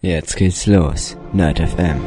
[0.00, 1.16] Jetzt geht's los.
[1.32, 2.00] Nerd FM.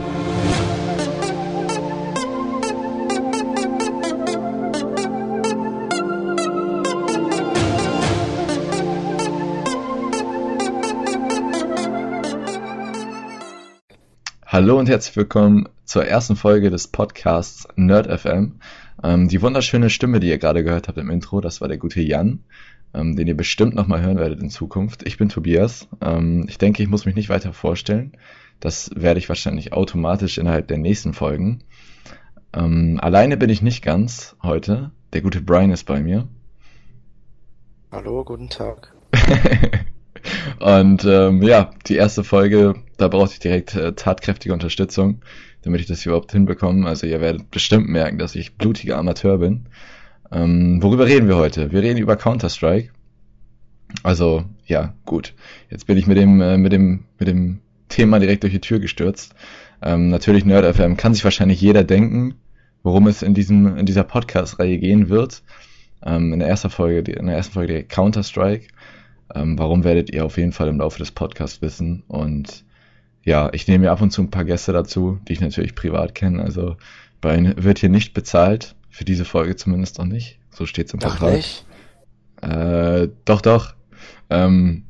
[14.46, 18.62] Hallo und herzlich willkommen zur ersten Folge des Podcasts Nerd FM.
[19.04, 22.00] Ähm, die wunderschöne Stimme, die ihr gerade gehört habt im Intro, das war der gute
[22.00, 22.46] Jan,
[22.94, 25.04] ähm, den ihr bestimmt nochmal hören werdet in Zukunft.
[25.05, 25.88] Ich bin Tobias.
[26.02, 28.14] Ähm, ich denke, ich muss mich nicht weiter vorstellen.
[28.60, 31.63] Das werde ich wahrscheinlich automatisch innerhalb der nächsten Folgen.
[32.54, 34.91] Ähm, alleine bin ich nicht ganz heute.
[35.13, 36.27] Der gute Brian ist bei mir.
[37.91, 38.94] Hallo, guten Tag.
[40.60, 45.21] Und ähm, ja, die erste Folge, da brauchte ich direkt äh, tatkräftige Unterstützung,
[45.63, 46.88] damit ich das überhaupt hinbekomme.
[46.88, 49.66] Also ihr werdet bestimmt merken, dass ich blutiger Amateur bin.
[50.31, 51.71] Ähm, worüber reden wir heute?
[51.71, 52.90] Wir reden über Counter-Strike.
[54.03, 55.34] Also, ja, gut.
[55.70, 57.59] Jetzt bin ich mit dem, äh, mit dem, mit dem
[57.90, 59.35] Thema direkt durch die Tür gestürzt.
[59.81, 62.35] Ähm, natürlich Nerd FM kann sich wahrscheinlich jeder denken,
[62.84, 65.44] worum es in diesem, in dieser Podcast-Reihe gehen wird.
[66.04, 68.68] Ähm, in der ersten Folge, in der ersten Folge Counter-Strike.
[69.36, 72.04] Ähm, warum werdet ihr auf jeden Fall im Laufe des Podcasts wissen.
[72.08, 72.64] Und
[73.24, 76.16] ja, ich nehme mir ab und zu ein paar Gäste dazu, die ich natürlich privat
[76.16, 76.42] kenne.
[76.42, 76.78] Also
[77.22, 80.39] Brian wird hier nicht bezahlt, für diese Folge zumindest noch nicht.
[80.52, 81.38] So steht's im Doch Vertrag.
[81.38, 81.66] nicht?
[82.42, 83.73] Äh, doch, doch.
[84.30, 84.86] Ähm,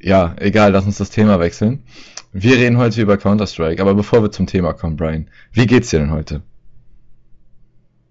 [0.00, 1.84] ja, egal, lass uns das Thema wechseln.
[2.32, 5.98] Wir reden heute über Counter-Strike, aber bevor wir zum Thema kommen, Brian, wie geht's dir
[6.00, 6.42] denn heute?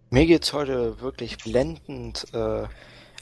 [0.09, 2.25] Mir geht's heute wirklich blendend.
[2.33, 2.63] Äh,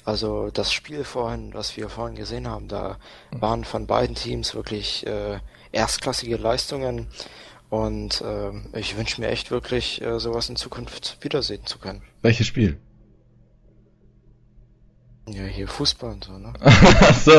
[0.04, 2.98] also das Spiel vorhin, was wir vorhin gesehen haben, da
[3.32, 5.40] waren von beiden Teams wirklich äh,
[5.72, 7.08] erstklassige Leistungen.
[7.70, 12.02] Und äh, ich wünsche mir echt wirklich, äh, sowas in Zukunft wiedersehen zu können.
[12.22, 12.78] Welches Spiel?
[15.28, 16.54] Ja, hier Fußball und so, ne?
[16.62, 17.32] Ach so,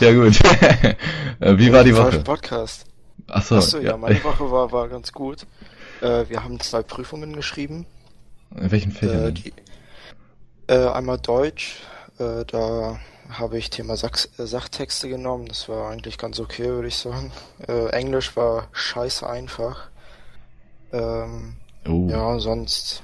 [0.00, 0.38] ja gut.
[1.38, 2.24] Äh, wie war die Falschen Woche?
[2.24, 2.86] Podcast.
[3.26, 5.46] Ach so, Achso, ja, meine Woche war, war ganz gut.
[6.00, 7.84] Äh, wir haben zwei Prüfungen geschrieben.
[8.58, 9.34] In welchen Äh, Fächern?
[9.34, 9.52] die,
[10.68, 11.76] äh, einmal Deutsch,
[12.18, 12.98] äh, da
[13.30, 17.32] habe ich Thema Sachs äh, Sachtexte genommen, das war eigentlich ganz okay, würde ich sagen.
[17.66, 19.88] Äh, Englisch war scheiße einfach.
[20.92, 21.56] Ähm,
[21.88, 22.06] oh.
[22.08, 23.02] ja, sonst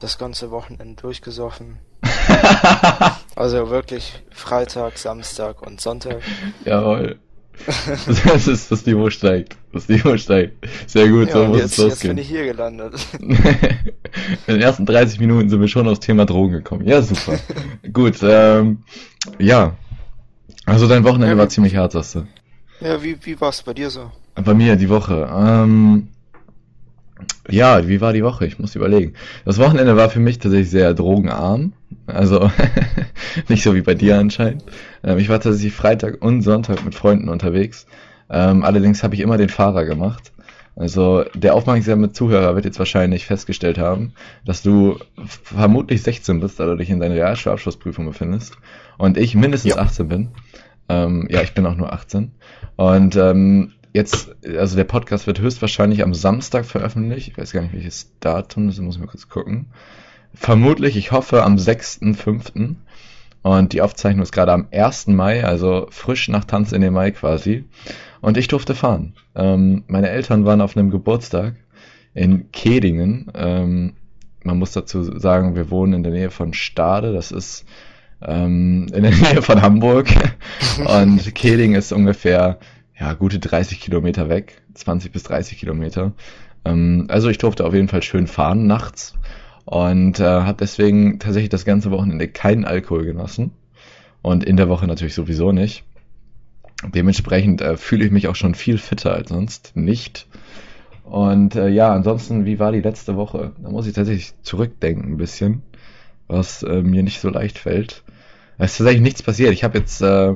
[0.00, 1.78] das ganze Wochenende durchgesoffen.
[3.36, 6.22] Also wirklich Freitag, Samstag und Sonntag.
[6.64, 7.18] Jawohl.
[8.24, 9.56] Das ist, das Niveau steigt.
[9.72, 10.66] Das Niveau steigt.
[10.86, 12.18] Sehr gut, so Ja, und muss jetzt, es jetzt bin losgehen.
[12.18, 12.94] ich hier gelandet.
[13.20, 16.86] In den ersten 30 Minuten sind wir schon aufs Thema Drogen gekommen.
[16.86, 17.38] Ja, super.
[17.92, 18.78] Gut, ähm,
[19.38, 19.76] ja.
[20.66, 22.26] Also dein Wochenende Ja, war ziemlich hart, sagst du.
[22.80, 24.10] Ja, wie, wie war's bei dir so?
[24.34, 25.28] Bei mir die Woche.
[25.32, 26.08] Ähm,
[27.48, 28.46] ja, wie war die Woche?
[28.46, 29.14] Ich muss überlegen.
[29.44, 31.72] Das Wochenende war für mich tatsächlich sehr drogenarm.
[32.06, 32.50] Also
[33.48, 34.64] nicht so wie bei dir anscheinend.
[35.02, 37.86] Ähm, ich war tatsächlich Freitag und Sonntag mit Freunden unterwegs.
[38.30, 40.32] Ähm, allerdings habe ich immer den Fahrer gemacht.
[40.76, 44.12] Also der aufmerksame Zuhörer wird jetzt wahrscheinlich festgestellt haben,
[44.44, 44.98] dass du
[45.42, 48.56] vermutlich 16 bist, da du dich in deiner Realschulabschlussprüfung befindest.
[48.98, 49.82] Und ich mindestens Ja.
[49.82, 50.28] 18 bin.
[50.88, 52.32] Ähm, ja, ich bin auch nur 18.
[52.76, 57.28] Und ähm, jetzt, also der Podcast wird höchstwahrscheinlich am Samstag veröffentlicht.
[57.28, 59.66] Ich weiß gar nicht, welches Datum, das muss ich mal kurz gucken.
[60.34, 62.74] Vermutlich, ich hoffe, am 6.5.
[63.42, 65.06] Und die Aufzeichnung ist gerade am 1.
[65.08, 67.64] Mai, also frisch nach Tanz in den Mai quasi.
[68.20, 69.14] Und ich durfte fahren.
[69.34, 71.54] Ähm, meine Eltern waren auf einem Geburtstag
[72.14, 73.30] in Kedingen.
[73.34, 73.94] Ähm,
[74.42, 77.12] man muss dazu sagen, wir wohnen in der Nähe von Stade.
[77.12, 77.64] Das ist
[78.22, 80.08] ähm, in der Nähe von Hamburg.
[80.78, 82.58] Und Keding ist ungefähr
[82.98, 86.12] ja, gute 30 Kilometer weg, 20 bis 30 Kilometer.
[86.64, 89.14] Ähm, also ich durfte auf jeden Fall schön fahren nachts
[89.64, 93.52] und äh, habe deswegen tatsächlich das ganze Wochenende keinen Alkohol genossen
[94.22, 95.84] und in der Woche natürlich sowieso nicht.
[96.82, 100.26] Dementsprechend äh, fühle ich mich auch schon viel fitter als sonst nicht.
[101.04, 103.52] Und äh, ja, ansonsten, wie war die letzte Woche?
[103.62, 105.62] Da muss ich tatsächlich zurückdenken ein bisschen,
[106.26, 108.02] was äh, mir nicht so leicht fällt.
[108.58, 109.52] Es ist tatsächlich nichts passiert.
[109.52, 110.34] Ich habe jetzt, äh,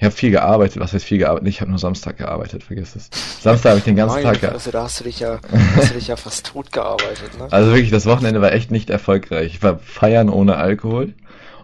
[0.00, 0.80] ich habe viel gearbeitet.
[0.80, 1.48] Was heißt viel gearbeitet?
[1.48, 3.10] Ich habe nur Samstag gearbeitet, vergiss es.
[3.42, 4.72] Samstag habe ich den ganzen Meine Tag gearbeitet.
[4.72, 5.38] Da hast du dich ja,
[5.76, 7.48] hast du dich ja fast tot gearbeitet, ne?
[7.50, 9.52] Also wirklich, das Wochenende war echt nicht erfolgreich.
[9.54, 11.12] Ich war feiern ohne Alkohol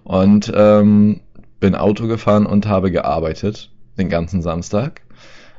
[0.05, 1.21] und ähm,
[1.61, 5.01] bin Auto gefahren und habe gearbeitet den ganzen Samstag.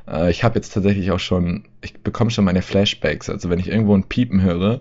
[0.08, 3.28] Äh, ich habe jetzt tatsächlich auch schon, ich bekomme schon meine Flashbacks.
[3.28, 4.78] Also wenn ich irgendwo ein Piepen höre,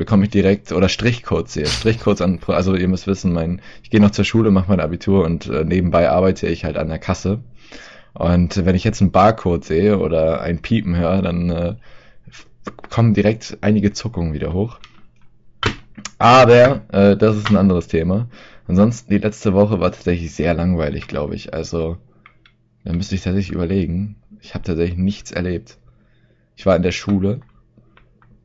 [0.00, 1.66] bekomme ich direkt oder Strichcodes sehe.
[1.66, 5.26] Strichcodes an, also ihr müsst wissen, mein, ich gehe noch zur Schule, mache mein Abitur
[5.26, 7.40] und äh, nebenbei arbeite ich halt an der Kasse.
[8.14, 11.74] Und wenn ich jetzt einen Barcode sehe oder ein Piepen höre, dann äh,
[12.88, 14.80] kommen direkt einige Zuckungen wieder hoch.
[16.16, 18.26] Aber äh, das ist ein anderes Thema.
[18.66, 21.52] Ansonsten, die letzte Woche war tatsächlich sehr langweilig, glaube ich.
[21.52, 21.98] Also,
[22.84, 24.16] da müsste ich tatsächlich überlegen.
[24.40, 25.76] ich habe tatsächlich nichts erlebt.
[26.56, 27.42] Ich war in der Schule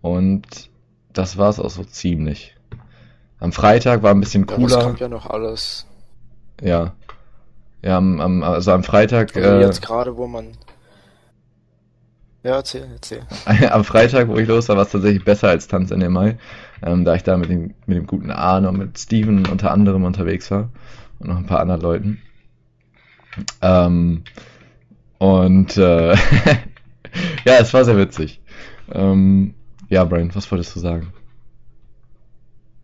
[0.01, 0.69] und
[1.17, 2.55] das war es auch so ziemlich.
[3.39, 4.75] Am Freitag war ein bisschen Ja, cooler.
[4.75, 5.85] das kommt ja noch alles.
[6.61, 6.93] Ja.
[7.81, 10.53] Ja, am, am, also am Freitag, Also äh, jetzt gerade, wo man.
[12.43, 13.21] Ja, erzähl, erzähl.
[13.69, 16.37] am Freitag, wo ich los war, war es tatsächlich besser als Tanz in den Mai,
[16.83, 20.03] ähm, da ich da mit dem, mit dem guten Arno und mit Steven unter anderem
[20.03, 20.69] unterwegs war
[21.19, 22.21] und noch ein paar anderen Leuten.
[23.61, 24.23] Ähm,
[25.17, 26.13] und äh,
[27.45, 28.41] ja, es war sehr witzig.
[28.91, 29.55] Ähm,
[29.89, 31.13] ja, Brian, was wolltest du sagen?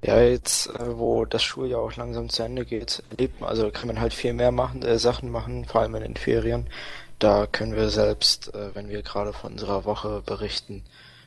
[0.04, 3.88] Ja, jetzt, äh, wo das Schuljahr auch langsam zu Ende geht, lebt man, also kann
[3.88, 6.68] man halt viel mehr machen, äh, Sachen machen, vor allem in den Ferien.
[7.20, 10.82] Da können wir selbst, äh, wenn wir gerade von unserer Woche berichten,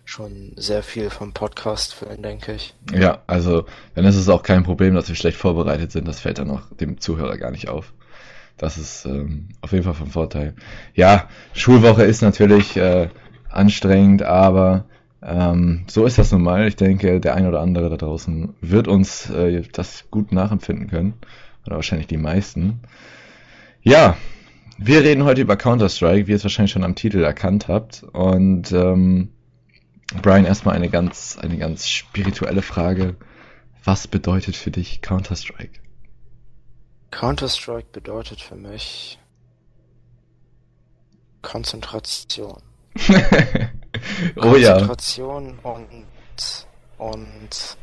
[0.04, 2.74] schon sehr viel vom Podcast füllen, denke ich.
[2.92, 6.06] Ja, also dann ist es auch kein Problem, dass wir schlecht vorbereitet sind.
[6.08, 7.92] Das fällt dann auch dem Zuhörer gar nicht auf.
[8.56, 10.54] Das ist ähm, auf jeden Fall von Vorteil.
[10.94, 13.08] Ja, Schulwoche ist natürlich äh,
[13.48, 14.84] anstrengend, aber
[15.24, 16.68] ähm, so ist das nun mal.
[16.68, 21.14] Ich denke, der ein oder andere da draußen wird uns äh, das gut nachempfinden können.
[21.66, 22.80] Oder wahrscheinlich die meisten.
[23.82, 24.16] Ja,
[24.76, 28.02] wir reden heute über Counter-Strike, wie ihr es wahrscheinlich schon am Titel erkannt habt.
[28.02, 29.30] Und ähm,
[30.20, 33.16] Brian, erstmal eine ganz, eine ganz spirituelle Frage.
[33.82, 35.80] Was bedeutet für dich Counter-Strike?
[37.10, 39.18] Counter-Strike bedeutet für mich
[41.40, 42.60] Konzentration.
[44.36, 44.72] oh ja.
[44.72, 46.66] Konzentration und,
[46.98, 47.76] und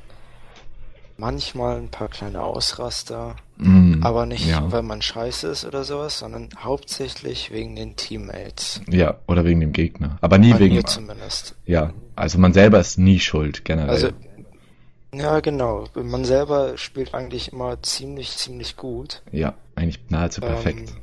[1.18, 4.72] manchmal ein paar kleine Ausraster, Mm, aber nicht, ja.
[4.72, 8.82] weil man scheiße ist oder sowas, sondern hauptsächlich wegen den Teammates.
[8.90, 10.18] Ja, oder wegen dem Gegner.
[10.20, 10.76] Aber nie Bei wegen.
[10.76, 11.56] mir zumindest.
[11.68, 13.92] Ja, also man selber ist nie schuld, generell.
[13.92, 14.10] Also,
[15.14, 15.86] ja, genau.
[15.94, 19.22] Man selber spielt eigentlich immer ziemlich, ziemlich gut.
[19.32, 20.90] ja, eigentlich nahezu perfekt.
[20.90, 20.98] Ähm,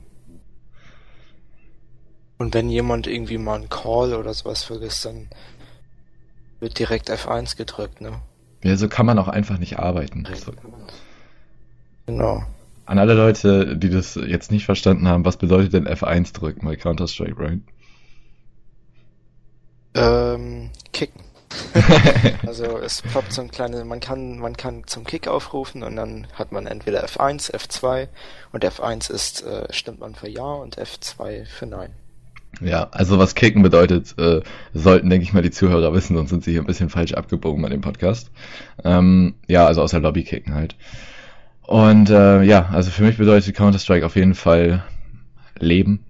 [2.38, 5.28] und wenn jemand irgendwie mal einen Call oder sowas vergisst, dann
[6.60, 8.20] wird direkt F1 gedrückt, ne?
[8.62, 10.26] Ja, so kann man auch einfach nicht arbeiten.
[10.34, 10.52] So.
[12.06, 12.44] Genau.
[12.86, 16.74] An alle Leute, die das jetzt nicht verstanden haben, was bedeutet denn F1 drücken bei
[16.74, 17.64] Counter-Strike, Brian?
[19.94, 21.22] Ähm, kicken.
[22.46, 26.26] Also es ploppt so ein kleines, man kann, man kann zum Kick aufrufen und dann
[26.34, 28.08] hat man entweder F1, F2
[28.52, 31.92] und F1 ist, äh, stimmt man für Ja und F2 für Nein.
[32.60, 34.40] Ja, also was Kicken bedeutet, äh,
[34.74, 37.62] sollten, denke ich mal, die Zuhörer wissen, sonst sind sie hier ein bisschen falsch abgebogen
[37.62, 38.30] bei dem Podcast.
[38.84, 40.76] Ähm, ja, also aus der Lobby kicken halt.
[41.62, 44.82] Und äh, ja, also für mich bedeutet Counter-Strike auf jeden Fall
[45.58, 46.04] Leben.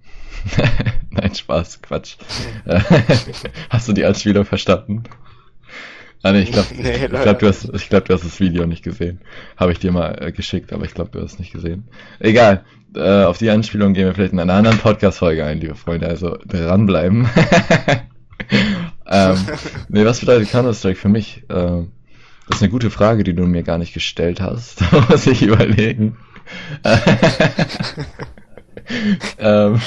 [1.09, 2.15] Nein, Spaß, Quatsch.
[2.65, 2.79] Äh,
[3.69, 5.03] hast du die Anspielung verstanden?
[6.21, 8.65] Ah, nee, ich glaube, Nee, ich glaub, du hast, ich glaub, du hast das Video
[8.65, 9.21] nicht gesehen.
[9.57, 11.87] Habe ich dir mal äh, geschickt, aber ich glaube, du hast es nicht gesehen.
[12.19, 12.65] Egal.
[12.95, 16.07] Äh, auf die Anspielung gehen wir vielleicht in einer anderen Podcast-Folge ein, liebe Freunde.
[16.07, 17.29] Also dranbleiben.
[19.07, 19.37] ähm,
[19.89, 21.43] nee, was bedeutet Counter-Strike für mich?
[21.49, 21.91] Ähm,
[22.47, 24.81] das ist eine gute Frage, die du mir gar nicht gestellt hast.
[24.81, 26.17] Da muss ich überlegen.
[29.37, 29.79] ähm,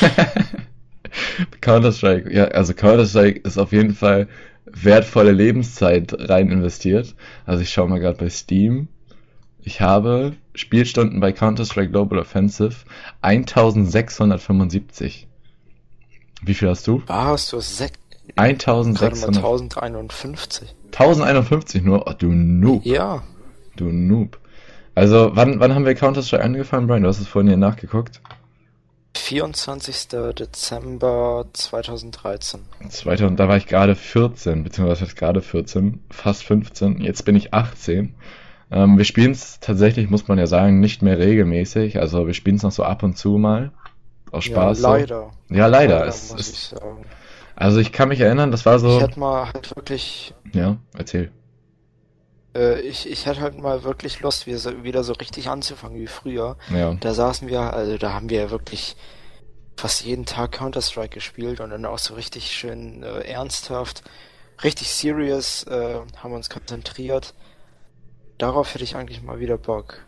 [1.61, 4.29] Counter-Strike, ja, also Counter-Strike ist auf jeden Fall
[4.75, 7.15] wertvolle Lebenszeit rein investiert.
[7.47, 8.89] Also ich schaue mal gerade bei Steam.
[9.65, 12.75] Ich habe Spielstunden bei Counter-Strike Global Offensive
[13.21, 15.29] 1675.
[16.43, 17.03] Wie viel hast du?
[17.07, 17.51] Was?
[17.51, 17.93] Du hast sech
[18.35, 19.37] gerade mal 1600.
[19.37, 20.75] 1051.
[20.93, 22.07] 1051 nur?
[22.07, 22.85] Oh, du Noob.
[22.85, 23.23] Ja.
[23.77, 24.39] Du Noob.
[24.95, 27.03] Also, wann, wann haben wir Counter-Strike angefangen, Brian?
[27.03, 28.21] Du hast es vorhin hier nachgeguckt.
[29.15, 30.09] 24.
[30.39, 32.61] Dezember 2013.
[32.89, 37.01] 2000, da war ich gerade 14, beziehungsweise gerade 14, fast 15.
[37.01, 38.15] Jetzt bin ich 18.
[38.71, 42.01] Ähm, wir spielen es tatsächlich, muss man ja sagen, nicht mehr regelmäßig.
[42.01, 43.71] Also wir spielen es noch so ab und zu mal.
[44.31, 44.79] Aus Spaß.
[44.79, 44.89] ja, so.
[44.89, 45.31] leider.
[45.51, 46.07] Ja, leider.
[46.07, 47.05] Es, muss ich es, sagen.
[47.55, 48.97] also ich kann mich erinnern, das war so.
[48.97, 51.31] Ich hätte mal halt wirklich, Ja, erzähl.
[52.55, 56.07] Äh, ich, ich hätte halt mal wirklich Lust, wieder so, wieder so richtig anzufangen wie
[56.07, 56.57] früher.
[56.71, 56.95] Ja.
[56.95, 58.97] Da saßen wir, also da haben wir ja wirklich
[59.77, 64.03] fast jeden Tag Counter-Strike gespielt und dann auch so richtig schön äh, ernsthaft,
[64.63, 67.35] richtig serious, äh, haben uns konzentriert.
[68.39, 69.99] Darauf hätte ich eigentlich mal wieder Bock.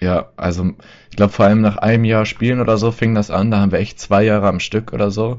[0.00, 0.72] Ja, also
[1.10, 3.50] ich glaube vor allem nach einem Jahr Spielen oder so fing das an.
[3.52, 5.38] Da haben wir echt zwei Jahre am Stück oder so.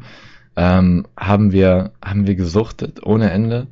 [0.56, 3.68] Ähm, haben wir haben wir gesuchtet ohne Ende.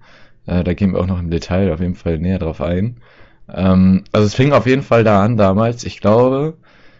[0.45, 2.97] Äh, da gehen wir auch noch im Detail auf jeden Fall näher drauf ein.
[3.49, 5.83] Ähm, also es fing auf jeden Fall da an damals.
[5.83, 6.57] Ich glaube,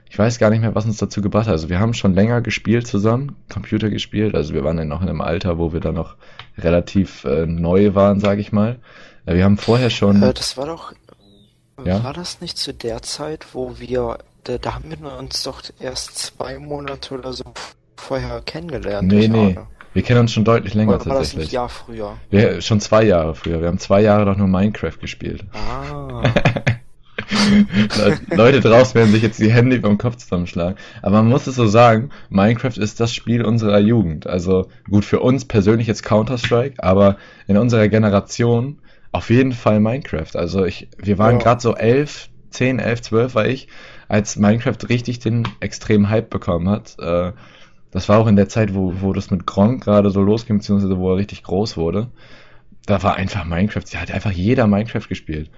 [0.09, 1.53] ich weiß gar nicht mehr, was uns dazu gebracht hat.
[1.53, 4.35] Also wir haben schon länger gespielt zusammen, Computer gespielt.
[4.35, 6.17] Also wir waren ja noch in einem Alter, wo wir da noch
[6.57, 8.79] relativ äh, neu waren, sage ich mal.
[9.25, 10.21] Äh, wir haben vorher schon.
[10.21, 10.93] Äh, das war doch,
[11.83, 12.03] Ja?
[12.03, 16.17] war das nicht zu der Zeit, wo wir, da, da haben wir uns doch erst
[16.17, 17.45] zwei Monate oder so
[17.95, 19.07] vorher kennengelernt.
[19.07, 19.55] Nee, nee.
[19.55, 19.67] ahne.
[19.93, 21.51] Wir kennen uns schon deutlich länger Oder war das ein tatsächlich.
[21.51, 22.13] Jahr früher?
[22.29, 23.59] Wir, schon zwei Jahre früher.
[23.61, 25.43] Wir haben zwei Jahre doch nur Minecraft gespielt.
[25.53, 26.23] Ah.
[27.97, 30.77] Le- Leute draußen werden sich jetzt die Hände über den Kopf zusammenschlagen.
[31.01, 34.27] Aber man muss es so sagen, Minecraft ist das Spiel unserer Jugend.
[34.27, 37.17] Also gut für uns persönlich jetzt Counter-Strike, aber
[37.47, 38.79] in unserer Generation
[39.11, 40.35] auf jeden Fall Minecraft.
[40.35, 41.43] Also ich, wir waren Ja.
[41.43, 43.67] gerade so elf, zehn, elf, zwölf war ich,
[44.07, 46.97] als Minecraft richtig den extremen Hype bekommen hat.
[46.99, 47.31] Äh,
[47.91, 50.97] das war auch in der Zeit, wo, wo das mit Gronk gerade so losging, beziehungsweise
[50.97, 52.07] wo er richtig groß wurde.
[52.85, 55.51] Da war einfach Minecraft, ja, hat einfach jeder Minecraft gespielt.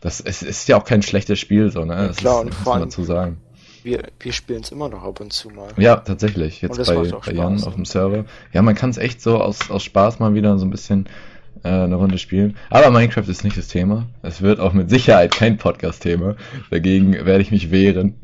[0.00, 1.94] Das es ist ja auch kein schlechtes Spiel, so, ne?
[1.94, 3.38] Ja, Das klar, ist, und muss man dazu sagen.
[3.82, 5.68] Wir, wir spielen es immer noch ab und zu mal.
[5.76, 6.60] Ja, tatsächlich.
[6.60, 8.24] Jetzt bei, bei Jan auf dem Server.
[8.52, 11.08] Ja, man kann es echt so aus, aus Spaß mal wieder so ein bisschen
[11.62, 12.56] äh, eine Runde spielen.
[12.68, 14.06] Aber Minecraft ist nicht das Thema.
[14.22, 16.36] Es wird auch mit Sicherheit kein Podcast-Thema.
[16.70, 18.14] Dagegen werde ich mich wehren.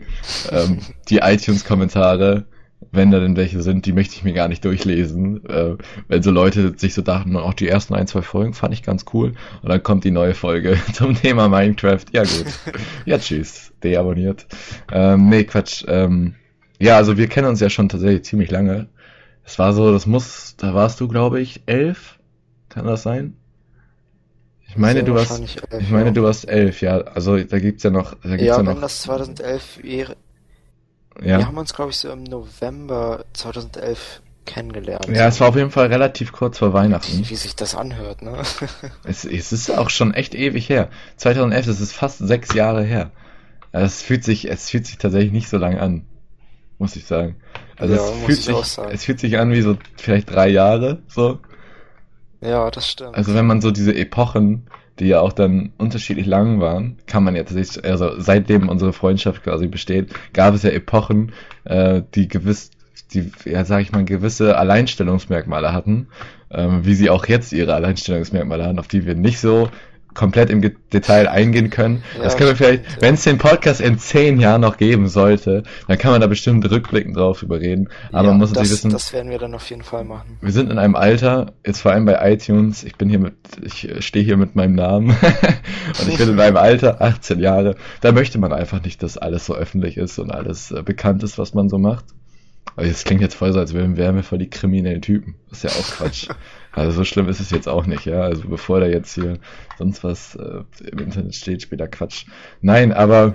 [0.51, 2.45] Ähm, die iTunes-Kommentare,
[2.93, 5.45] wenn da denn welche sind, die möchte ich mir gar nicht durchlesen.
[5.47, 5.77] Äh,
[6.09, 9.05] wenn so Leute sich so dachten, auch die ersten ein, zwei Folgen fand ich ganz
[9.13, 9.35] cool.
[9.63, 12.05] Und dann kommt die neue Folge zum Thema Minecraft.
[12.13, 12.47] Ja gut.
[13.05, 13.73] Ja, tschüss.
[13.83, 14.47] Deabonniert.
[14.91, 15.85] Ähm, nee, Quatsch.
[15.87, 16.35] Ähm,
[16.79, 18.89] ja, also wir kennen uns ja schon tatsächlich ziemlich lange.
[19.45, 22.19] Es war so, das muss, da warst du, glaube ich, elf.
[22.69, 23.37] Kann das sein?
[24.69, 26.11] Ich meine, du warst, elf, ich meine, ja.
[26.11, 26.99] du warst elf, ja.
[26.99, 30.17] Also da gibt's ja noch, da gibt's ja, Ja, noch, wenn das 2011 wäre.
[31.23, 31.39] Ja.
[31.39, 35.07] Wir haben uns, glaube ich, so im November 2011 kennengelernt.
[35.09, 37.13] Ja, es war auf jeden Fall relativ kurz vor Weihnachten.
[37.13, 38.43] Wie, wie sich das anhört, ne?
[39.05, 40.89] Es, es ist auch schon echt ewig her.
[41.17, 43.11] 2011, das ist fast sechs Jahre her.
[43.73, 46.07] Es fühlt sich, es fühlt sich tatsächlich nicht so lang an,
[46.79, 47.37] muss ich sagen.
[47.77, 48.91] Also Ja, es fühlt ich sich, auch sagen.
[48.93, 51.41] es fühlt sich an wie so vielleicht drei Jahre, so.
[52.41, 53.15] ja, das stimmt.
[53.17, 54.67] Also wenn man so diese Epochen,
[54.99, 59.43] die ja auch dann unterschiedlich lang waren, kann man ja tatsächlich, also seitdem unsere Freundschaft
[59.43, 61.33] quasi besteht, gab es ja Epochen,
[61.65, 62.71] äh, die gewiss,
[63.13, 66.09] die, ja sag ich mal, gewisse Alleinstellungsmerkmale hatten,
[66.51, 69.69] ähm, wie sie auch jetzt ihre Alleinstellungsmerkmale haben, auf die wir nicht so
[70.17, 70.61] komplett im
[70.93, 72.03] Detail eingehen können.
[72.17, 72.97] Ja, das können wir vielleicht, ja.
[73.01, 76.69] wenn es den Podcast in zehn Jahren noch geben sollte, dann kann man da bestimmt
[76.69, 77.89] rückblickend drauf überreden.
[78.11, 80.39] Aber ja, man muss das, natürlich wissen, das werden wir dann auf jeden Fall machen.
[80.41, 83.89] wir sind in einem Alter, jetzt vor allem bei iTunes, ich bin hier mit, ich
[83.89, 85.11] äh, stehe hier mit meinem Namen
[86.01, 89.47] und ich bin in einem Alter, 18 Jahre, da möchte man einfach nicht, dass alles
[89.47, 92.07] so öffentlich ist und alles äh, bekannt ist, was man so macht.
[92.77, 95.35] Aber das klingt jetzt voll so, als wären wir voll die kriminellen Typen.
[95.49, 96.29] Das ist ja auch Quatsch.
[96.73, 98.21] Also so schlimm ist es jetzt auch nicht, ja.
[98.21, 99.39] Also bevor da jetzt hier
[99.79, 102.27] sonst was äh, im Internet steht, später Quatsch.
[102.61, 103.35] Nein, aber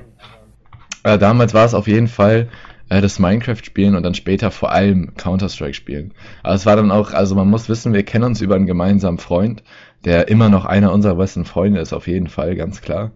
[1.01, 2.49] äh, damals war es auf jeden Fall
[2.89, 6.13] äh, das Minecraft spielen und dann später vor allem Counter-Strike spielen.
[6.43, 9.17] Aber es war dann auch, also man muss wissen, wir kennen uns über einen gemeinsamen
[9.17, 9.63] Freund,
[10.05, 13.11] der immer noch einer unserer besten Freunde ist, auf jeden Fall, ganz klar.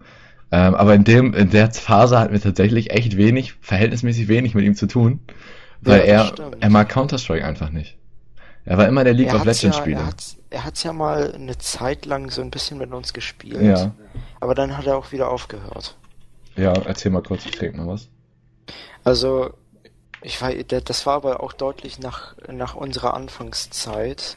[0.50, 4.64] Ähm, aber in dem, in der Phase hatten wir tatsächlich echt wenig, verhältnismäßig wenig mit
[4.64, 5.20] ihm zu tun,
[5.80, 6.56] weil Ja, er, stimmt.
[6.60, 7.96] er mag Counter-Strike einfach nicht.
[8.64, 10.00] Er war immer der League er of Legends ja, Spieler.
[10.00, 13.62] er hat's, er hat's ja mal eine Zeit lang so ein bisschen mit uns gespielt.
[13.62, 13.92] Ja,
[14.40, 15.96] Aber dann hat er auch wieder aufgehört.
[16.56, 18.08] ja, erzähl mal kurz, ich trinke mal was.
[19.04, 19.50] Also,
[20.22, 24.36] ich war, das war aber auch deutlich nach, nach unserer Anfangszeit.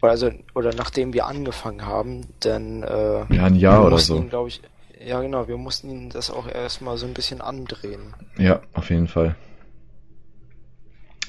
[0.00, 4.16] Oder Also, oder nachdem wir angefangen haben, denn, äh, Ja, ein Jahr wir oder so.
[4.18, 4.60] Ihn, ich,
[5.04, 8.14] ja, genau, wir mussten ihn das auch erstmal so ein bisschen andrehen.
[8.38, 9.34] Ja, auf jeden Fall.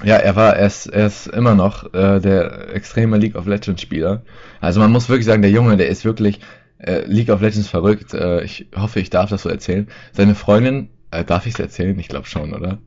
[0.02, 3.80] Ja, er war, er ist, er ist immer noch äh, der extreme League of Legends
[3.80, 4.22] Spieler.
[4.60, 6.40] Also man muss wirklich sagen, der Junge, der ist wirklich
[6.78, 8.12] äh, League of Legends verrückt.
[8.12, 9.86] Äh, ich hoffe, ich darf das so erzählen.
[10.12, 11.96] Seine Freundin, äh, darf ich es erzählen?
[11.98, 12.78] Ich glaube schon, oder?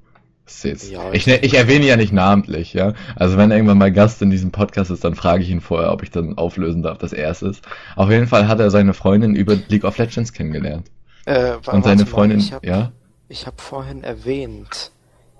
[0.63, 2.93] Jetzt, Ja, ich, ich- ne- ich erwähne ja nicht namentlich, ja.
[3.15, 6.03] Also wenn irgendwann mal Gast in diesem Podcast ist, dann frage ich ihn vorher, ob
[6.03, 7.65] ich dann auflösen darf, dass er es ist.
[7.95, 10.87] Auf jeden Fall hat er seine Freundin über League of Legends kennengelernt.
[11.25, 12.91] Äh, Und seine warte mal, Freundin, ich hab, ja?
[13.29, 14.91] Ich habe vorhin erwähnt,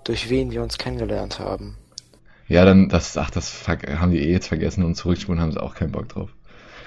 [0.04, 1.76] durch wen wir uns kennengelernt haben.
[2.48, 5.74] Ja, dann, das, ach, das haben die eh jetzt vergessen und zurückspulen haben sie auch
[5.74, 6.30] keinen Bock drauf.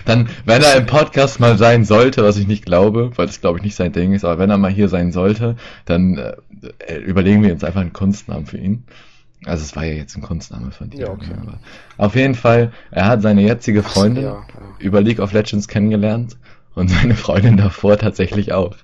[0.06, 3.60] Dann, wenn er im Podcast mal sein sollte, was ich nicht glaube, weil das glaube
[3.60, 7.44] ich nicht sein Ding ist, aber wenn er mal hier sein sollte, dann äh, überlegen
[7.44, 8.84] wir uns einfach einen Kunstnamen für ihn.
[9.46, 11.02] Also es war ja jetzt ein Kunstname von dir.
[11.02, 11.32] Ja, okay.
[11.40, 11.60] Aber
[11.98, 14.46] auf jeden Fall, er hat seine jetzige Ach so, Freundin ja, ja.
[14.80, 16.38] über League of Legends kennengelernt
[16.76, 18.76] und seine Freundin davor tatsächlich auch.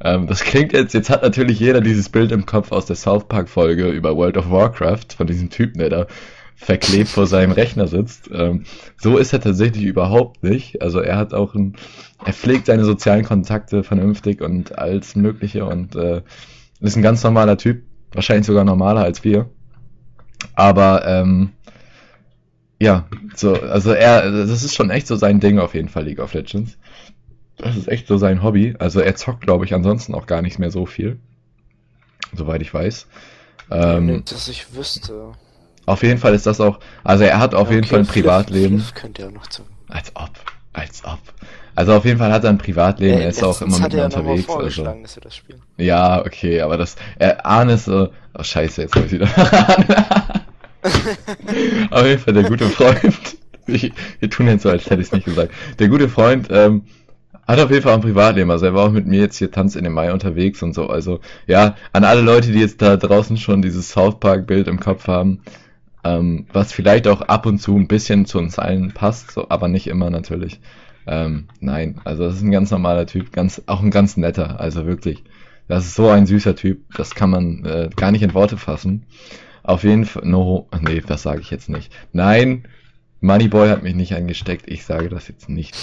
[0.00, 3.28] Ähm, das klingt jetzt, jetzt hat natürlich jeder dieses Bild im Kopf aus der South
[3.28, 6.06] Park Folge über World of Warcraft von diesem Typen, der da
[6.56, 8.30] verklebt vor seinem Rechner sitzt.
[8.32, 8.64] Ähm,
[8.96, 10.82] so ist er tatsächlich überhaupt nicht.
[10.82, 11.76] Also er hat auch ein,
[12.24, 16.22] er pflegt seine sozialen Kontakte vernünftig und alles Mögliche und äh,
[16.80, 19.50] ist ein ganz normaler Typ, wahrscheinlich sogar normaler als wir.
[20.54, 21.50] Aber ähm,
[22.80, 26.18] ja, so, also er, das ist schon echt so sein Ding auf jeden Fall, League
[26.18, 26.76] of Legends.
[27.58, 28.74] Das ist echt so sein Hobby.
[28.78, 31.18] Also er zockt, glaube ich, ansonsten auch gar nicht mehr so viel.
[32.34, 33.06] Soweit ich weiß.
[33.70, 35.32] Ähm, Nicht, dass ich wüsste.
[35.86, 38.06] auf jeden Fall ist das auch, also er hat auf Ja, jeden okay, Fall ein
[38.06, 38.78] Privatleben.
[38.80, 39.62] Fliff könnte ja noch zu.
[39.88, 40.30] Als ob,
[40.72, 41.18] als ob.
[41.76, 43.98] Also auf jeden Fall hat er ein Privatleben, er ist auch immer mit er mir
[43.98, 44.48] ja unterwegs.
[44.48, 44.84] Also.
[44.84, 45.60] dass wir das spielen.
[45.76, 49.28] Ja, okay, aber das, äh, Arne ist so, oh scheiße, jetzt hab ich wieder.
[51.90, 53.14] Auf jeden Fall der gute Freund.
[53.66, 55.52] Ich, wir tun jetzt so, als hätte ich es nicht gesagt.
[55.78, 56.82] Der gute Freund ähm,
[57.46, 58.50] hat auf jeden Fall ein Privatleben.
[58.50, 60.88] Also er war auch mit mir jetzt hier Tanz in den Mai unterwegs und so.
[60.88, 64.80] Also ja, an alle Leute, die jetzt da draußen schon dieses South Park Bild im
[64.80, 65.40] Kopf haben,
[66.04, 69.68] ähm, was vielleicht auch ab und zu ein bisschen zu uns allen passt, so, aber
[69.68, 70.60] nicht immer natürlich.
[71.06, 74.86] Ähm, nein, also das ist ein ganz normaler Typ, ganz auch ein ganz netter, also
[74.86, 75.24] wirklich.
[75.66, 79.06] Das ist so ein süßer Typ, das kann man äh, gar nicht in Worte fassen.
[79.62, 81.90] Auf jeden Fall, no, nee, das sage ich jetzt nicht.
[82.12, 82.64] Nein,
[83.22, 85.74] Moneyboy hat mich nicht angesteckt, ich sage das jetzt nicht.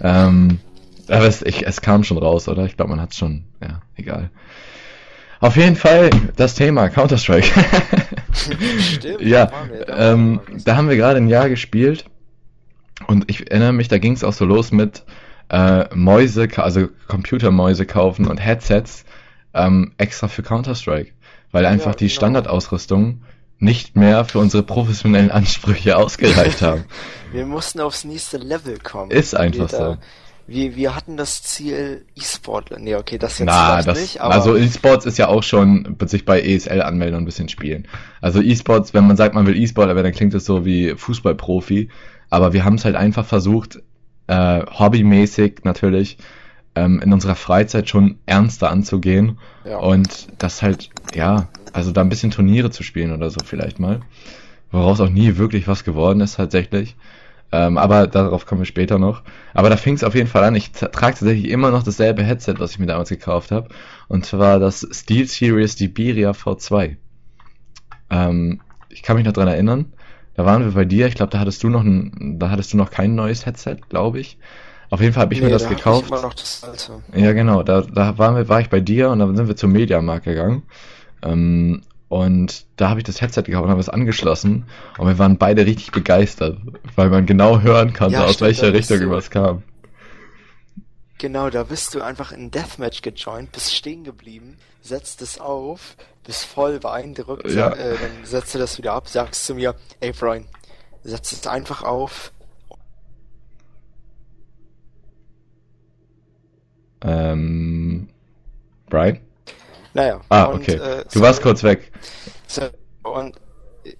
[0.00, 0.60] Ähm,
[1.08, 2.64] aber es, ich, es kam schon raus, oder?
[2.64, 4.30] Ich glaube, man hat es schon, ja, egal.
[5.40, 7.48] Auf jeden Fall das Thema Counter-Strike.
[8.32, 9.50] Stimmt, ja,
[9.88, 12.06] ähm, da haben wir gerade ein Jahr gespielt
[13.06, 15.04] und ich erinnere mich, da ging es auch so los mit
[15.50, 19.04] äh, Mäuse, also Computermäuse kaufen und Headsets
[19.52, 21.12] ähm, extra für Counter-Strike,
[21.52, 22.16] weil einfach Ja, die genau.
[22.16, 23.22] Standardausrüstung
[23.58, 26.84] nicht mehr für unsere professionellen Ansprüche ausgereicht haben.
[27.32, 29.10] Wir mussten aufs nächste Level kommen.
[29.10, 29.96] Ist einfach so.
[30.46, 32.78] Wir, wir hatten das Ziel E-Sport.
[32.78, 36.24] Nee, okay, das jetzt Na, das, nicht, aber also E-Sports ist ja auch schon sich
[36.24, 37.88] bei ESL anmelden und ein bisschen spielen.
[38.20, 41.88] Also E-Sports, wenn man sagt, man will E-Sport, aber dann klingt es so wie Fußballprofi.
[42.28, 43.80] Aber wir haben es halt einfach versucht,
[44.26, 46.18] äh, hobbymäßig natürlich
[46.74, 49.78] ähm, in unserer Freizeit schon ernster anzugehen ja.
[49.78, 54.00] und das halt, ja, also da ein bisschen Turniere zu spielen oder so vielleicht mal.
[54.70, 56.96] Woraus auch nie wirklich was geworden ist tatsächlich.
[57.56, 59.22] Ähm, aber darauf kommen wir später noch.
[59.52, 60.56] Aber da fing es auf jeden Fall an.
[60.56, 63.68] Ich tra- trage tatsächlich immer noch dasselbe Headset, was ich mir damals gekauft habe.
[64.08, 66.96] Und zwar das Steel Series Diberia V2.
[68.10, 69.92] Ähm, ich kann mich noch dran erinnern.
[70.34, 71.06] Da waren wir bei dir.
[71.06, 74.18] Ich glaube, da hattest du noch ein, da hattest du noch kein neues Headset, glaube
[74.18, 74.38] ich.
[74.90, 76.04] Auf jeden Fall habe ich Nee, mir das da gekauft.
[76.06, 77.02] Ich immer noch das alte.
[77.16, 79.72] Ja, genau, da, da waren wir, war ich bei dir und dann sind wir zum
[79.72, 80.62] Mediamarkt gegangen.
[81.22, 81.82] Ähm,
[82.14, 84.66] und da habe ich das Headset gekauft und habe es angeschlossen
[84.98, 86.58] und wir waren beide richtig begeistert,
[86.94, 89.62] weil man genau hören konnte, Ja, aus stimmt, welcher Richtung du- was kam.
[91.18, 96.44] Genau, da bist du einfach in Deathmatch gejoint, bist stehen geblieben, setzt es auf, bist
[96.44, 97.70] voll beeindruckt, Ja.
[97.72, 100.44] äh, dann setzt du das wieder ab, sagst zu mir, ey Brian,
[101.02, 102.30] setz es einfach auf.
[107.02, 108.08] Ähm,
[108.88, 109.18] Brian?
[109.94, 110.20] Naja.
[110.28, 110.74] Ah, und, okay.
[110.74, 111.90] äh, Du so- warst kurz weg.
[112.46, 112.62] So,
[113.04, 113.36] und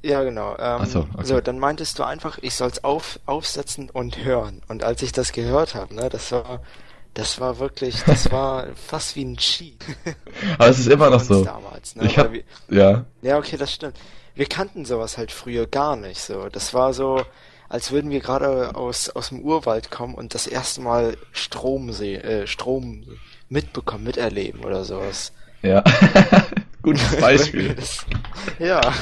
[0.02, 0.56] ja, genau.
[0.58, 1.24] Ähm, so, okay.
[1.24, 4.62] so, dann meintest du einfach, ich soll's auf, aufsetzen und hören.
[4.68, 6.62] Und als ich das gehört habe, ne, das war,
[7.14, 9.76] das war wirklich, das war fast wie ein Cheat.
[10.58, 11.44] Aber es ist immer noch so.
[11.44, 12.06] Damals, ne?
[12.06, 13.96] Ich hab, wir, ja, ja, okay, das stimmt.
[14.34, 16.48] Wir kannten sowas halt früher gar nicht so.
[16.48, 17.22] Das war so,
[17.68, 22.22] als würden wir gerade aus, aus dem Urwald kommen und das erste Mal Strom sehen,
[22.22, 23.04] äh, Strom
[23.48, 25.32] mitbekommen, miterleben oder sowas.
[25.64, 25.82] Ja.
[26.82, 27.74] Gutes Beispiel.
[27.74, 28.06] Das,
[28.58, 28.80] ja.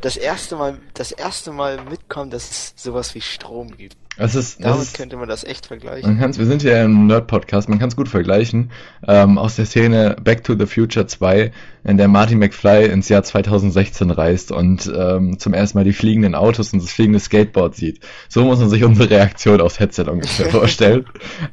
[0.00, 3.96] Das erste Mal, das erste Mal mitkommen, dass es sowas wie Strom gibt.
[4.18, 6.10] Es ist, das Damit ist, könnte man das echt vergleichen.
[6.10, 8.70] Man kann's, wir sind ja im Nerd-Podcast, man kann es gut vergleichen.
[9.08, 11.52] Ähm, aus der Szene Back to the Future 2,
[11.84, 16.34] in der Marty McFly ins Jahr 2016 reist und ähm, zum ersten Mal die fliegenden
[16.34, 18.00] Autos und das fliegende Skateboard sieht.
[18.28, 21.06] So muss man sich unsere Reaktion aufs Headset ungefähr vorstellen.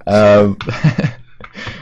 [0.05, 0.57] ähm,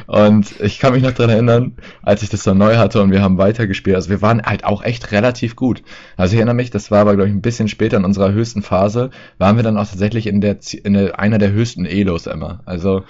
[0.07, 3.21] und ich kann mich noch dran erinnern, als ich das dann neu hatte und wir
[3.21, 3.95] haben weitergespielt.
[3.95, 5.83] Also wir waren halt auch echt relativ gut.
[6.17, 8.61] Also ich erinnere mich, das war aber glaube ich ein bisschen später in unserer höchsten
[8.61, 12.61] Phase, waren wir dann auch tatsächlich in der in der, einer der höchsten Elos immer.
[12.65, 13.03] Also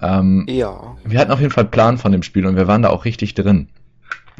[0.00, 0.96] ähm, Ja.
[1.04, 3.34] wir hatten auf jeden Fall Plan von dem Spiel und wir waren da auch richtig
[3.34, 3.68] drin.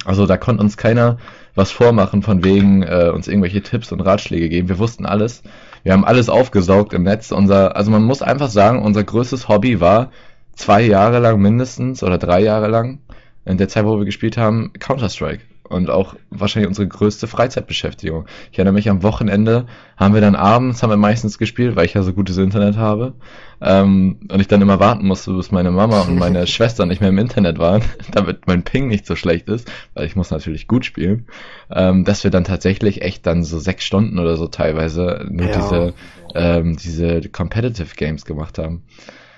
[0.05, 1.17] Also da konnte uns keiner
[1.55, 4.69] was vormachen von wegen äh, uns irgendwelche Tipps und Ratschläge geben.
[4.69, 5.43] Wir wussten alles.
[5.83, 7.33] Wir haben alles aufgesaugt im Netz.
[7.33, 10.11] Unser, also man muss einfach sagen, unser größtes Hobby war
[10.57, 12.99] zwei Jahre lang mindestens oder drei Jahre lang
[13.45, 15.43] in der Zeit, wo wir gespielt haben, Counter-Strike.
[15.69, 18.27] Und auch wahrscheinlich unsere größte Freizeitbeschäftigung.
[18.53, 19.67] Ich erinnere mich, am Wochenende
[19.97, 23.15] haben wir dann abends, haben wir meistens gespielt, weil ich ja so gutes Internet habe.
[23.61, 27.11] Ähm, und ich dann immer warten musste, bis meine Mama und meine Schwester nicht mehr
[27.11, 30.85] im Internet waren, damit mein Ping nicht so schlecht ist, weil ich muss natürlich gut
[30.85, 31.27] spielen.
[31.69, 35.57] Ähm, dass wir dann tatsächlich echt dann so sechs Stunden oder so teilweise nur Ja.
[35.57, 35.95] diese,
[36.37, 38.85] ähm, diese Competitive Games gemacht haben.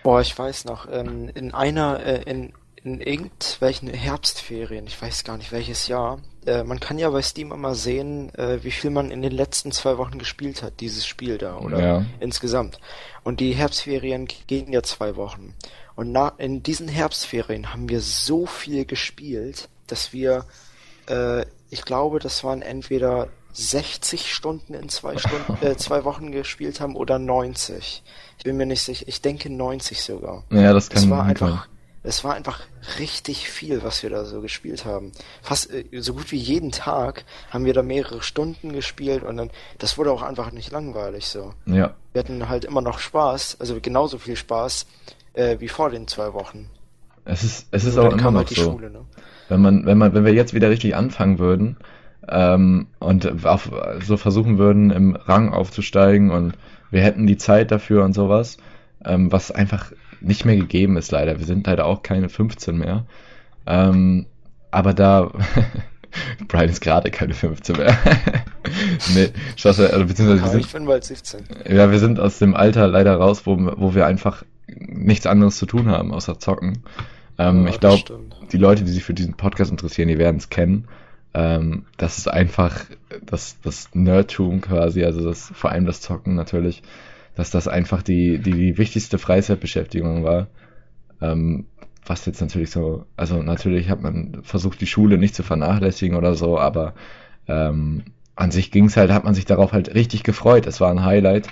[0.08, 5.36] Boah, ich weiß noch, ähm, in einer, äh, in, in irgendwelchen Herbstferien, ich weiß gar
[5.36, 9.10] nicht welches Jahr, äh, man kann ja bei Steam immer sehen, äh, wie viel man
[9.10, 12.06] in den letzten zwei Wochen gespielt hat, dieses Spiel da, oder Ja.
[12.20, 12.80] insgesamt.
[13.22, 15.52] Und die Herbstferien gehen ja zwei Wochen.
[15.94, 20.46] Und na, in diesen Herbstferien haben wir so viel gespielt, dass wir,
[21.06, 26.80] äh, ich glaube, das waren entweder 60 Stunden in zwei Stunden, äh, zwei Wochen gespielt
[26.80, 28.02] haben oder 90.
[28.38, 29.04] Ich bin mir nicht sicher.
[29.08, 30.44] Ich denke 90 sogar.
[30.50, 31.68] Ja, das kann Es war einfach, sein.
[32.02, 32.60] es war einfach
[32.98, 35.12] richtig viel, was wir da so gespielt haben.
[35.42, 39.50] Fast äh, so gut wie jeden Tag haben wir da mehrere Stunden gespielt und dann,
[39.78, 41.54] das wurde auch einfach nicht langweilig so.
[41.66, 41.94] Ja.
[42.12, 44.86] Wir hatten halt immer noch Spaß, also genauso viel Spaß
[45.32, 46.70] äh, wie vor den zwei Wochen.
[47.24, 48.72] Es ist, es ist auch immer noch halt die so.
[48.72, 49.04] Schule, ne?
[49.48, 51.76] Wenn man, wenn man, wenn wir jetzt wieder richtig anfangen würden
[52.30, 53.70] ähm, und auf,
[54.04, 56.54] so versuchen würden, im Rang aufzusteigen und
[56.90, 58.56] wir hätten die Zeit dafür und sowas,
[59.04, 61.38] ähm, was einfach nicht mehr gegeben ist leider.
[61.38, 63.04] Wir sind leider auch keine 15 mehr.
[63.66, 64.26] Ähm,
[64.70, 65.30] aber da
[66.48, 67.96] Brian ist gerade keine 15 mehr.
[69.14, 71.40] nee, Spaß, also, beziehungsweise wir Ja, sind ich bin bald 17.
[71.68, 75.66] ja, wir sind aus dem Alter leider raus, wo, wo wir einfach nichts anderes zu
[75.66, 76.82] tun haben, außer zocken.
[77.38, 78.02] Ähm, Ja, ich glaube,
[78.52, 80.88] die Leute, die sich für diesen Podcast interessieren, die werden es kennen.
[81.34, 82.84] Ähm, das ist einfach
[83.24, 86.82] das, das Nerdtum quasi, also das, vor allem das Zocken natürlich,
[87.34, 90.48] dass das einfach die, die, die wichtigste Freizeitbeschäftigung war.
[91.20, 91.66] Ähm,
[92.06, 96.34] was jetzt natürlich so, also natürlich hat man versucht, die Schule nicht zu vernachlässigen oder
[96.34, 96.94] so, aber
[97.46, 100.66] ähm, an sich ging's halt, hat man sich darauf halt richtig gefreut.
[100.66, 101.48] Es war ein Highlight.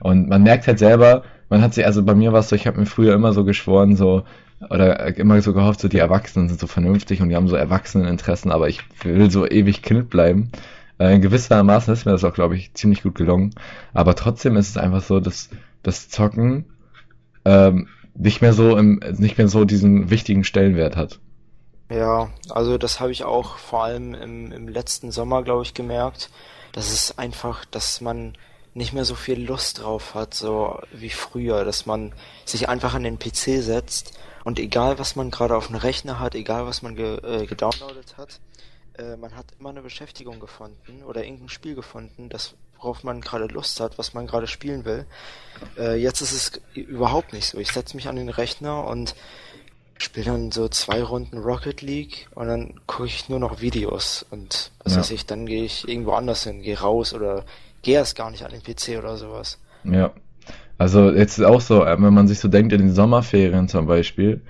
[0.00, 2.66] Und man merkt halt selber, man hat sich, also bei mir war es so, ich
[2.66, 4.24] habe mir früher immer so geschworen, so,
[4.70, 8.50] oder immer so gehofft, so die Erwachsenen sind so vernünftig und die haben so Erwachseneninteressen,
[8.50, 10.50] aber ich will so ewig Kind bleiben.
[10.98, 13.54] Äh, in gewissermaßen ist mir das auch, glaube ich, ziemlich gut gelungen.
[13.92, 15.50] Aber trotzdem ist es einfach so, dass
[15.82, 16.66] das Zocken
[17.44, 21.18] ähm, nicht mehr so im, nicht mehr so diesen wichtigen Stellenwert hat.
[21.90, 26.30] Ja, also das habe ich auch vor allem im, im letzten Sommer, glaube ich, gemerkt.
[26.72, 28.34] Das ist einfach, dass man
[28.74, 32.12] nicht mehr so viel Lust drauf hat, so wie früher, dass man
[32.46, 36.34] sich einfach an den PC setzt und egal was man gerade auf dem Rechner hat,
[36.34, 38.40] egal was man ge, äh, gedownloadet hat,
[38.98, 43.46] äh, man hat immer eine Beschäftigung gefunden oder irgendein Spiel gefunden, das worauf man gerade
[43.46, 45.06] Lust hat, was man gerade spielen will.
[45.78, 47.58] Äh, jetzt ist es überhaupt nicht so.
[47.58, 49.14] Ich setze mich an den Rechner und
[49.98, 54.72] spiele dann so zwei Runden Rocket League und dann gucke ich nur noch Videos und
[54.82, 54.98] was Ja.
[54.98, 57.44] weiß ich, dann gehe ich irgendwo anders hin, gehe raus oder
[57.82, 59.58] gehe erst gar nicht an den PC oder sowas.
[59.84, 60.12] Ja.
[60.78, 63.86] Also jetzt ist auch so, äh, wenn man sich so denkt in den Sommerferien zum
[63.86, 64.42] Beispiel,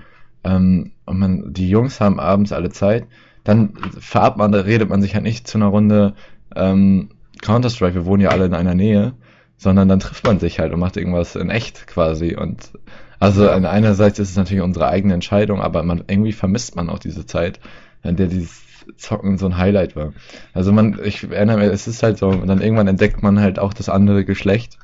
[0.45, 3.07] ähm, und man, die Jungs haben abends alle Zeit,
[3.45, 6.15] dann fahrt man, da redet man sich halt nicht zu einer Runde
[6.55, 7.11] ähm,
[7.43, 9.15] Counter-Strike, wir wohnen ja alle in einer Nähe,
[9.57, 12.37] sondern dann trifft man sich halt und macht irgendwas in echt quasi.
[12.37, 12.71] Und
[13.19, 16.99] also an einerseits ist es natürlich unsere eigene Entscheidung, aber man irgendwie vermisst man auch
[16.99, 17.61] diese Zeit,
[18.03, 18.63] in der dieses
[18.97, 20.13] Zocken so ein Highlight war.
[20.55, 23.59] Also man, ich erinnere mich, es ist halt so, und dann irgendwann entdeckt man halt
[23.59, 24.79] auch das andere Geschlecht.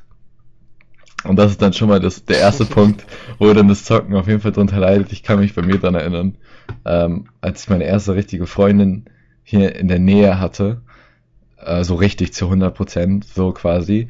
[1.23, 3.05] Und das ist dann schon mal das, der erste Punkt,
[3.37, 5.11] wo dann das Zocken auf jeden Fall drunter leidet.
[5.11, 6.35] Ich kann mich bei mir dran erinnern,
[6.85, 9.05] ähm, als ich meine erste richtige Freundin
[9.43, 10.81] hier in der Nähe hatte,
[11.57, 14.07] äh, so richtig zu 100 Prozent, so quasi.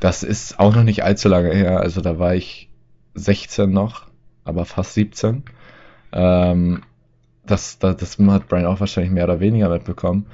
[0.00, 2.70] Das ist auch noch nicht allzu lange her, also da war ich
[3.14, 4.06] 16 noch,
[4.44, 5.44] aber fast 17.
[6.12, 6.82] Ähm,
[7.44, 10.26] das, das, das hat Brian auch wahrscheinlich mehr oder weniger mitbekommen.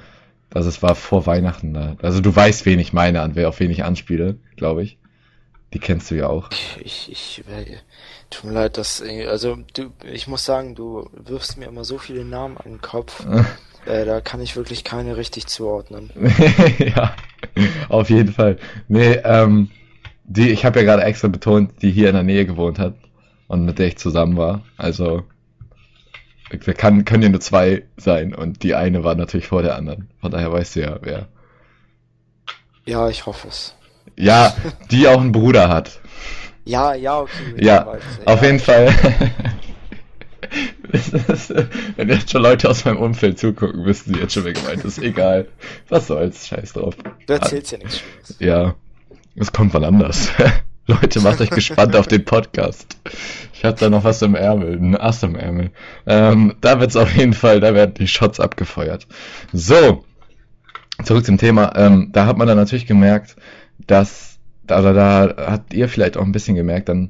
[0.53, 1.95] Also es war vor Weihnachten da.
[2.01, 4.97] Also du weißt, wen ich meine, an wer auf wen ich anspiele, glaube ich.
[5.73, 6.49] Die kennst du ja auch.
[6.79, 7.77] Ich, ich, äh,
[8.29, 11.97] tut mir leid, dass, äh, also du, ich muss sagen, du wirfst mir immer so
[11.97, 13.25] viele Namen an den Kopf,
[13.85, 16.11] äh, da kann ich wirklich keine richtig zuordnen.
[16.79, 17.15] ja,
[17.89, 18.57] auf jeden Fall.
[18.87, 19.69] Nee, ähm,
[20.23, 22.95] die, ich habe ja gerade extra betont, die hier in der Nähe gewohnt hat
[23.47, 24.63] und mit der ich zusammen war.
[24.77, 25.23] Also
[26.49, 30.09] wir kann, können ja nur zwei sein und die eine war natürlich vor der anderen.
[30.21, 31.27] Von daher weißt du ja, wer.
[32.85, 33.76] Ja, ich hoffe es.
[34.17, 34.53] Ja,
[34.91, 35.99] die auch einen Bruder hat.
[36.65, 37.31] Ja, ja, okay.
[37.57, 37.93] Ja,
[38.25, 38.93] auf jeden Fall.
[41.95, 44.97] Wenn jetzt schon Leute aus meinem Umfeld zugucken, wissen sie jetzt schon, wer gemeint ist.
[44.97, 45.47] Egal.
[45.89, 46.95] Was soll's, scheiß drauf.
[47.25, 48.01] Du erzählst ja nichts.
[48.39, 48.75] Ja,
[49.35, 50.31] es kommt wann anders.
[50.87, 52.97] Leute, macht euch gespannt auf den Podcast.
[53.53, 55.71] Ich hab da noch was im Ärmel, ein Ass im Ärmel.
[56.05, 59.05] Ähm, da wird's auf jeden Fall, da werden die Shots abgefeuert.
[59.51, 60.05] So,
[61.03, 61.73] zurück zum Thema.
[61.75, 63.35] Ähm, da hat man dann natürlich gemerkt,
[63.87, 67.09] dass, oder da habt ihr vielleicht auch ein bisschen gemerkt, dann,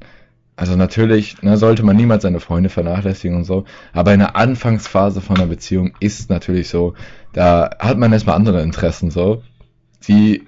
[0.55, 5.21] also natürlich ne, sollte man niemals seine Freunde vernachlässigen und so, aber in der Anfangsphase
[5.21, 6.93] von einer Beziehung ist natürlich so,
[7.33, 9.43] da hat man erstmal andere Interessen so,
[10.07, 10.47] die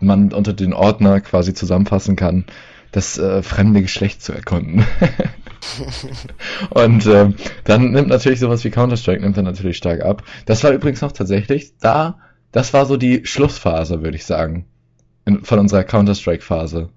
[0.00, 2.46] man unter den Ordner quasi zusammenfassen kann,
[2.92, 4.84] das äh, fremde Geschlecht zu erkunden.
[6.70, 10.22] Und ähm, dann nimmt natürlich sowas wie Counter-Strike nimmt dann natürlich stark ab.
[10.46, 12.18] Das war übrigens noch tatsächlich da,
[12.52, 14.66] das war so die Schlussphase, würde ich sagen,
[15.26, 16.88] in, von unserer Counter-Strike-Phase.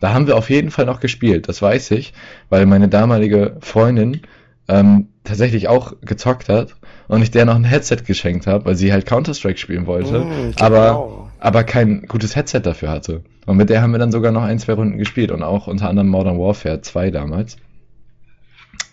[0.00, 2.12] Da haben wir auf jeden Fall noch gespielt, das weiß ich,
[2.48, 4.22] weil meine damalige Freundin
[4.68, 6.76] ähm, tatsächlich auch gezockt hat
[7.08, 10.52] und ich der noch ein Headset geschenkt habe, weil sie halt Counter-Strike spielen wollte, Mm,
[10.58, 11.30] aber, genau.
[11.38, 13.22] aber kein gutes Headset dafür hatte.
[13.46, 15.88] Und mit der haben wir dann sogar noch ein, zwei Runden gespielt und auch unter
[15.88, 17.56] anderem Modern Warfare 2 damals.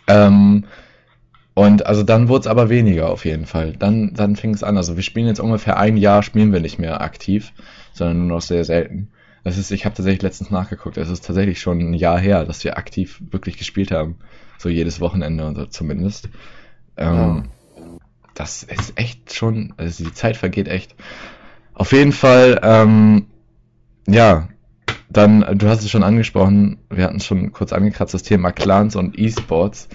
[0.08, 0.66] Ähm,
[1.56, 3.74] und also dann wurde es aber weniger auf jeden Fall.
[3.74, 4.78] Dann, dann fing es an.
[4.78, 7.52] Also wir spielen jetzt ungefähr ein Jahr, spielen wir nicht mehr aktiv,
[7.94, 9.12] sondern nur noch sehr selten.
[9.44, 12.64] Das ist, ich habe tatsächlich letztens nachgeguckt, es ist tatsächlich schon ein Jahr her, dass
[12.64, 14.18] wir aktiv wirklich gespielt haben.
[14.58, 16.30] So jedes Wochenende oder zumindest.
[16.98, 17.50] Ähm,
[18.36, 20.96] Das ist echt schon, also die Zeit vergeht echt.
[21.76, 23.28] Auf jeden Fall, ähm,
[24.08, 24.48] ja,
[25.10, 28.96] dann, du hast es schon angesprochen, wir hatten es schon kurz angekratzt, das Thema Clans
[28.96, 29.88] und E-Sports.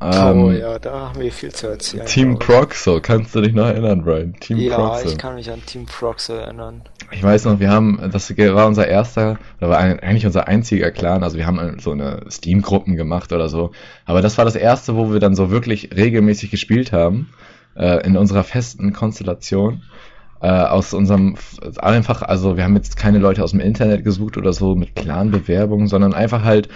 [0.00, 2.06] oh Ähm, ja, da haben wir viel zu erzählen.
[2.06, 4.34] Team Proxo, kannst du dich noch erinnern, Brian?
[4.40, 4.58] Team.
[4.58, 5.08] Ja, Proxo.
[5.08, 6.82] ich kann mich an Team Prox erinnern.
[7.10, 11.22] Ich weiß noch, wir haben, das war unser erster, oder war eigentlich unser einziger Clan,
[11.22, 13.72] also wir haben so eine Steam-Gruppen gemacht oder so,
[14.04, 17.30] aber das war das erste, wo wir dann so wirklich regelmäßig gespielt haben,
[17.76, 19.82] äh, in unserer festen Konstellation,
[20.40, 21.36] äh, aus unserem,
[21.78, 25.88] einfach, also wir haben jetzt keine Leute aus dem Internet gesucht oder so mit Clan-Bewerbungen,
[25.88, 26.68] sondern einfach halt,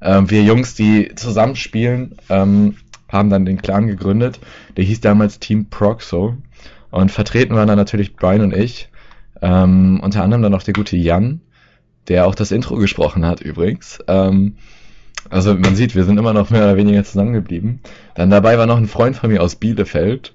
[0.00, 2.76] äh, wir Jungs, die zusammen spielen, ähm,
[3.08, 4.40] haben dann den Clan gegründet,
[4.76, 6.36] der hieß damals Team Proxo.
[6.90, 8.88] Und vertreten waren dann natürlich Brian und ich,
[9.42, 11.40] ähm, unter anderem dann noch der gute Jan,
[12.08, 13.98] der auch das Intro gesprochen hat übrigens.
[14.08, 14.56] Ähm,
[15.30, 17.80] also man sieht, wir sind immer noch mehr oder weniger zusammengeblieben.
[18.14, 20.34] Dann dabei war noch ein Freund von mir aus Bielefeld.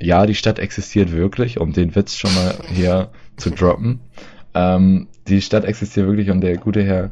[0.00, 4.00] Ja, die Stadt existiert wirklich, um den Witz schon mal hier zu droppen.
[4.54, 7.10] Ähm, die Stadt existiert wirklich und der gute Herr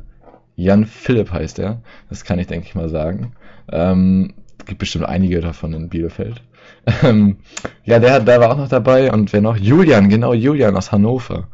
[0.57, 1.83] Jan Philipp heißt er.
[2.09, 3.33] Das kann ich, denke ich mal, sagen.
[3.71, 4.35] Ähm,
[4.67, 6.43] gibt bestimmt einige davon in Bielefeld.
[7.03, 7.37] Ähm,
[7.85, 9.57] ja, der, der war auch noch dabei und wer noch?
[9.57, 11.49] Julian, genau, Julian aus Hannover.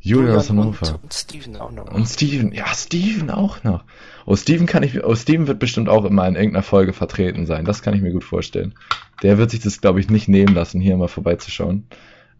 [0.00, 0.86] Julian, aus Hannover.
[0.94, 1.92] Und, und Steven auch noch.
[1.92, 3.84] Und Steven, ja, Steven auch noch.
[4.24, 7.64] Oh, Steven kann ich, oh, Steven wird bestimmt auch immer in irgendeiner Folge vertreten sein.
[7.64, 8.74] Das kann ich mir gut vorstellen.
[9.22, 11.86] Der wird sich das, glaube ich, nicht nehmen lassen, hier mal vorbeizuschauen.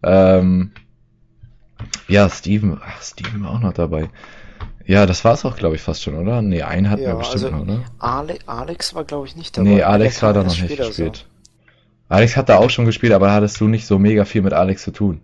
[0.01, 0.71] Ähm,
[2.07, 4.09] ja, Steven, ach, Steven war auch noch dabei.
[4.85, 6.41] Ja, das war's auch, glaube ich, fast schon, oder?
[6.41, 7.83] Nee, einen hatten Ja, wir bestimmt also- noch, oder?
[7.99, 9.69] Ale Alex war, glaube ich, nicht dabei.
[9.69, 11.27] Nee, Alex war da noch nicht gespielt.
[12.09, 14.53] Alex hat da auch schon gespielt, aber da hattest du nicht so mega viel mit
[14.53, 15.21] Alex zu tun.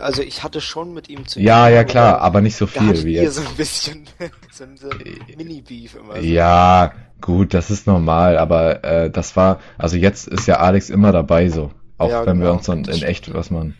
[0.00, 2.66] Also ich hatte schon mit ihm zu Ja, tun, ja, klar, da- aber nicht so
[2.66, 3.34] viel wie jetzt.
[3.34, 4.04] so ein bisschen
[4.50, 6.14] so ein, so ein Mini-Beef immer.
[6.14, 6.20] So.
[6.22, 11.12] Ja, gut, das ist normal, aber äh, das war, also jetzt ist ja Alex immer
[11.12, 11.72] dabei so.
[11.98, 13.74] Auch Ja, wenn wir genau, uns dann in echt was man.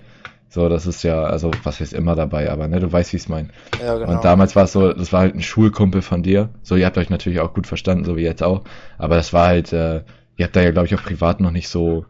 [0.50, 3.22] So, das ist ja, also was heißt immer dabei, aber ne, du weißt, wie ich
[3.22, 3.48] es meine.
[3.82, 4.10] Ja, genau.
[4.12, 6.50] Und damals war es so, das war halt ein Schulkumpel von dir.
[6.62, 8.62] So, ihr habt euch natürlich auch gut verstanden, so wie jetzt auch.
[8.98, 10.02] Aber das war halt, äh,
[10.36, 12.06] ihr habt da ja, glaube ich, auch privat noch nicht so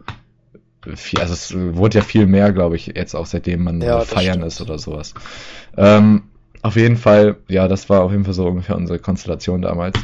[0.95, 4.43] viel, also es wurde ja viel mehr, glaube ich, jetzt auch seitdem man Ja, feiern
[4.43, 4.47] stimmt.
[4.47, 5.15] ist oder sowas.
[5.77, 6.25] Ähm,
[6.63, 9.99] auf jeden Fall, ja, das war auf jeden Fall so ungefähr unsere Konstellation damals.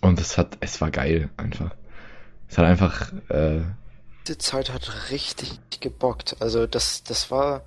[0.00, 1.74] Und es hat, es war geil, einfach.
[2.48, 3.62] Es hat einfach, äh,
[4.26, 6.36] Diese Zeit hat richtig gebockt.
[6.40, 7.62] Also das, das war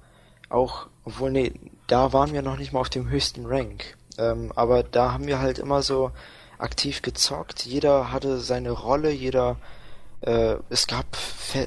[0.50, 1.54] auch, obwohl nee,
[1.88, 3.98] da waren wir noch nicht mal auf dem höchsten Rank.
[4.18, 6.12] Ähm, aber da haben wir halt immer so
[6.64, 7.66] aktiv gezockt.
[7.66, 9.58] Jeder hatte seine Rolle, jeder,
[10.22, 11.06] äh, es gab,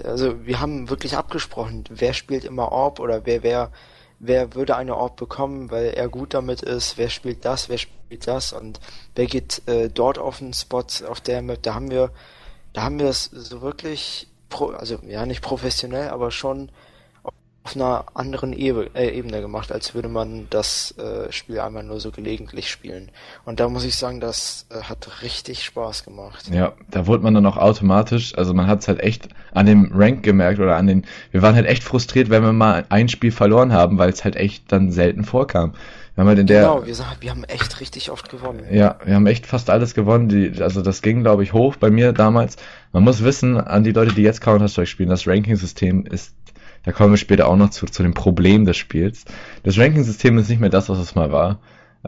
[0.04, 3.70] also wir haben wirklich abgesprochen, wer spielt immer Orb oder wer, wer,
[4.18, 8.26] wer würde eine Orb bekommen, weil er gut damit ist, wer spielt das, wer spielt
[8.26, 8.80] das und
[9.14, 11.62] wer geht äh, dort auf den Spot auf der Map.
[11.62, 12.11] Da haben wir,
[12.72, 16.70] da haben wir es so wirklich, pro, also ja nicht professionell, aber schon
[17.66, 21.98] auf einer anderen Ebe, äh, Ebene gemacht, als würde man das äh, Spiel einmal nur
[21.98, 23.11] so gelegentlich spielen.
[23.44, 26.48] Und da muss ich sagen, das äh, hat richtig Spaß gemacht.
[26.52, 29.90] Ja, da wurde man dann auch automatisch, also man hat es halt echt an dem
[29.92, 33.33] Rank gemerkt oder an den, wir waren halt echt frustriert, wenn wir mal ein Spiel
[33.33, 35.72] verloren haben, weil es halt echt dann selten vorkam.
[36.14, 38.62] Wir haben halt in der, genau, wir, wir haben echt richtig oft gewonnen.
[38.70, 41.90] ja, wir haben echt fast alles gewonnen, die, also das ging glaube ich hoch bei
[41.90, 42.57] mir damals.
[42.92, 46.33] Man muss wissen, an die Leute, die jetzt Counter-Strike spielen, das Ranking-System ist,
[46.87, 49.25] da kommen wir später auch noch zu, zu dem Problem des Spiels.
[49.64, 51.59] Das Ranking-System ist nicht mehr das, was es mal war.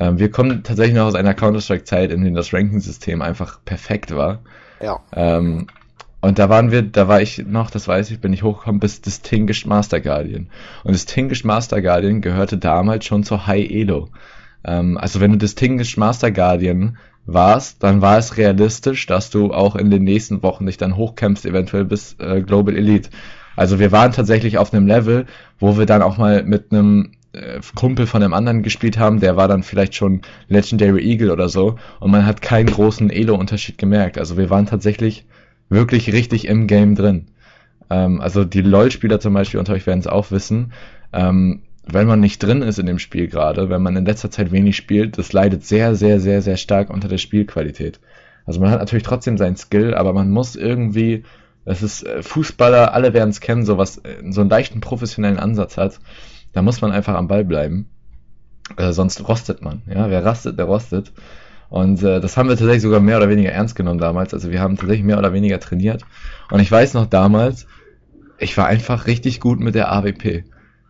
[0.00, 4.38] Ähm, wir kommen tatsächlich noch aus einer Counter-Strike-Zeit, in der das Ranking-System einfach perfekt war.
[4.80, 5.66] Ja, Ähm,
[6.20, 9.00] und da waren wir, da war ich noch, das weiß ich, bin ich hochgekommen bis
[9.00, 10.48] Distinguished Master Guardian.
[10.84, 14.08] Und Distinguished Master Guardian gehörte damals schon zur High Elo.
[14.64, 19.74] Ähm, also wenn du Distinguished Master Guardian warst, dann war es realistisch, dass du auch
[19.74, 23.10] in den nächsten Wochen dich dann hochkämpfst, eventuell bis äh, Global Elite.
[23.58, 25.26] Also wir waren tatsächlich auf einem Level,
[25.58, 29.36] wo wir dann auch mal mit einem äh, Kumpel von einem anderen gespielt haben, der
[29.36, 34.16] war dann vielleicht schon Legendary Eagle oder so und man hat keinen großen Elo-Unterschied gemerkt.
[34.16, 35.26] Also wir waren tatsächlich
[35.70, 37.26] wirklich richtig im Game drin.
[37.90, 40.72] Ähm, also die LoL-Spieler zum Beispiel unter euch werden es auch wissen,
[41.12, 44.52] ähm, wenn man nicht drin ist in dem Spiel gerade, wenn man in letzter Zeit
[44.52, 47.98] wenig spielt, das leidet sehr, sehr, sehr, sehr stark unter der Spielqualität.
[48.46, 51.24] Also man hat natürlich trotzdem seinen Skill, aber man muss irgendwie,
[51.68, 55.38] es ist äh, Fußballer, alle werden es kennen, so was, äh, so einen leichten professionellen
[55.38, 56.00] Ansatz hat.
[56.52, 57.88] Da muss man einfach am Ball bleiben.
[58.76, 59.82] Äh, sonst rostet man.
[59.86, 61.12] Ja, wer rastet, der rostet.
[61.68, 64.32] Und äh, das haben wir tatsächlich sogar mehr oder weniger ernst genommen damals.
[64.32, 66.02] Also wir haben tatsächlich mehr oder weniger trainiert.
[66.50, 67.66] Und ich weiß noch damals,
[68.38, 70.44] ich war einfach richtig gut mit der AWP.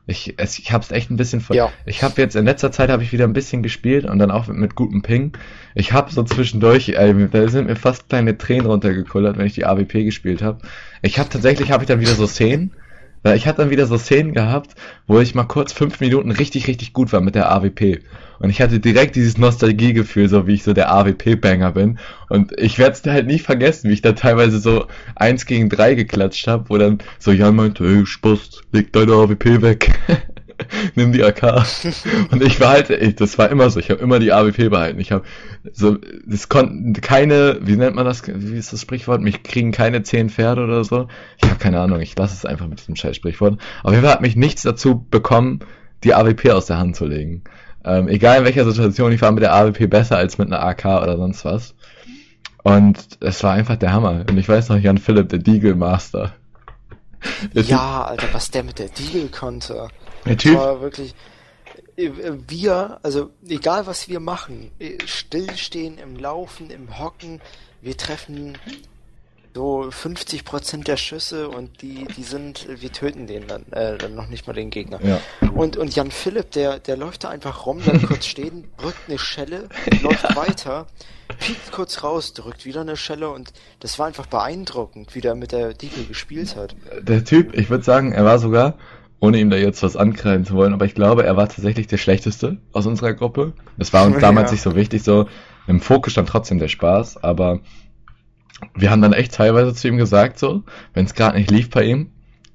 [0.09, 1.71] Ich, es, ich habe es echt ein bisschen ver Ja.
[1.85, 4.47] Ich habe jetzt in letzter Zeit habe ich wieder ein bisschen gespielt und dann auch
[4.47, 5.33] mit, mit gutem Ping.
[5.75, 9.67] Ich habe so zwischendurch, ey, da sind mir fast kleine Tränen runtergekullert, wenn ich die
[9.67, 10.61] AWP gespielt habe.
[11.03, 12.73] Ich habe tatsächlich habe ich dann wieder so Szenen,
[13.23, 14.75] weil ich hatte dann wieder so Szenen gehabt,
[15.07, 18.01] wo ich mal kurz fünf Minuten richtig richtig gut war mit der AWP.
[18.41, 21.99] Und ich hatte direkt dieses Nostalgiegefühl, so wie ich so der AWP-Banger bin.
[22.29, 25.95] Und ich werde es halt nie vergessen, wie ich da teilweise so eins gegen drei
[25.95, 29.99] geklatscht habe, wo dann so Jan meinte, hey, Spust, leg deine AWP weg.
[30.95, 31.65] Nimm die AK.
[32.31, 35.01] Und ich war halt, ich, das war immer so, ich habe immer die AWP behalten.
[35.01, 35.25] Ich habe
[35.73, 39.21] so, das konnten keine, wie nennt man das, wie ist das Sprichwort?
[39.21, 41.09] Mich kriegen keine zehn Pferde oder so.
[41.43, 43.61] Ich habe keine Ahnung, ich lasse es einfach mit diesem scheiß Sprichwort.
[43.83, 45.61] Auf jeden Fall hat mich nichts dazu bekommen,
[46.05, 47.43] die AWP aus der Hand zu legen.
[47.85, 50.85] Ähm, egal in welcher Situation, ich war mit der AWP besser als mit einer AK
[51.03, 51.75] oder sonst was.
[52.63, 54.25] Und es war einfach der Hammer.
[54.29, 56.35] Und ich weiß noch, Jan Philipp, der Deagle Master.
[57.55, 59.89] Ja, Alter, was der mit der Deagle konnte.
[60.25, 61.15] Der Das Typ, war wirklich.
[61.97, 62.11] äh,
[62.49, 67.41] Wir, also egal was wir machen, äh, stillstehen, im Laufen, im Hocken,
[67.81, 68.59] wir treffen
[69.59, 74.29] so 50% der Schüsse und die, die sind, wir töten den dann, äh, dann noch
[74.29, 75.01] nicht mal den Gegner.
[75.05, 75.19] ja.
[75.53, 79.19] Und, und Jan Philipp, der, der läuft da einfach rum, bleibt kurz stehen, drückt eine
[79.19, 79.69] Schelle,
[80.01, 80.87] läuft weiter,
[81.41, 85.51] piekt kurz raus, drückt wieder eine Schelle und das war einfach beeindruckend, wie der mit
[85.51, 86.77] der Deagle gespielt hat.
[87.01, 88.75] Der Typ, ich würde sagen, er war sogar,
[89.19, 91.99] ohne ihm da jetzt was ankreiden zu wollen, aber ich glaube, er war tatsächlich der
[91.99, 93.55] Schlechteste aus unserer Gruppe.
[93.77, 94.21] Das war uns Ja.
[94.21, 95.27] damals nicht so wichtig, so
[95.67, 97.59] im Fokus stand trotzdem der Spaß, aber
[98.75, 100.63] wir haben dann echt teilweise zu ihm gesagt, so,
[100.95, 102.11] wenn es gerade nicht lief bei ihm,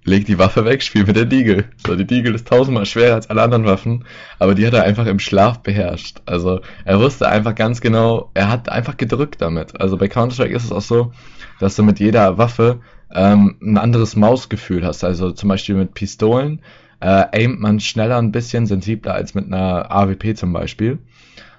[0.06, 1.66] leg die Waffe weg, spiel mit der Deagle.
[1.86, 4.06] So, die Deagle ist tausendmal schwerer als alle anderen Waffen,
[4.40, 6.22] aber die hat er einfach im Schlaf beherrscht.
[6.26, 9.80] Also, er wusste einfach ganz genau, er hat einfach gedrückt damit.
[9.80, 11.12] Also bei Counter-Strike ist es auch so,
[11.60, 12.82] dass du mit jeder Waffe
[13.14, 15.04] ähm, ein anderes Mausgefühl hast.
[15.04, 16.62] Also zum Beispiel mit Pistolen
[17.00, 21.00] äh, aimt man schneller ein bisschen, sensibler als mit einer AWP zum Beispiel.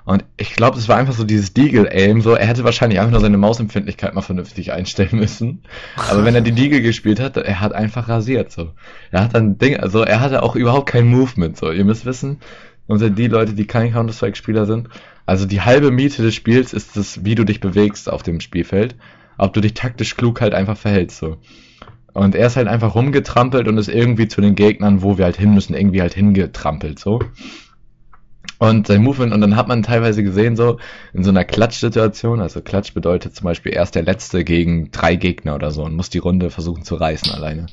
[0.04, 3.20] Und ich glaube, es war einfach so dieses Deagle-Aim, so, er hätte wahrscheinlich einfach nur
[3.20, 5.62] seine Mausempfindlichkeit mal vernünftig einstellen müssen.
[6.10, 8.72] Aber wenn er die Deagle gespielt hat, er hat einfach rasiert, so.
[9.10, 11.70] Er hat dann Ding, also er hatte auch überhaupt kein Movement, so.
[11.70, 12.40] Ihr müsst wissen,
[12.86, 14.88] unter die Leute, die kein Counter-Strike-Spieler sind,
[15.26, 18.94] also die halbe Miete des Spiels ist das, wie du dich bewegst auf dem Spielfeld.
[19.38, 21.38] Ob du dich taktisch klug halt einfach verhältst, so.
[22.12, 25.36] Und er ist halt einfach rumgetrampelt und ist irgendwie zu den Gegnern, wo wir halt
[25.36, 27.20] hin müssen, irgendwie halt hingetrampelt, so.
[28.58, 30.78] Und sein Movement, und dann hat man teilweise gesehen, so,
[31.12, 35.54] in so einer Klatsch-Situation, also Klatsch bedeutet zum Beispiel erst der Letzte gegen drei Gegner
[35.54, 37.66] oder so und muss die Runde versuchen zu reißen alleine.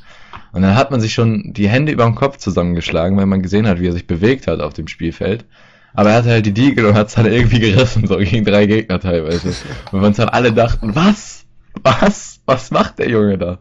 [0.53, 3.67] Und dann hat man sich schon die Hände über dem Kopf zusammengeschlagen, weil man gesehen
[3.67, 5.45] hat, wie er sich bewegt hat auf dem Spielfeld.
[5.93, 8.65] Aber er hatte halt die Deagle und hat es dann irgendwie gerissen, so gegen drei
[8.65, 9.53] Gegner teilweise.
[9.91, 11.45] Und wir uns dann alle dachten, was?
[11.83, 12.41] Was?
[12.45, 13.59] Was macht der Junge da?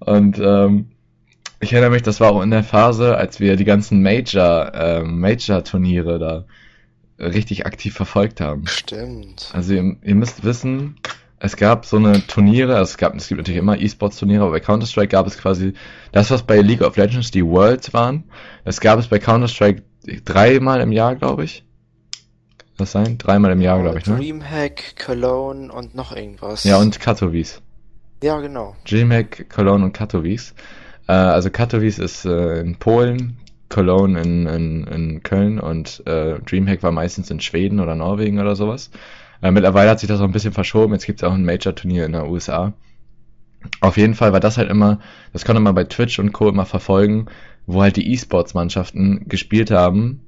[0.00, 0.90] Und ähm,
[1.60, 5.20] ich erinnere mich, das war auch in der Phase, als wir die ganzen Major, ähm,
[5.20, 6.44] Major-Turniere da
[7.18, 8.66] richtig aktiv verfolgt haben.
[8.66, 9.50] Stimmt.
[9.54, 10.96] Also ihr, ihr müsst wissen,
[11.38, 14.60] es gab so eine Turniere, also es gab, es gibt natürlich immer E-Sports-Turniere, aber bei
[14.60, 15.74] Counter-Strike gab es quasi
[16.12, 18.24] das, was bei League of Legends die Worlds waren.
[18.64, 19.82] Das gab es bei Counter-Strike
[20.24, 21.64] dreimal im Jahr, glaube ich.
[22.58, 23.18] Kann Das sein?
[23.18, 24.16] Dreimal im Jahr, glaube ich, ne?
[24.16, 26.64] Dreamhack, Cologne und noch irgendwas.
[26.64, 27.62] Ja, und Katowice.
[28.22, 28.76] Ja, genau.
[28.88, 30.54] Dreamhack, Cologne und Katowice.
[31.08, 33.38] Äh, also Katowice ist äh, in Polen,
[33.68, 38.54] Cologne in, in, in Köln und äh, Dreamhack war meistens in Schweden oder Norwegen oder
[38.54, 38.90] sowas.
[39.42, 40.92] Äh, mittlerweile hat sich das auch ein bisschen verschoben.
[40.92, 42.72] Jetzt gibt es auch ein Major-Turnier in den USA.
[43.80, 45.00] Auf jeden Fall war das halt immer,
[45.32, 46.48] das konnte man bei Twitch und Co.
[46.48, 47.26] immer verfolgen,
[47.66, 50.22] wo halt die E-Sports-Mannschaften gespielt haben.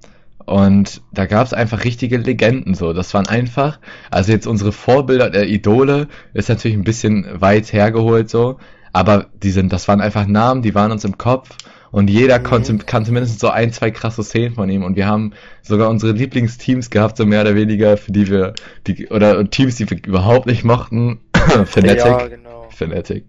[0.44, 2.92] Und da gab es einfach richtige Legenden so.
[2.92, 3.78] Das waren einfach,
[4.10, 8.58] also jetzt unsere Vorbilder der Idole ist natürlich ein bisschen weit hergeholt so,
[8.98, 11.50] aber die sind, das waren einfach Namen, die waren uns im Kopf
[11.92, 12.42] und jeder Mhm.
[12.42, 15.32] konnte, kannte mindestens so ein, zwei krasse Szenen von ihm und wir haben
[15.62, 18.54] sogar unsere Lieblingsteams gehabt, so mehr oder weniger, für die wir,
[18.88, 21.20] die, oder Teams, die wir überhaupt nicht mochten.
[21.64, 21.98] Fnatic.
[21.98, 22.68] Ja, genau.
[22.70, 23.24] Fnatic.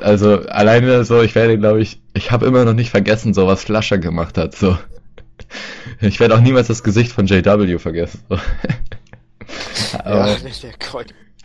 [0.00, 3.64] Also alleine so, ich werde, glaube ich, ich habe immer noch nicht vergessen, so was
[3.64, 4.54] Flasher gemacht hat.
[4.54, 4.78] So,
[6.00, 8.20] ich werde auch niemals das Gesicht von JW vergessen.
[8.28, 8.38] So.
[10.04, 10.72] Aber, Ja, der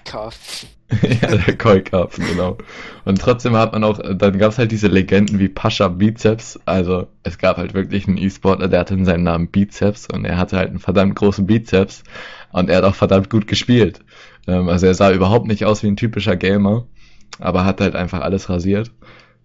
[0.08, 0.66] Kreuzkopf.
[1.22, 2.58] ja, der Koi-Karpfen, genau.
[3.04, 6.60] Und trotzdem hat man auch, dann gab es halt diese Legenden wie Pascha Bizeps.
[6.66, 10.38] Also es gab halt wirklich einen E-Sportler, der hatte in seinem Namen Bizeps und er
[10.38, 12.04] hatte halt einen verdammt großen Bizeps
[12.54, 14.00] und er hat auch verdammt gut gespielt.
[14.48, 16.88] Ähm, also er sah überhaupt nicht aus wie ein typischer Gamer,
[17.40, 18.92] aber hat halt einfach alles rasiert.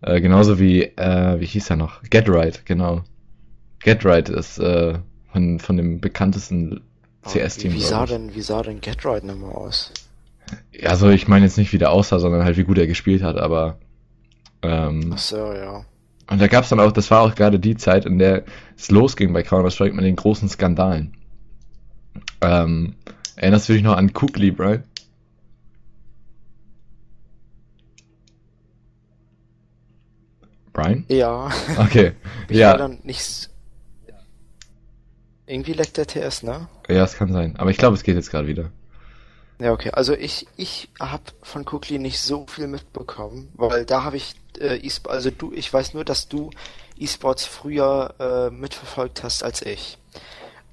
[0.00, 2.02] Äh, genauso wie, äh, wie hieß er noch?
[2.04, 3.02] Get Right, genau.
[3.80, 4.94] Get Right ist äh,
[5.32, 6.82] von, von dem bekanntesten
[7.26, 7.72] CS-Team.
[7.72, 9.92] Wie, wie sah denn, wie sah denn Get Right nochmal aus?
[10.84, 13.36] Also ich meine jetzt nicht, wie der aussah, sondern halt wie gut er gespielt hat,
[13.36, 13.78] aber
[14.62, 15.84] ähm, Ach so, ja.
[16.30, 18.44] und da gab's dann auch, das war auch gerade die Zeit, in der
[18.76, 21.16] es losging bei Counter-Strike mit den großen Skandalen.
[22.40, 22.94] Ähm,
[23.36, 24.84] erinnerst du dich noch an Kukli, Brian?
[30.72, 31.04] Brian?
[31.08, 31.50] Ja.
[31.78, 32.12] Okay.
[32.48, 32.76] Ich ja.
[32.76, 33.48] dann nicht.
[35.46, 36.68] Irgendwie leckt der TS, ne?
[36.88, 37.56] Ja, es kann sein.
[37.56, 38.70] Aber ich glaube, es geht jetzt gerade wieder.
[39.62, 39.90] Ja, okay.
[39.92, 44.76] Also ich, ich habe von Kukli nicht so viel mitbekommen, weil da habe ich äh,
[44.76, 46.50] e also du, ich weiß nur, dass du
[46.98, 49.98] E-Sports früher äh, mitverfolgt hast als ich.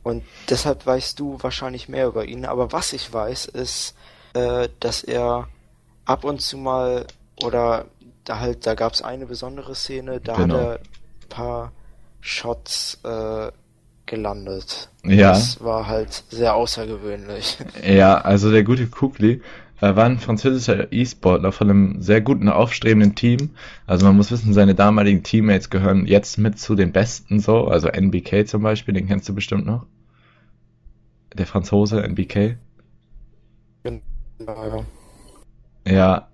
[0.01, 2.45] Und deshalb weißt du wahrscheinlich mehr über ihn.
[2.45, 3.93] Aber was ich weiß, ist,
[4.33, 5.47] äh, dass er
[6.05, 7.05] ab und zu mal
[7.43, 7.85] oder
[8.23, 10.55] da halt, da gab es eine besondere Szene, da Genau.
[10.55, 11.71] hat er ein paar
[12.21, 13.51] Shots äh,
[14.09, 14.89] gelandet.
[15.05, 15.29] Ja.
[15.29, 17.57] Das war halt sehr außergewöhnlich.
[17.85, 19.41] Ja, also der gute Kukli
[19.79, 23.51] äh, war ein französischer E-Sportler von einem sehr guten, aufstrebenden Team.
[23.87, 27.67] Also man muss wissen, seine damaligen Teammates gehören jetzt mit zu den Besten so.
[27.67, 29.85] Also NBK zum Beispiel, den kennst du bestimmt noch.
[31.33, 32.57] Der Franzose, NBK.
[33.83, 34.01] Genau.
[34.45, 34.83] Ja,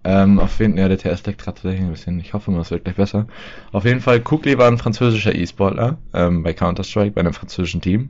[0.04, 2.20] ähm, auf jeden Fall, ja, der TS leckt gerade tatsächlich ein bisschen.
[2.20, 3.28] Ich hoffe mal, es wird gleich besser.
[3.72, 8.10] Auf jeden Fall, Kukli war ein französischer E-Sportler, ähm, bei Counter-Strike, bei einem französischen Team.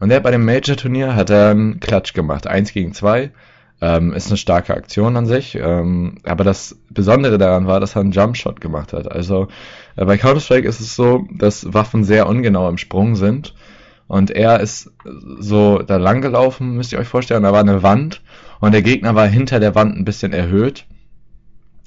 [0.00, 2.46] Und der bei dem Major-Turnier hat er einen Klatsch gemacht.
[2.46, 3.30] Eins gegen zwei.
[3.80, 5.54] Ähm, ist eine starke Aktion an sich.
[5.54, 9.10] Ähm, aber das Besondere daran war, dass er einen Jumpshot gemacht hat.
[9.10, 9.48] Also,
[9.96, 13.54] äh, bei Counter-Strike ist es so, dass Waffen sehr ungenau im Sprung sind.
[14.08, 14.92] Und er ist
[15.38, 17.42] so da lang gelaufen, müsst ihr euch vorstellen.
[17.42, 18.22] Da war eine Wand
[18.60, 20.86] und der Gegner war hinter der Wand ein bisschen erhöht.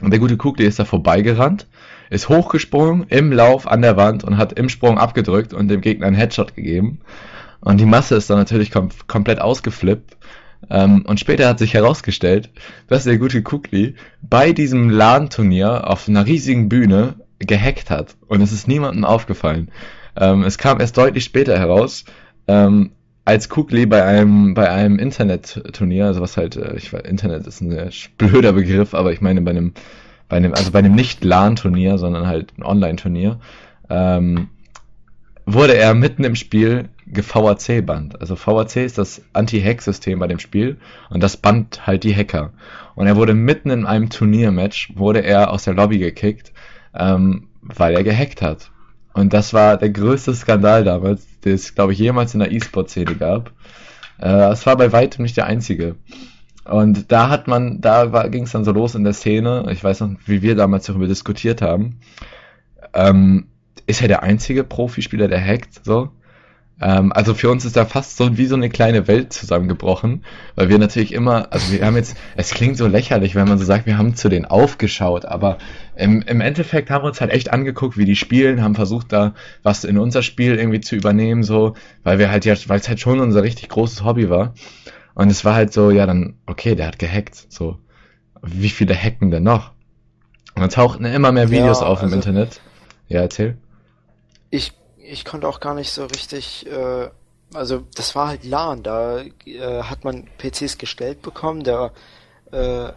[0.01, 1.67] Und der gute Kugli ist da vorbeigerannt,
[2.09, 6.07] ist hochgesprungen im Lauf an der Wand und hat im Sprung abgedrückt und dem Gegner
[6.07, 7.01] einen Headshot gegeben.
[7.61, 10.17] Und die Masse ist dann natürlich kom komplett ausgeflippt.
[10.70, 12.49] Ähm, und später hat sich herausgestellt,
[12.88, 18.15] dass der gute Kugli bei diesem LAN-Turnier auf einer riesigen Bühne gehackt hat.
[18.28, 19.72] Und es ist niemandem aufgefallen.
[20.15, 22.05] Ähm, es kam erst deutlich später heraus,
[22.47, 22.91] ähm,
[23.30, 27.61] als Kugli bei einem bei einem Internetturnier, also was halt, äh, ich weiß, Internet ist
[27.61, 29.73] ein sehr blöder Begriff, aber ich meine bei einem
[30.27, 33.39] bei einem also bei einem nicht LAN-Turnier, sondern halt ein Online-Turnier,
[33.88, 34.47] ähm,
[35.45, 38.19] wurde er mitten im Spiel VAC-Band.
[38.19, 40.77] Also VAC ist das Anti-Hack-System bei dem Spiel
[41.11, 42.51] und das band halt die Hacker.
[42.95, 46.51] Und er wurde mitten in einem Turniermatch, wurde er aus der Lobby gekickt,
[46.95, 48.71] ähm, weil er gehackt hat.
[49.14, 53.16] Und das war der größte Skandal damals, den es, glaube ich, jemals in der E-Sport-Szene
[53.16, 53.51] gab.
[54.20, 55.95] Äh, es war bei weitem nicht der einzige.
[56.66, 59.66] Und da hat man, da ging es dann so los in der Szene.
[59.72, 61.99] Ich weiß noch, wie wir damals darüber diskutiert haben.
[62.93, 63.47] Ähm,
[63.88, 65.84] ist er der einzige Profispieler, der hackt?
[65.84, 66.10] So.
[66.82, 70.23] Ähm, also für uns ist da fast so wie so eine kleine Welt zusammengebrochen,
[70.55, 73.65] weil wir natürlich immer, also wir haben jetzt, es klingt so lächerlich, wenn man so
[73.65, 75.57] sagt, wir haben zu denen aufgeschaut, aber
[75.97, 79.34] im, im Endeffekt haben wir uns halt echt angeguckt, wie die spielen, haben versucht da
[79.61, 82.99] was in unser Spiel irgendwie zu übernehmen, so, weil wir halt ja, weil es halt
[83.01, 84.53] schon unser richtig großes Hobby war.
[85.15, 87.77] Und es war halt so, ja dann, okay, der hat gehackt, so.
[88.41, 89.71] Wie viele hacken denn noch?
[90.55, 92.61] Und dann tauchten immer mehr Videos Ja, auf im also- Internet.
[93.09, 93.57] Ja, erzähl.
[94.49, 94.71] Ich,
[95.12, 97.10] ich konnte auch gar nicht so richtig, äh,
[97.53, 101.91] also das war halt LAN, da äh, hat man PCs gestellt bekommen, da,
[102.51, 102.91] äh,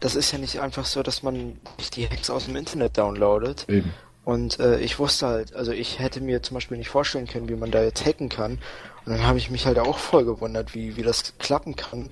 [0.00, 1.58] das ist ja nicht einfach so, dass man
[1.94, 3.68] die Hacks aus dem Internet downloadet.
[3.68, 3.92] Eben.
[4.24, 7.56] Und äh, ich wusste halt, also ich hätte mir zum Beispiel nicht vorstellen können, wie
[7.56, 8.58] man da jetzt hacken kann.
[9.04, 12.08] Und dann habe ich mich halt auch voll gewundert, wie, wie das klappen kann.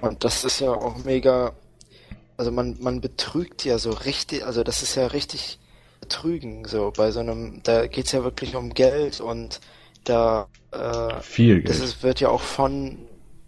[0.00, 1.52] Und das ist ja auch mega,
[2.36, 5.58] also man, man betrügt ja so richtig, also das ist ja richtig
[6.08, 9.60] betrügen, so bei so einem, da geht's ja wirklich um Geld und
[10.04, 11.80] da, äh, Viel das Geld.
[11.80, 12.98] ist, wird ja auch von,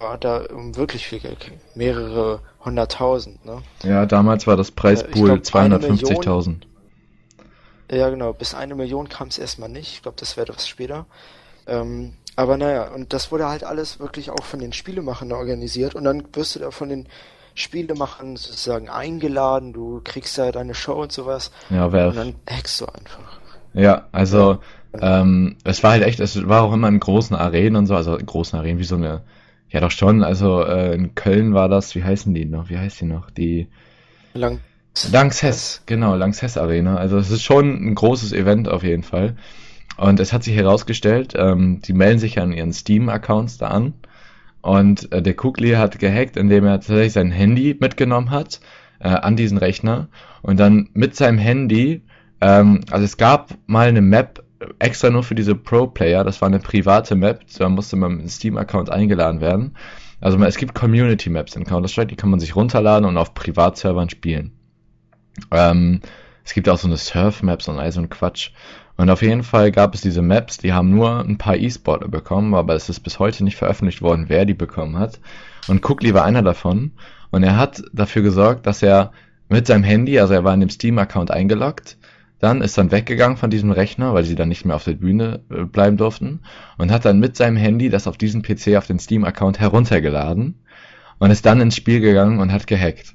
[0.00, 3.62] ja, da um wirklich viel Geld, mehrere hunderttausend, ne?
[3.82, 6.66] Ja, damals war das Äh, Preispool ich glaub, eine 250.000.
[7.90, 8.32] Ja, genau.
[8.32, 9.94] Bis eine Million kam es erstmal nicht.
[9.94, 11.06] Ich glaube, das wäre etwas später.
[11.66, 15.94] Ähm, aber naja, und das wurde halt alles wirklich auch von den Spielemachern organisiert.
[15.94, 17.08] Und dann wirst du da von den
[17.60, 19.72] Spielemachern sozusagen eingeladen.
[19.72, 21.52] Du kriegst da deine Show und sowas.
[21.70, 23.40] Ja, Und wer, dann hackst du einfach.
[23.74, 24.58] ja, also,
[25.00, 28.16] ähm, es war halt echt, es war auch immer in großen Arenen und so, also
[28.16, 29.22] in großen Arenen, wie so eine,
[29.68, 33.00] ja doch schon, also äh, in Köln war das, wie heißen die noch, wie heißt
[33.00, 33.68] die noch, die
[34.34, 34.60] Lang
[35.10, 39.36] Lanxess, genau, Lanxess Arena, also es ist schon ein großes Event auf jeden Fall.
[39.96, 43.94] Und es hat sich herausgestellt, ähm, die melden sich an ihren Steam-Accounts da an
[44.62, 48.60] Und äh, der Kugli hat gehackt, indem er tatsächlich sein Handy mitgenommen hat
[49.00, 50.08] äh, an diesen Rechner
[50.42, 52.02] und dann mit seinem Handy,
[52.40, 54.44] ähm, also es gab mal eine Map
[54.78, 58.28] extra nur für diese Pro-Player, das war eine private Map, da musste man mit einem
[58.28, 59.76] Steam-Account eingeladen werden.
[60.20, 64.52] Also es gibt Community-Maps in Counter-Strike, die kann man sich runterladen und auf Privatservern spielen.
[65.50, 66.02] Ähm,
[66.44, 68.50] es gibt auch so eine Surf-Maps und all so ein Quatsch.
[69.00, 72.54] Und auf jeden Fall gab es diese Maps, die haben nur ein paar E-Sportler bekommen,
[72.54, 75.20] aber es ist bis heute nicht veröffentlicht worden, wer die bekommen hat.
[75.68, 76.92] Und Cookly war einer davon.
[77.30, 79.12] Und er hat dafür gesorgt, dass er
[79.48, 81.96] mit seinem Handy, also er war in dem Steam-Account eingeloggt,
[82.40, 85.40] dann ist dann weggegangen von diesem Rechner, weil sie dann nicht mehr auf der Bühne
[85.50, 86.40] äh, bleiben durften
[86.76, 90.56] und hat dann mit seinem Handy das auf diesen PC auf den Steam-Account heruntergeladen
[91.18, 93.14] und ist dann ins Spiel gegangen und hat gehackt.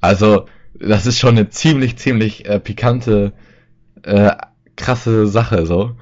[0.00, 0.46] Also
[0.78, 3.32] das ist schon eine ziemlich, ziemlich äh, pikante
[4.04, 4.30] äh,
[4.76, 5.92] krasse Sache, so.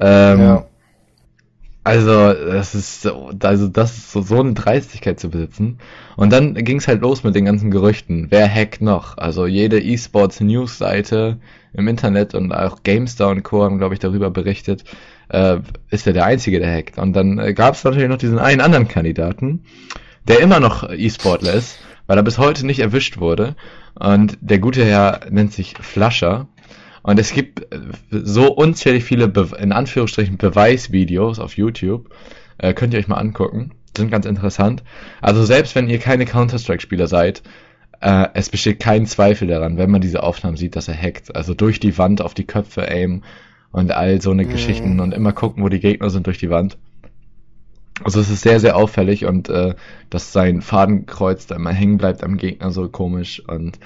[0.00, 0.66] Ähm, ja.
[1.86, 3.06] Also, das ist,
[3.42, 5.78] also das ist so, so eine Dreistigkeit zu besitzen.
[6.16, 8.28] Und dann ging es halt los mit den ganzen Gerüchten.
[8.30, 9.18] Wer hackt noch?
[9.18, 11.38] Also jede E-Sports News-Seite
[11.74, 13.64] im Internet und auch GameStar und Co.
[13.64, 14.84] haben, glaube ich, darüber berichtet,
[15.28, 15.58] äh,
[15.90, 16.96] ist er der Einzige, der hackt.
[16.96, 19.64] Und dann äh, gab es natürlich noch diesen einen anderen Kandidaten,
[20.26, 23.56] der immer noch E-Sportler ist, weil er bis heute nicht erwischt wurde.
[23.94, 26.48] Und der gute Herr nennt sich Flascher.
[27.04, 27.78] Und es gibt äh,
[28.10, 32.08] so unzählig viele, Be in Anführungsstrichen, Beweisvideos auf YouTube.
[32.58, 33.72] Äh, könnt ihr euch mal angucken.
[33.96, 34.82] Sind ganz interessant.
[35.20, 37.42] Also selbst wenn ihr keine Counter-Strike-Spieler seid,
[38.00, 41.36] äh, es besteht kein Zweifel daran, wenn man diese Aufnahmen sieht, dass er hackt.
[41.36, 43.22] Also durch die Wand auf die Köpfe aim
[43.70, 44.50] und all so eine mhm.
[44.50, 46.78] Geschichten und immer gucken, wo die Gegner sind durch die Wand.
[48.02, 49.74] Also es ist sehr, sehr auffällig und äh,
[50.08, 53.78] dass sein Fadenkreuz da immer hängen bleibt am Gegner so komisch und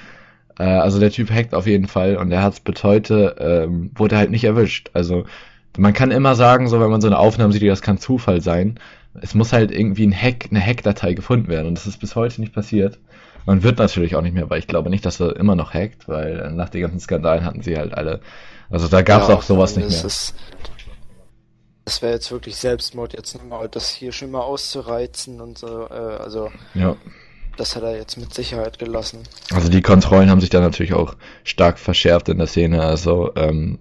[0.59, 3.91] äh, also der Typ hackt auf jeden Fall und er hat es bis heute, ähm,
[3.95, 4.91] wurde halt nicht erwischt.
[4.93, 5.25] Also
[5.77, 8.79] man kann immer sagen, so wenn man so eine Aufnahme sieht, das kann Zufall sein.
[9.21, 12.41] Es muss halt irgendwie ein Hack, eine Hackdatei gefunden werden und das ist bis heute
[12.41, 12.99] nicht passiert.
[13.47, 16.09] Man wird natürlich auch nicht mehr, weil ich glaube nicht, dass er immer noch hackt,
[16.09, 18.21] weil nach den ganzen Skandalen hatten sie halt alle.
[18.69, 20.05] Also da gab es ja, auch sowas nicht mehr.
[20.05, 20.35] Ist,
[21.85, 25.87] das wäre jetzt wirklich Selbstmord, jetzt nochmal das hier schon mal auszureizen und so.
[25.89, 26.97] Äh, also ja.
[27.59, 29.19] Das hat er jetzt mit Sicherheit gelassen.
[29.53, 32.83] Also die Kontrollen haben sich dann natürlich auch stark verschärft in der Szene.
[32.83, 33.79] Also ähm,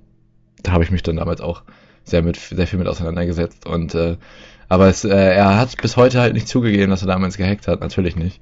[0.64, 1.62] da habe ich mich dann damals auch
[2.04, 4.18] sehr mit sehr viel mit auseinandergesetzt und äh,
[4.70, 7.80] aber es, äh, er hat bis heute halt nicht zugegeben, dass er damals gehackt hat,
[7.80, 8.42] natürlich nicht.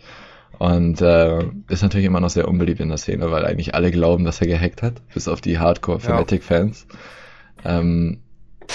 [0.57, 4.23] Und äh, ist natürlich immer noch sehr unbeliebt in der Szene, weil eigentlich alle glauben,
[4.23, 6.87] dass er gehackt hat, bis auf die Hardcore-Fanatic-Fans.
[7.63, 7.79] Ja.
[7.79, 8.21] Ähm,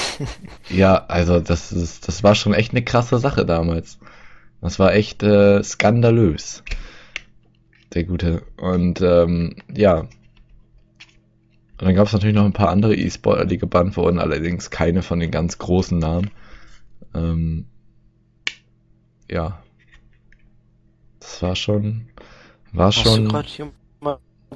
[0.68, 3.98] ja, also das ist, das war schon echt eine krasse Sache damals.
[4.60, 6.62] Das war echt äh, skandalös.
[7.94, 8.42] Der Gute.
[8.56, 10.00] Und ähm, ja.
[10.00, 10.08] Und
[11.86, 15.18] dann gab es natürlich noch ein paar andere E-Sportler, die gebannt wurden, allerdings keine von
[15.18, 16.30] den ganz großen Namen.
[17.14, 17.66] Ähm,
[19.30, 19.62] ja.
[21.20, 22.06] Das war schon.
[22.72, 23.28] War Hast schon.
[23.28, 23.42] Du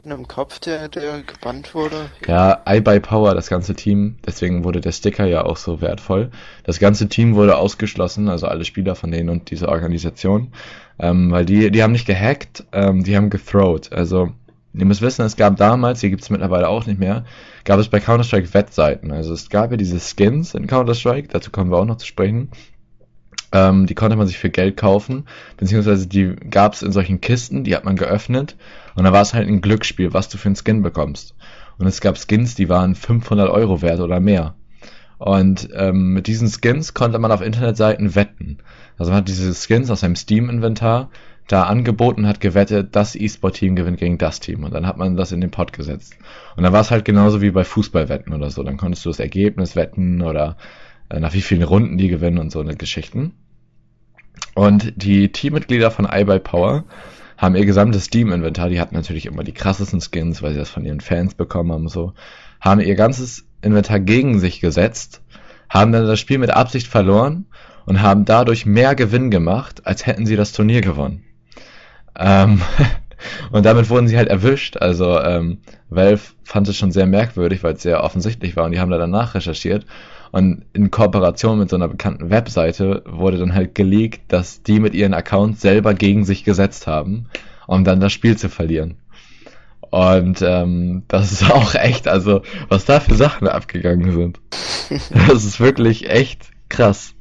[0.03, 2.11] im Kopf, der, der gebannt wurde?
[2.26, 6.30] Ja, iBuyPower, das ganze Team, deswegen wurde der Sticker ja auch so wertvoll.
[6.64, 10.53] Das ganze Team wurde ausgeschlossen, also alle Spieler von denen und diese Organisation,
[10.99, 13.92] ähm, weil die, die haben nicht gehackt, ähm, die haben gethrowt.
[13.92, 14.32] Also,
[14.72, 17.24] ihr müsst wissen, es gab damals, die gibt es mittlerweile auch nicht mehr,
[17.64, 19.12] gab es bei Counter-Strike Wettseiten.
[19.12, 22.51] Also es gab ja diese Skins in Counter-Strike, dazu kommen wir auch noch zu sprechen.
[23.53, 25.26] Ähm, die konnte man sich für Geld kaufen,
[25.57, 28.57] beziehungsweise die gab es in solchen Kisten, die hat man geöffnet
[28.95, 31.34] und da war es halt ein Glücksspiel, was du für einen Skin bekommst.
[31.78, 34.55] Und es gab Skins, die waren 500 Euro wert oder mehr.
[35.18, 38.59] Und ähm, mit diesen Skins konnte man auf Internetseiten wetten.
[38.99, 41.11] Also man hat diese Skins aus seinem Steam-Inventar
[41.47, 44.64] da angeboten hat gewettet, das E-Sport-Team gewinnt gegen das Team.
[44.64, 46.16] Und dann hat man das in den Pot gesetzt.
[46.57, 48.62] Und dann war es halt genauso wie bei Fußballwetten oder so.
[48.62, 50.57] Dann konntest du das Ergebnis wetten oder
[51.11, 53.34] äh, nach wie vielen Runden die gewinnen und so eine Geschichten.
[54.55, 56.84] Und die Teammitglieder von iBuyPower
[57.45, 60.84] haben ihr gesamtes Steam-Inventar, die hatten natürlich immer die krassesten Skins, weil sie das von
[60.84, 62.14] ihren Fans bekommen haben, so,
[62.61, 65.22] haben ihr ganzes Inventar gegen sich gesetzt,
[65.68, 67.47] haben dann das Spiel mit Absicht verloren
[67.86, 71.24] und haben dadurch mehr Gewinn gemacht, als hätten sie das Turnier gewonnen.
[72.18, 72.62] Ähm,
[73.51, 74.78] und damit wurden sie halt erwischt.
[74.78, 75.59] Also ähm,
[75.90, 78.99] Valve fand es schon sehr merkwürdig, weil es sehr offensichtlich war und die haben da
[78.99, 79.84] danach recherchiert
[80.35, 84.93] und in Kooperation mit so einer bekannten Webseite wurde dann halt geleakt, dass die mit
[84.93, 87.26] ihren Accounts selber gegen sich gesetzt haben,
[87.68, 88.97] um dann das Spiel zu verlieren.
[89.91, 94.41] Und ähm, das ist auch echt, also was da für Sachen abgegangen sind.
[95.28, 97.14] Das ist wirklich echt krass.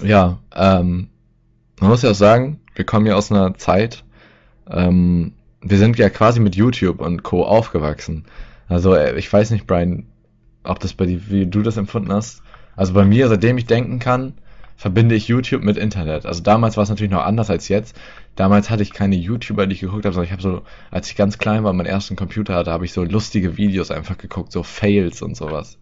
[0.00, 1.08] Ja, ähm,
[1.80, 4.04] man muss ja auch sagen, wir kommen ja aus einer Zeit,
[4.70, 7.44] ähm, wir sind ja quasi mit YouTube und Co.
[7.44, 8.24] aufgewachsen.
[8.68, 10.06] Also äh, ich weiß nicht, Brian,
[10.64, 12.42] ob das bei dir, wie du das empfunden hast.
[12.76, 14.34] Also bei mir, seitdem ich denken kann,
[14.76, 16.26] verbinde ich YouTube mit Internet.
[16.26, 17.96] Also damals war es natürlich noch anders als jetzt.
[18.34, 21.16] Damals hatte ich keine YouTuber, die ich geguckt habe, sondern ich habe so, als ich
[21.16, 24.62] ganz klein war, meinen ersten Computer hatte, habe ich so lustige Videos einfach geguckt, so
[24.62, 25.78] Fails und sowas.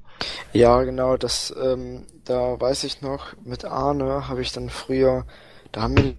[0.53, 5.25] Ja, genau, das, ähm, da weiß ich noch, mit Arne habe ich dann früher,
[5.73, 6.15] da haben wir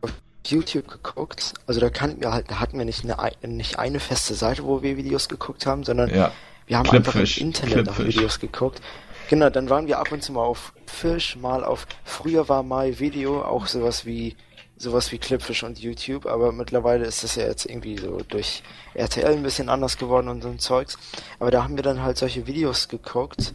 [0.00, 0.12] auf
[0.44, 3.16] YouTube geguckt, also da kannten wir halt, da hatten wir nicht eine,
[3.46, 6.32] nicht eine feste Seite, wo wir Videos geguckt haben, sondern Ja.
[6.70, 8.16] Wir haben Clipfish, einfach im Internet nach Clipfish.
[8.16, 8.80] Videos geguckt.
[9.28, 13.00] Genau, dann waren wir ab und zu mal auf Fish, mal auf, früher war My
[13.00, 14.36] Video auch sowas wie,
[14.76, 18.62] sowas wie Clipfish und YouTube, aber mittlerweile ist das ja jetzt irgendwie so durch
[18.94, 20.96] RTL ein bisschen anders geworden und so ein Zeugs.
[21.40, 23.52] Aber da haben wir dann halt solche Videos geguckt,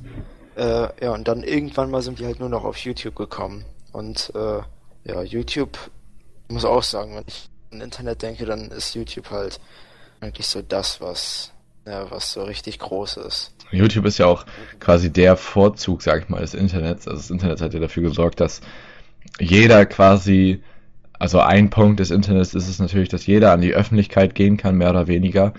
[0.57, 3.63] äh, ja, und dann irgendwann mal sind die halt nur noch auf YouTube gekommen.
[3.93, 4.59] Und, äh,
[5.05, 5.77] ja, YouTube,
[6.49, 9.61] ich muss auch sagen, wenn ich an Internet denke, dann ist YouTube halt
[10.19, 11.53] eigentlich so das, was,
[11.85, 13.53] ja, was so richtig groß ist.
[13.71, 14.45] YouTube ist ja auch
[14.79, 17.07] quasi der Vorzug, sag ich mal, des Internets.
[17.07, 18.61] Also das Internet hat ja dafür gesorgt, dass
[19.39, 20.63] jeder quasi,
[21.13, 24.75] also ein Punkt des Internets ist es natürlich, dass jeder an die Öffentlichkeit gehen kann,
[24.75, 25.53] mehr oder weniger,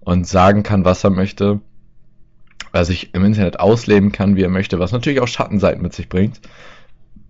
[0.00, 1.60] und sagen kann, was er möchte,
[2.72, 6.08] er sich im Internet ausleben kann, wie er möchte, was natürlich auch Schattenseiten mit sich
[6.08, 6.40] bringt.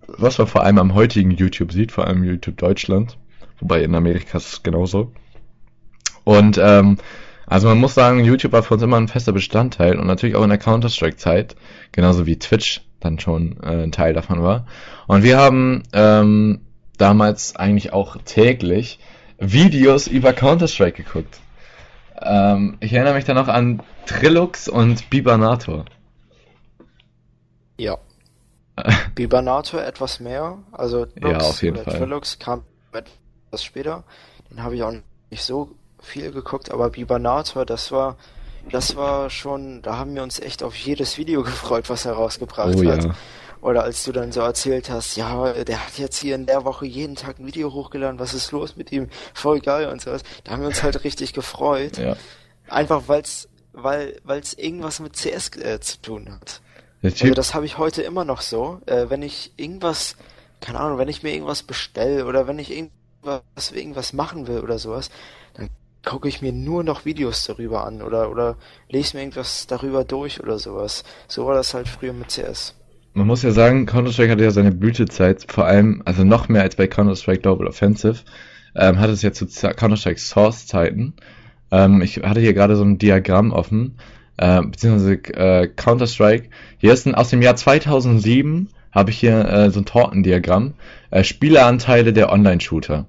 [0.07, 3.17] Was man vor allem am heutigen YouTube sieht, vor allem YouTube Deutschland,
[3.59, 5.11] wobei in Amerika ist es genauso.
[6.23, 6.97] Und ähm,
[7.47, 10.43] also man muss sagen, YouTube war für uns immer ein fester Bestandteil und natürlich auch
[10.43, 11.55] in der Counter-Strike-Zeit,
[11.91, 14.65] genauso wie Twitch dann schon äh, ein Teil davon war.
[15.07, 16.61] Und wir haben ähm,
[16.97, 18.99] damals eigentlich auch täglich
[19.37, 21.39] Videos über Counter-Strike geguckt.
[22.21, 25.85] Ähm, ich erinnere mich dann noch an Trilux und Bibanator.
[27.77, 27.97] Ja.
[29.15, 31.97] Bibanator etwas mehr, also Ja, auf jeden Fall.
[31.97, 34.03] Trilux kam etwas später.
[34.49, 34.93] Den habe ich auch
[35.29, 35.75] nicht so
[36.05, 38.15] viel geguckt, aber Bibanator, das war,
[38.69, 42.75] das war schon, da haben wir uns echt auf jedes Video gefreut, was er rausgebracht
[42.75, 43.03] Oh hat.
[43.03, 43.15] ja.
[43.61, 46.85] Oder als du dann so erzählt hast, ja, der hat jetzt hier in der Woche
[46.85, 49.09] jeden Tag ein Video hochgeladen, was ist los mit ihm?
[49.33, 50.21] Voll geil und sowas.
[50.43, 51.97] Da haben wir uns halt richtig gefreut.
[51.97, 52.15] Ja.
[52.67, 56.61] Einfach weil's, weil, weil's irgendwas mit CS äh, zu tun hat.
[57.01, 58.81] Also das habe ich heute immer noch so.
[58.85, 60.15] Äh, wenn ich irgendwas,
[60.61, 64.77] keine Ahnung, wenn ich mir irgendwas bestelle oder wenn ich irgendwas, irgendwas machen will oder
[64.77, 65.09] sowas,
[66.05, 68.55] gucke ich mir nur noch Videos darüber an oder, oder
[68.89, 71.03] lese mir irgendwas darüber durch oder sowas.
[71.27, 72.75] So war das halt früher mit CS.
[73.13, 76.75] man muss ja sagen, Counter-Strike hatte ja seine Blütezeit, vor allem, also noch mehr als
[76.75, 78.19] bei Counter-Strike Global Offensive,
[78.75, 81.13] ähm, hat es ja zu Counter-Strike Source-Zeiten.
[81.71, 83.97] Ähm, ich hatte hier gerade so ein Diagramm offen,
[84.37, 86.49] äh, beziehungsweise äh, Counter-Strike.
[86.77, 90.73] Hier ist ein, aus dem Jahr 2007, habe ich hier äh, so ein Tortendiagramm,
[91.11, 93.07] äh, Spieleranteile der Online-Shooter.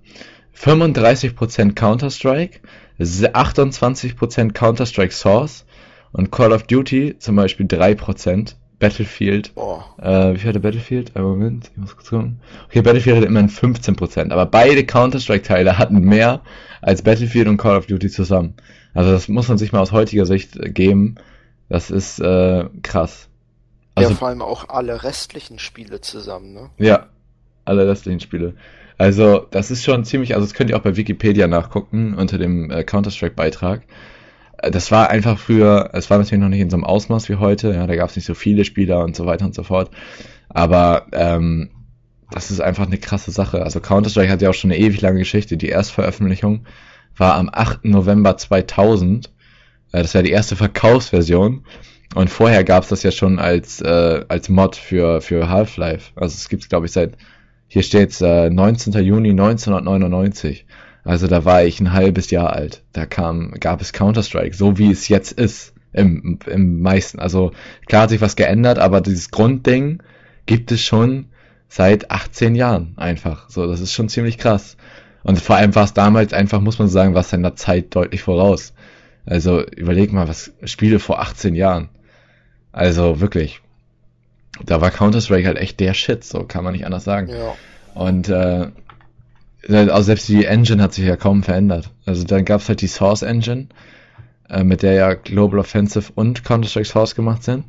[0.57, 2.61] 35% Counter-Strike,
[3.01, 5.65] 28% Counter-Strike Source
[6.13, 9.95] und Call of Duty zum Beispiel 3%, Battlefield Boah.
[9.99, 11.17] äh, wie viel hatte Battlefield?
[11.17, 12.41] Einen Moment, ich muss kurz gucken.
[12.67, 16.43] Okay, Battlefield hatte immerhin 15%, aber beide Counter-Strike-Teile hatten mehr
[16.83, 18.55] als Battlefield und Call of Duty zusammen.
[18.93, 21.17] Also das muss man sich mal aus heutiger Sicht äh, geben.
[21.69, 23.29] Das ist äh, krass.
[23.95, 26.71] Also ja, vor allem auch alle restlichen Spiele zusammen, ne?
[26.79, 27.07] ja,
[27.65, 28.55] alle restlichen Spiele.
[28.99, 32.71] Also das ist schon ziemlich, also das könnt ihr auch bei Wikipedia nachgucken unter dem
[32.71, 33.83] äh, Counter-Strike-Beitrag.
[34.59, 37.37] Äh, Das war einfach früher, es war natürlich noch nicht in so einem Ausmaß wie
[37.37, 39.91] heute, ja, da gab es nicht so viele Spieler und so weiter und so fort.
[40.49, 41.71] Aber ähm,
[42.31, 43.63] das ist einfach eine krasse Sache.
[43.63, 45.57] Also Counter-Strike hat ja auch schon eine ewig lange Geschichte.
[45.57, 46.67] Die Erstveröffentlichung
[47.17, 47.85] war am 8.
[47.85, 49.27] November 2000.
[49.93, 51.65] Äh, das war die erste Verkaufsversion.
[52.15, 56.13] Und vorher gab es das ja schon als, äh, als Mod für, für Half-Life.
[56.17, 57.17] Also es gibt es, glaube ich, seit,
[57.69, 58.93] hier steht äh, 19.
[59.05, 60.67] Juni 1999.
[61.05, 62.83] Also da war ich ein halbes Jahr alt.
[62.93, 65.73] Da kam, gab es Counter-Strike, so wie es jetzt ist.
[65.93, 67.21] Im, im meisten.
[67.21, 67.53] Also
[67.87, 70.03] klar hat sich was geändert, aber dieses Grundding
[70.45, 71.27] gibt es schon
[71.69, 73.49] seit 18 Jahren einfach.
[73.49, 74.77] So, das ist schon ziemlich krass.
[75.23, 78.23] Und vor allem war es damals einfach, muss man sagen, war es seiner Zeit deutlich
[78.23, 78.75] voraus.
[79.25, 81.89] Also überleg mal, was Spiele vor 18 Jahren.
[82.73, 83.61] Also wirklich.
[84.65, 87.29] Da war Counter-Strike halt echt der Shit, so kann man nicht anders sagen.
[87.29, 87.55] Ja.
[87.95, 88.69] Und äh,
[89.69, 91.91] also selbst die Engine hat sich ja kaum verändert.
[92.05, 93.69] Also dann gab es halt die Source Engine,
[94.49, 97.65] äh, mit der ja Global Offensive und Counter-Strike Source gemacht sind.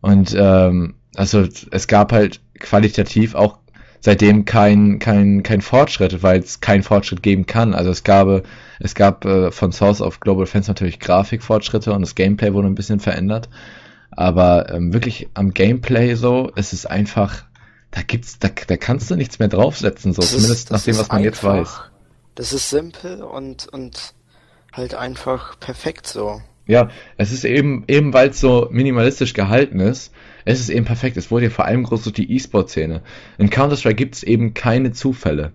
[0.00, 3.58] Und ähm, also es gab halt qualitativ auch
[4.00, 7.72] seitdem kein, kein, kein Fortschritt, weil es keinen Fortschritt geben kann.
[7.72, 8.44] Also es gab,
[8.78, 12.74] es gab äh, von Source auf Global Offensive natürlich Grafikfortschritte und das Gameplay wurde ein
[12.74, 13.48] bisschen verändert.
[14.16, 17.44] Aber ähm, wirklich am Gameplay so, es ist einfach,
[17.90, 20.84] da gibt's, da, da kannst du nichts mehr draufsetzen, so Das ist- zumindest das nach
[20.84, 21.58] dem, ist was man jetzt weiß.
[21.58, 21.90] einfach-
[22.34, 24.14] Das ist simpel und, und
[24.72, 26.40] halt einfach perfekt so.
[26.66, 30.12] ja, es ist eben, eben weil es so minimalistisch gehalten ist,
[30.44, 31.16] es ist eben perfekt.
[31.16, 33.02] Es wurde ja vor allem groß durch die E-Sport-Szene.
[33.38, 35.52] In Counter-Strike gibt es eben keine Zufälle.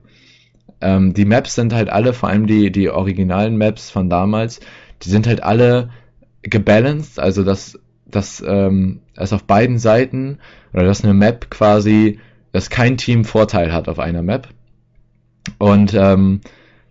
[0.81, 4.59] Ähm, die Maps sind halt alle, vor allem die, die originalen Maps von damals,
[5.03, 5.89] die sind halt alle
[6.41, 7.77] gebalanced, also dass,
[8.11, 10.39] dass ähm, es auf beiden Seiten
[10.73, 12.19] oder dass eine Map quasi,
[12.51, 14.47] dass kein Team Vorteil hat auf einer Map.
[15.57, 16.41] Und ähm,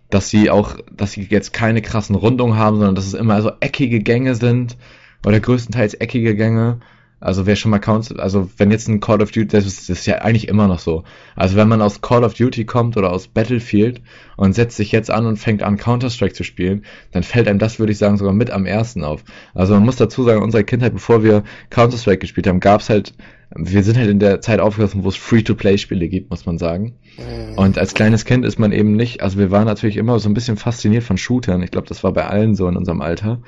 [0.09, 3.51] dass sie auch, dass sie jetzt keine krassen Rundungen haben, sondern dass es immer so
[3.59, 4.77] eckige Gänge sind
[5.25, 6.79] oder größtenteils eckige Gänge.
[7.21, 9.99] Also wer schon mal Counter, also wenn jetzt ein Call of Duty, das ist, das
[9.99, 11.03] ist ja eigentlich immer noch so.
[11.35, 14.01] Also wenn man aus Call of Duty kommt oder aus Battlefield
[14.37, 17.77] und setzt sich jetzt an und fängt an Counter-Strike zu spielen, dann fällt einem das,
[17.77, 19.23] würde ich sagen, sogar mit am ersten auf.
[19.53, 22.89] Also man muss dazu sagen, in unserer Kindheit, bevor wir Counter-Strike gespielt haben, gab es
[22.89, 23.13] halt,
[23.53, 26.93] wir sind halt in der Zeit aufgewachsen, wo es Free-to-Play-Spiele gibt, muss man sagen.
[27.17, 27.57] Mhm.
[27.57, 30.33] Und als kleines Kind ist man eben nicht, also wir waren natürlich immer so ein
[30.33, 31.63] bisschen fasziniert von Shootern.
[31.63, 33.41] Ich glaube, das war bei allen so in unserem Alter.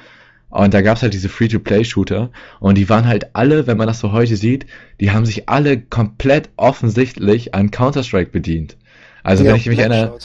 [0.51, 2.29] Und da gab's halt diese Free-to-Play-Shooter
[2.59, 4.65] und die waren halt alle, wenn man das so heute sieht,
[4.99, 8.77] die haben sich alle komplett offensichtlich an Counter-Strike bedient.
[9.23, 10.17] Also ja, wenn ich mich erinnere,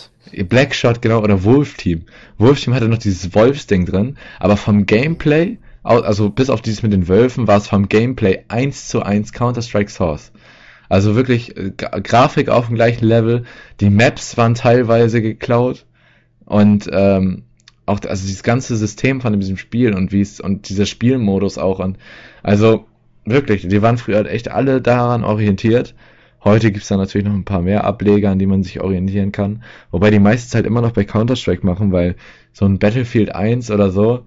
[0.48, 2.06] Blackshot, genau, oder Wolf Team.
[2.38, 6.92] Wolf Team hatte noch dieses Wolfsding drin, aber vom Gameplay, also bis auf dieses mit
[6.92, 10.32] den Wölfen, war es vom Gameplay eins zu eins Counter-Strike Source.
[10.88, 13.44] Also wirklich äh, Grafik auf dem gleichen Level,
[13.80, 15.84] die Maps waren teilweise geklaut
[16.44, 17.44] und ähm,
[17.86, 21.80] auch also dieses ganze System von diesem Spiel und wie es und dieser Spielmodus auch
[21.80, 21.96] an.
[22.42, 22.86] Also
[23.24, 25.94] wirklich, die waren früher halt echt alle daran orientiert.
[26.44, 29.62] Heute gibt's da natürlich noch ein paar mehr Ableger, an die man sich orientieren kann.
[29.90, 32.16] Wobei die meistens halt immer noch bei Counter-Strike machen, weil
[32.52, 34.26] so ein Battlefield 1 oder so,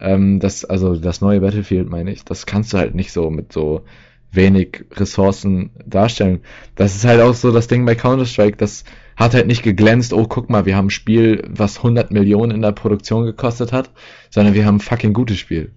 [0.00, 3.52] ähm, das, also das neue Battlefield meine ich, das kannst du halt nicht so mit
[3.52, 3.84] so
[4.34, 6.40] wenig Ressourcen darstellen.
[6.74, 8.84] Das ist halt auch so das Ding bei Counter-Strike, das
[9.16, 12.62] hat halt nicht geglänzt, oh guck mal, wir haben ein Spiel, was 100 Millionen in
[12.62, 13.90] der Produktion gekostet hat,
[14.30, 15.72] sondern wir haben ein fucking gutes Spiel.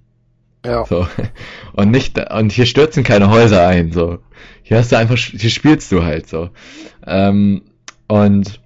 [0.65, 0.85] Ja.
[0.85, 1.07] So.
[1.73, 4.19] Und nicht, und hier stürzen keine Häuser ein, so.
[4.63, 6.49] Hier hast du einfach, hier spielst du halt, so.
[7.05, 7.61] Ähm,
[8.07, 8.59] und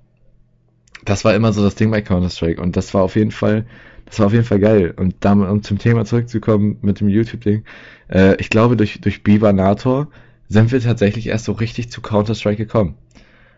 [1.04, 3.66] das war immer so das Ding bei Counter-Strike und das war auf jeden Fall,
[4.12, 4.94] das war auf jeden Fall geil.
[4.98, 7.64] Und da, um zum Thema zurückzukommen mit dem YouTube-Ding,
[8.10, 10.10] äh, ich glaube, durch, durch Biber Nator
[10.50, 12.96] sind wir tatsächlich erst so richtig zu Counter-Strike gekommen.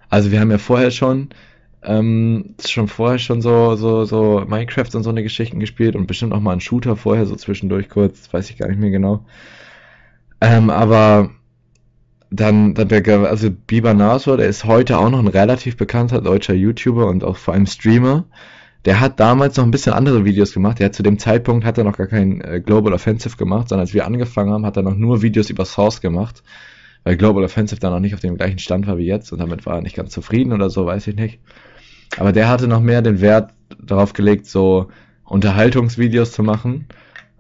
[0.10, 1.30] Also wir haben ja vorher schon
[1.82, 6.34] ähm, schon vorher schon so, so, so Minecraft und so eine Geschichten gespielt und bestimmt
[6.34, 9.26] auch mal einen Shooter vorher, so zwischendurch kurz, weiß ich gar nicht mehr genau.
[10.40, 11.32] Ähm, aber
[12.30, 16.54] dann, dann der, also Biber Nasor, der ist heute auch noch ein relativ bekannter deutscher
[16.54, 18.26] YouTuber und auch vor allem Streamer.
[18.86, 20.80] Der hat damals noch ein bisschen andere Videos gemacht.
[20.80, 23.86] Der hat zu dem Zeitpunkt hat er noch gar kein äh, Global Offensive gemacht, sondern
[23.86, 26.44] als wir angefangen haben, hat er noch nur Videos über Source gemacht
[27.04, 29.66] weil Global Offensive da noch nicht auf dem gleichen Stand war wie jetzt und damit
[29.66, 31.40] war er nicht ganz zufrieden oder so, weiß ich nicht.
[32.18, 34.90] Aber der hatte noch mehr den Wert darauf gelegt, so
[35.26, 36.88] Unterhaltungsvideos zu machen,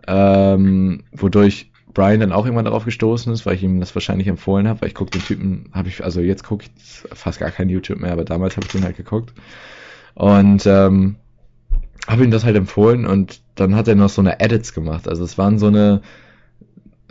[0.07, 4.67] ähm, wodurch Brian dann auch irgendwann darauf gestoßen ist, weil ich ihm das wahrscheinlich empfohlen
[4.67, 7.69] habe, weil ich gucke den Typen, habe ich, also jetzt gucke ich fast gar kein
[7.69, 9.33] YouTube mehr, aber damals habe ich den halt geguckt.
[10.15, 11.17] Und ähm,
[12.07, 15.07] habe ihm das halt empfohlen und dann hat er noch so eine Edits gemacht.
[15.07, 16.01] Also es waren so eine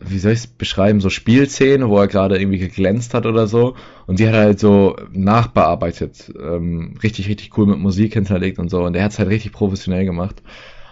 [0.05, 3.75] wie soll ich es beschreiben, so Spielszene, wo er gerade irgendwie geglänzt hat oder so.
[4.07, 6.33] Und die hat er halt so nachbearbeitet.
[6.41, 8.83] Ähm, richtig, richtig cool mit Musik hinterlegt und so.
[8.83, 10.43] Und er hat es halt richtig professionell gemacht.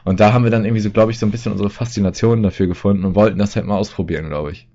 [0.04, 2.66] Und da haben wir dann irgendwie so, glaube ich, so ein bisschen unsere Faszination dafür
[2.66, 4.68] gefunden und wollten das halt mal ausprobieren, glaube ich.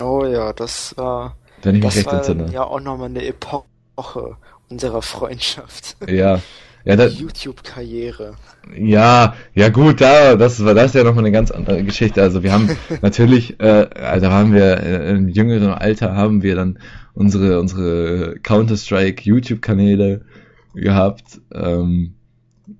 [0.00, 1.36] Oh ja, das war.
[1.62, 2.50] Wenn ich mich recht entsinne.
[2.52, 4.36] Ja, auch nochmal eine Epoche
[4.68, 5.96] unserer Freundschaft.
[6.08, 6.40] Ja.
[6.84, 8.34] Ja, YouTube-Karriere.
[8.76, 12.20] Ja, ja gut, da, das war das ist ja nochmal eine ganz andere Geschichte.
[12.20, 16.78] Also wir haben natürlich, äh, also haben wir äh, im jüngeren Alter haben wir dann
[17.14, 20.26] unsere unsere Counter-Strike YouTube-Kanäle
[20.74, 22.14] gehabt, ähm,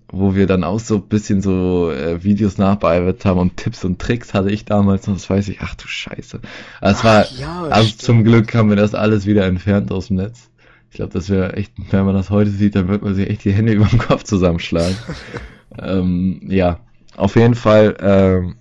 [0.09, 3.99] wo wir dann auch so ein bisschen so äh, Videos nachbearbeitet haben und Tipps und
[3.99, 6.41] Tricks hatte ich damals noch, das weiß ich, ach du Scheiße.
[6.83, 8.03] Also, es war, ja, also stimmt.
[8.03, 10.51] zum Glück haben wir das alles wieder entfernt aus dem Netz.
[10.95, 13.45] Ich glaube, das wäre echt, wenn man das heute sieht, dann wird man sich echt
[13.45, 14.97] die Hände über den Kopf zusammenschlagen.
[15.83, 16.79] ähm, ja,
[17.17, 18.55] auf jeden Fall, ähm,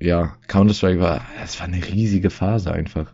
[0.00, 3.12] ja, Counter-Strike war, es war eine riesige Phase einfach.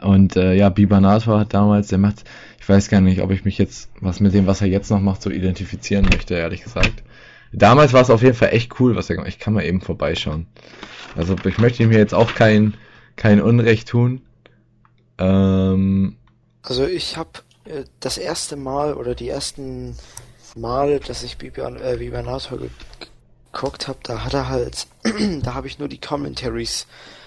[0.00, 2.24] Und äh, ja, Bibanator hat damals, der macht,
[2.58, 5.00] ich weiß gar nicht, ob ich mich jetzt, was mit dem, was er jetzt noch
[5.00, 7.02] macht, so identifizieren möchte, ehrlich gesagt.
[7.52, 9.82] Damals war es auf jeden Fall echt cool, was er gemacht Ich kann mal eben
[9.82, 10.46] vorbeischauen.
[11.16, 12.72] Also ich möchte ihm hier jetzt auch kein,
[13.14, 14.22] kein Unrecht tun.
[15.18, 16.16] Ähm,
[16.62, 17.30] also ich habe
[17.64, 19.96] äh, das erste Mal oder die ersten
[20.56, 22.58] Male, dass ich äh, Bibanator
[23.52, 24.86] geguckt habe, da hat er halt,
[25.42, 26.86] da habe ich nur die Commentaries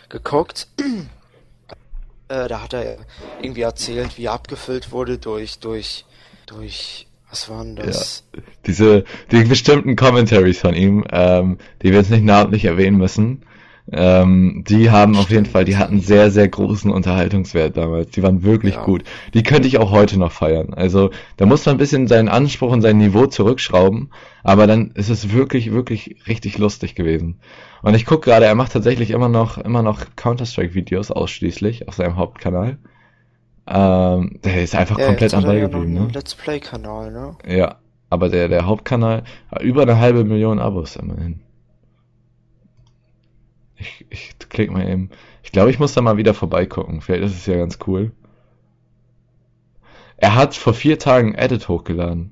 [0.10, 0.68] geguckt.
[2.30, 2.98] äh, da hat er
[3.42, 6.06] irgendwie erzählt, wie er abgefüllt wurde durch durch
[6.46, 8.24] durch Was waren das?
[8.34, 13.44] Ja, diese, die bestimmten Commentaries von ihm, ähm, die wir jetzt nicht namentlich erwähnen müssen,
[13.90, 18.12] ähm, die haben auf jeden Fall, die hatten sehr, sehr großen Unterhaltungswert damals.
[18.12, 18.84] Die waren wirklich ja.
[18.84, 19.04] gut.
[19.34, 20.74] Die könnte ich auch heute noch feiern.
[20.74, 24.12] Also da muss man ein bisschen seinen Anspruch und sein Niveau zurückschrauben,
[24.44, 27.40] aber dann ist es wirklich, wirklich richtig lustig gewesen.
[27.82, 32.18] Und ich gucke gerade, er macht tatsächlich immer noch, immer noch Counter-Strike-Videos ausschließlich auf seinem
[32.18, 32.78] Hauptkanal.
[33.68, 36.08] Ähm, der ist einfach ja, komplett am Ball geblieben, ne?
[36.14, 37.38] Let's Play-Kanal, ne?
[37.46, 37.76] Ja,
[38.10, 39.24] aber der, der Hauptkanal,
[39.62, 41.42] über eine halbe Million Abos immerhin.
[43.78, 45.10] Ich, ich klick mal eben.
[45.44, 47.02] Ich glaube, ich muss da mal wieder vorbeigucken.
[47.02, 48.12] Vielleicht ist es ja ganz cool.
[50.18, 52.32] Er hat vor vier Tagen Edit hochgeladen.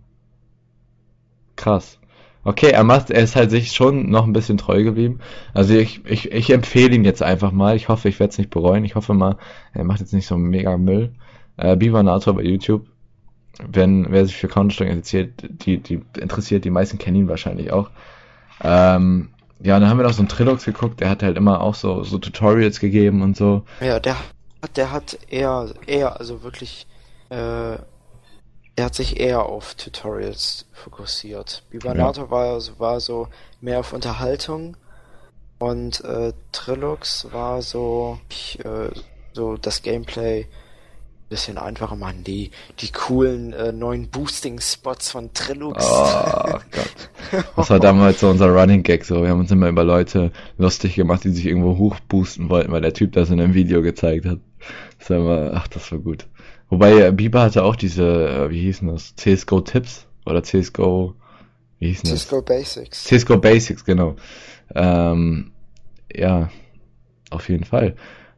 [1.55, 1.99] Krass.
[2.43, 5.19] Okay, er macht, er ist halt sich schon noch ein bisschen treu geblieben.
[5.53, 7.75] Also ich, ich, ich empfehle ihn jetzt einfach mal.
[7.75, 8.85] Ich hoffe, ich werde es nicht bereuen.
[8.85, 9.37] Ich hoffe mal,
[9.73, 11.13] er macht jetzt nicht so mega Müll.
[11.57, 12.85] Äh, Beaver Nato bei YouTube.
[13.67, 17.89] Wenn, wer sich für Counter-Strike interessiert, die, die interessiert, die meisten kennen ihn wahrscheinlich auch.
[18.61, 19.29] Ähm,
[19.59, 22.03] ja, dann haben wir noch so einen Trilux geguckt, der hat halt immer auch so,
[22.03, 23.63] so Tutorials gegeben und so.
[23.79, 26.87] Ja, der hat, der hat eher, eher, also wirklich,
[27.29, 27.77] äh,
[28.77, 31.63] er hat sich eher auf Tutorials fokussiert.
[31.69, 32.31] Bibanato ja.
[32.31, 33.29] war, war so
[33.61, 34.75] mehr auf Unterhaltung
[35.57, 38.91] und äh, Trilux war so, ich, äh,
[39.33, 40.47] so das Gameplay
[41.29, 42.23] bisschen einfacher machen.
[42.23, 45.85] Die, die coolen äh, neuen Boosting-Spots von Trilux.
[45.87, 47.45] Oh Gott.
[47.55, 49.05] Das war damals so unser Running Gag.
[49.05, 52.81] So, wir haben uns immer über Leute lustig gemacht, die sich irgendwo hochboosten wollten, weil
[52.81, 54.39] der Typ das in einem Video gezeigt hat.
[54.99, 56.27] Das war immer, ach, das war gut.
[56.69, 59.15] Wobei äh, Biber hatte auch diese, äh, wie hießen das?
[59.15, 61.15] CSGO Tipps oder CSGO,
[61.79, 62.27] wie hießen das?
[62.27, 63.03] CSGO Basics.
[63.03, 64.15] CSGO Basics, genau.
[64.73, 65.51] Ähm,
[66.13, 66.49] ja,
[67.29, 67.95] auf jeden Fall.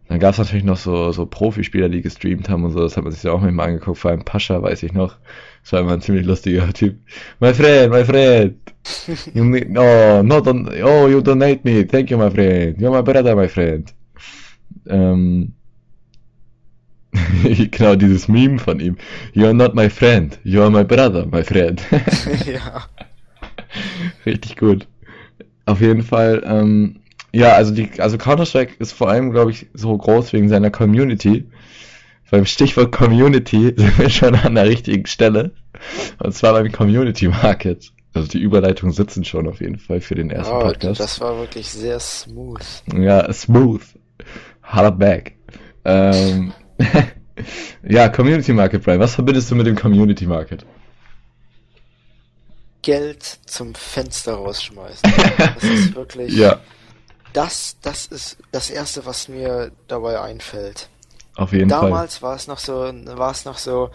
[0.10, 3.04] Dann gab es natürlich noch so, so Profispieler, die gestreamt haben und so, das hat
[3.04, 5.18] man sich ja auch mal angeguckt, vor allem Pascha, weiß ich noch.
[5.64, 6.98] Das war immer ein ziemlich lustiger Typ.
[7.40, 8.56] My friend, my friend.
[9.34, 11.86] You need, oh, not on, oh, you donate me.
[11.86, 12.78] Thank you, my friend.
[12.80, 13.94] You're my brother, my friend.
[14.88, 15.54] Ähm,
[17.72, 18.96] genau, dieses Meme von ihm.
[19.34, 20.40] You're not my friend.
[20.46, 21.82] You're my brother, my friend.
[22.46, 22.86] ja.
[24.26, 24.88] Richtig gut.
[25.66, 27.02] Auf jeden Fall, ähm,
[27.34, 31.50] ja, also die, also Counter-Strike ist vor allem, glaube ich, so groß wegen seiner Community.
[32.32, 35.52] Beim Stichwort Community sind wir schon an der richtigen Stelle.
[36.20, 37.92] Und zwar beim Community Market.
[38.14, 41.00] Also die Überleitungen sitzen schon auf jeden Fall für den ersten oh, Podcast.
[41.00, 42.66] Das war wirklich sehr smooth.
[42.98, 43.84] Ja, smooth.
[44.64, 45.36] Hard back.
[45.86, 46.54] Ähm,
[47.88, 49.00] ja, Community Market, Brian.
[49.00, 50.66] Was verbindest du mit dem Community Market?
[52.82, 55.12] Geld zum Fenster rausschmeißen.
[55.38, 56.36] Das ist wirklich.
[56.36, 56.60] ja
[57.38, 60.90] das, das ist das erste, was mir dabei einfällt.
[61.36, 61.92] Auf jeden Damals Fall.
[61.92, 63.92] Damals war es noch so, war es noch so,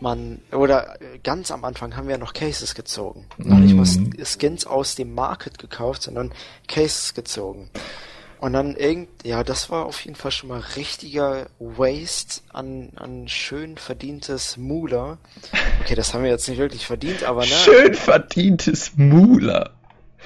[0.00, 3.24] man, oder ganz am Anfang haben wir noch Cases gezogen.
[3.38, 4.12] Noch nicht mal mhm.
[4.22, 6.32] Skins aus dem Market gekauft, sondern
[6.68, 7.70] Cases gezogen.
[8.38, 13.28] Und dann irgend, ja, das war auf jeden Fall schon mal richtiger Waste an, an
[13.28, 15.16] schön verdientes Mula.
[15.80, 17.46] Okay, das haben wir jetzt nicht wirklich verdient, aber ne.
[17.46, 19.70] Schön verdientes Mula.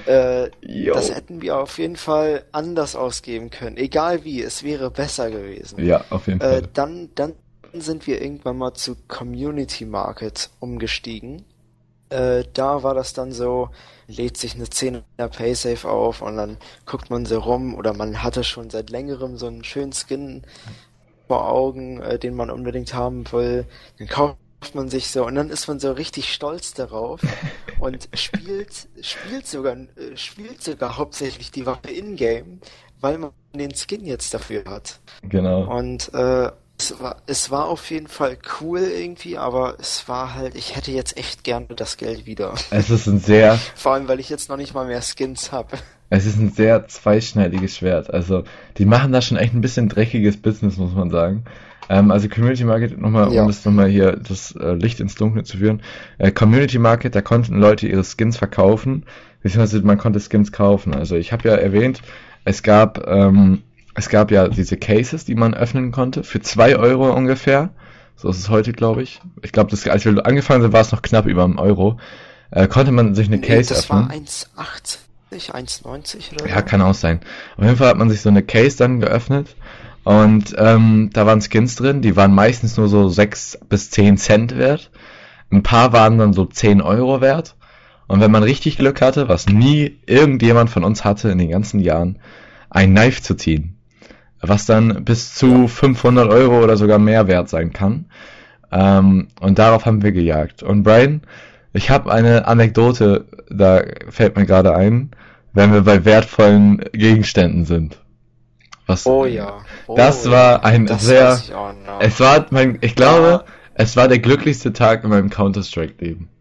[0.05, 0.49] Äh,
[0.85, 3.77] das hätten wir auf jeden Fall anders ausgeben können.
[3.77, 5.83] Egal wie, es wäre besser gewesen.
[5.83, 6.69] Ja, auf jeden äh, Fall.
[6.73, 7.33] Dann, dann
[7.73, 11.45] sind wir irgendwann mal zu Community Market umgestiegen.
[12.09, 13.69] Äh, da war das dann so,
[14.07, 18.43] lädt sich eine 10er Paysafe auf und dann guckt man so rum oder man hatte
[18.43, 20.43] schon seit längerem so einen schönen Skin
[21.27, 23.65] vor Augen, äh, den man unbedingt haben will.
[23.99, 24.37] Dann kauft
[24.73, 27.21] man sich so und dann ist man so richtig stolz darauf
[27.79, 32.59] und spielt spielt sogar äh, spielt sogar hauptsächlich die Waffe in Game,
[32.99, 34.99] weil man den Skin jetzt dafür hat.
[35.23, 35.63] Genau.
[35.63, 40.55] Und äh, es war es war auf jeden Fall cool irgendwie, aber es war halt
[40.55, 42.53] ich hätte jetzt echt gerne das Geld wieder.
[42.71, 45.77] Es ist ein sehr vor allem weil ich jetzt noch nicht mal mehr Skins habe.
[46.09, 48.11] Es ist ein sehr zweischneidiges Schwert.
[48.11, 48.43] Also
[48.77, 51.45] die machen da schon echt ein bisschen dreckiges Business, muss man sagen.
[51.89, 53.41] Ähm, also Community Market, nochmal, ja.
[53.41, 55.81] um das nochmal hier das äh, Licht ins Dunkle zu führen.
[56.19, 59.05] Äh, Community Market, da konnten Leute ihre Skins verkaufen,
[59.41, 60.93] beziehungsweise man konnte Skins kaufen.
[60.93, 62.01] Also ich habe ja erwähnt,
[62.45, 63.63] es gab, ähm,
[63.95, 67.71] es gab ja diese Cases, die man öffnen konnte, für zwei Euro ungefähr.
[68.15, 69.19] So ist es heute, glaube ich.
[69.41, 71.97] Ich glaube, als wir angefangen sind, war es noch knapp über einem Euro.
[72.51, 74.09] Äh, konnte man sich eine nee, Case das öffnen.
[74.25, 74.65] Das war
[75.33, 76.49] 1,80, 1,90 oder.
[76.49, 77.19] Ja, kann auch sein.
[77.57, 79.55] Auf jeden Fall hat man sich so eine Case dann geöffnet
[80.03, 84.57] und ähm, da waren Skins drin, die waren meistens nur so 6 bis 10 Cent
[84.57, 84.91] wert.
[85.51, 87.55] Ein paar waren dann so 10 Euro wert.
[88.07, 91.79] Und wenn man richtig Glück hatte, was nie irgendjemand von uns hatte in den ganzen
[91.79, 92.19] Jahren,
[92.69, 93.77] ein Knife zu ziehen.
[94.41, 98.05] Was dann bis zu 500 Euro oder sogar mehr wert sein kann.
[98.71, 100.63] Ähm, und darauf haben wir gejagt.
[100.63, 101.21] Und Brian,
[101.73, 105.11] Ich habe eine Anekdote, da fällt mir gerade ein,
[105.53, 107.99] wenn wir bei wertvollen Gegenständen sind.
[108.89, 109.63] Was, oh ja.
[109.85, 111.39] Oh das war ein das sehr.
[111.99, 113.53] Es war mein, ich glaube, ja.
[113.75, 116.27] es war der glücklichste Tag in meinem Counter-Strike-Leben.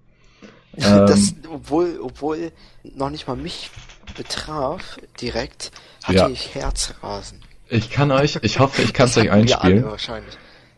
[0.81, 2.53] Das, ähm, obwohl, obwohl
[2.95, 3.69] noch nicht mal mich
[4.17, 5.73] betraf direkt,
[6.05, 6.29] hatte ja.
[6.29, 7.41] ich Herzrasen.
[7.69, 9.85] Ich kann euch, ich hoffe, ich kann es euch einspielen.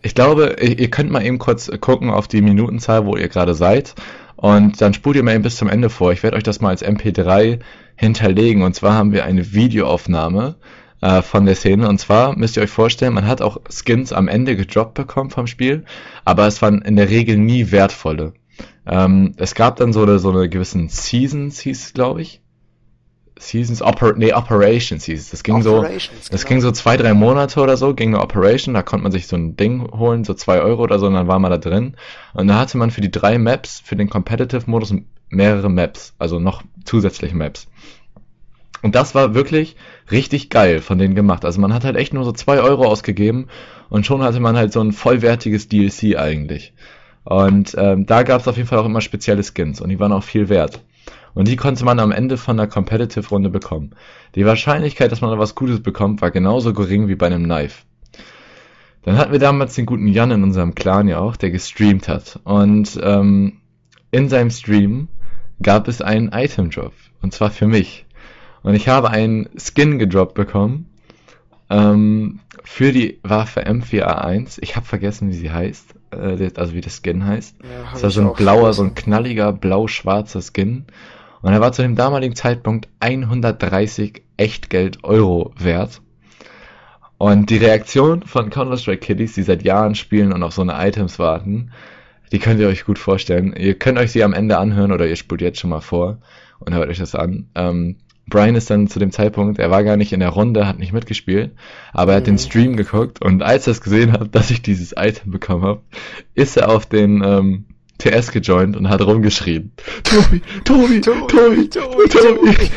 [0.01, 3.95] Ich glaube, ihr könnt mal eben kurz gucken auf die Minutenzahl, wo ihr gerade seid.
[4.37, 6.12] Und dann spult ihr mal eben bis zum Ende vor.
[6.12, 7.61] Ich werde euch das mal als MP3
[7.95, 8.62] hinterlegen.
[8.62, 10.57] Und zwar haben wir eine Videoaufnahme
[11.01, 11.88] äh, von der Szene.
[11.88, 15.46] Und zwar müsst ihr euch vorstellen, man hat auch Skins am Ende gedroppt bekommen vom
[15.46, 15.84] Spiel,
[16.24, 18.34] aber es waren in der Regel nie wertvolle.
[18.86, 22.40] Ähm, es gab dann so eine, so eine gewissen Seasons, hieß es, glaube ich.
[23.38, 25.30] Seasons, Oper nee, Operations hieß es.
[25.30, 26.48] Das ging Operations, so, das genau.
[26.48, 29.36] ging so zwei, drei Monate oder so, ging eine Operation, da konnte man sich so
[29.36, 31.96] ein Ding holen, so zwei Euro oder so, und dann war man da drin.
[32.34, 34.94] Und da hatte man für die drei Maps, für den Competitive-Modus
[35.30, 37.66] mehrere Maps, also noch zusätzliche Maps.
[38.82, 39.76] Und das war wirklich
[40.11, 41.45] richtig geil von denen gemacht.
[41.45, 43.49] Also man hat halt echt nur so zwei Euro ausgegeben
[43.89, 46.73] und schon hatte man halt so ein vollwertiges DLC eigentlich.
[47.25, 50.13] Und ähm, da gab es auf jeden Fall auch immer spezielle Skins und die waren
[50.13, 50.83] auch viel wert.
[51.35, 53.91] Und die konnte man am Ende von der Competitive-Runde bekommen.
[54.35, 57.85] Die Wahrscheinlichkeit, dass man da was Gutes bekommt, war genauso gering wie bei einem Knife.
[59.03, 62.39] Dann hatten wir damals den guten Jan in unserem Clan ja auch, der gestreamt hat.
[62.45, 63.61] Und ähm,
[64.11, 65.09] in seinem Stream
[65.63, 66.93] gab es einen Item-Drop.
[67.23, 68.07] Und zwar für mich.
[68.63, 70.87] Und ich habe einen Skin gedroppt bekommen.
[71.69, 74.59] Ähm, für die Waffe M4A1.
[74.61, 75.95] Ich habe vergessen, wie sie heißt.
[76.13, 77.57] Äh, also wie das Skin heißt.
[77.63, 78.77] Ja, das war so ein blauer, vergessen.
[78.77, 80.85] so ein knalliger, blau-schwarzer Skin.
[81.43, 86.03] Und er war zu dem damaligen Zeitpunkt 130 Echtgeld Euro wert.
[87.17, 91.19] Und die Reaktion von Counter-Strike Kiddies, die seit Jahren spielen und auf so eine Items
[91.19, 91.71] warten,
[92.33, 93.55] die könnt ihr euch gut vorstellen.
[93.57, 96.19] Ihr könnt euch sie am Ende anhören oder ihr spult jetzt schon mal vor
[96.61, 97.49] und hört euch das an.
[97.55, 97.97] Ähm,
[98.31, 100.93] Brian ist dann zu dem Zeitpunkt, er war gar nicht in der Runde, hat nicht
[100.93, 101.53] mitgespielt,
[101.93, 102.33] aber er hat mhm.
[102.33, 105.83] den Stream geguckt und als er es gesehen hat, dass ich dieses Item bekommen habe,
[106.35, 107.64] ist er auf den ähm,
[108.01, 109.72] TS gejoint und hat rumgeschrien.
[110.05, 112.57] Tobi, Tobi, Tobi, Tobi, Tobi, Tobi.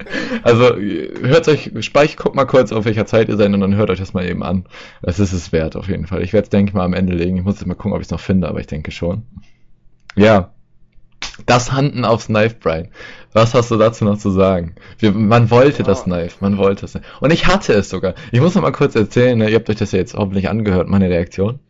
[0.42, 3.90] also hört euch, speich, guckt mal kurz, auf welcher Zeit ihr seid und dann hört
[3.90, 4.66] euch das mal eben an.
[5.02, 6.22] Das ist es wert auf jeden Fall.
[6.22, 7.38] Ich werde es, denke ich, mal am Ende legen.
[7.38, 9.22] Ich muss jetzt mal gucken, ob ich es noch finde, aber ich denke schon.
[10.14, 10.52] Ja.
[11.46, 12.88] Das Handen aufs Knife, Brian.
[13.32, 14.74] Was hast du dazu noch zu sagen?
[14.98, 16.98] Wir, man wollte das Knife, man wollte es.
[17.20, 18.14] Und ich hatte es sogar.
[18.32, 19.48] Ich muss noch mal kurz erzählen, ne?
[19.48, 21.60] ihr habt euch das ja jetzt hoffentlich angehört, meine Reaktion.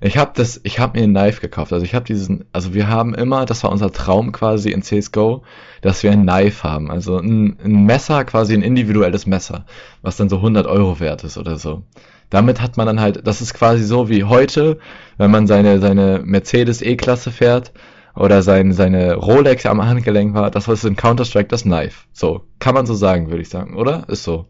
[0.00, 1.72] Ich habe das, ich habe mir ein Knife gekauft.
[1.72, 5.42] Also ich habe diesen, also wir haben immer, das war unser Traum quasi in CS:GO,
[5.82, 6.90] dass wir ein Knife haben.
[6.90, 9.66] Also ein, ein Messer, quasi ein individuelles Messer,
[10.00, 11.82] was dann so 100 Euro wert ist oder so.
[12.30, 14.78] Damit hat man dann halt, das ist quasi so wie heute,
[15.16, 17.72] wenn man seine seine Mercedes E-Klasse fährt
[18.18, 22.04] oder sein, seine Rolex am Handgelenk war, das war in Counter-Strike das Knife.
[22.12, 24.08] So, kann man so sagen, würde ich sagen, oder?
[24.08, 24.46] Ist so.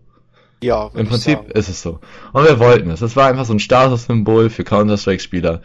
[0.63, 2.01] Ja, im Prinzip ist es so.
[2.33, 3.03] Und wir wollten es.
[3.03, 5.61] Es war einfach so ein Statussymbol für Counter-Strike-Spieler.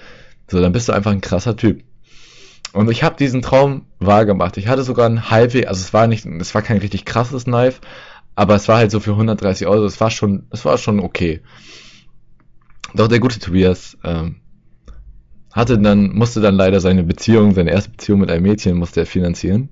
[0.47, 1.83] So, dann bist du einfach ein krasser Typ.
[2.73, 4.57] Und ich habe diesen Traum wahrgemacht.
[4.57, 7.79] Ich hatte sogar ein halbwegs, also es war nicht, es war kein richtig krasses Knife,
[8.35, 9.85] aber es war halt so für 130 Euro.
[9.85, 11.41] Es war schon, es war schon okay.
[12.93, 14.41] Doch der gute Tobias ähm,
[15.53, 19.05] hatte dann, musste dann leider seine Beziehung, seine erste Beziehung mit einem Mädchen musste er
[19.05, 19.69] finanzieren.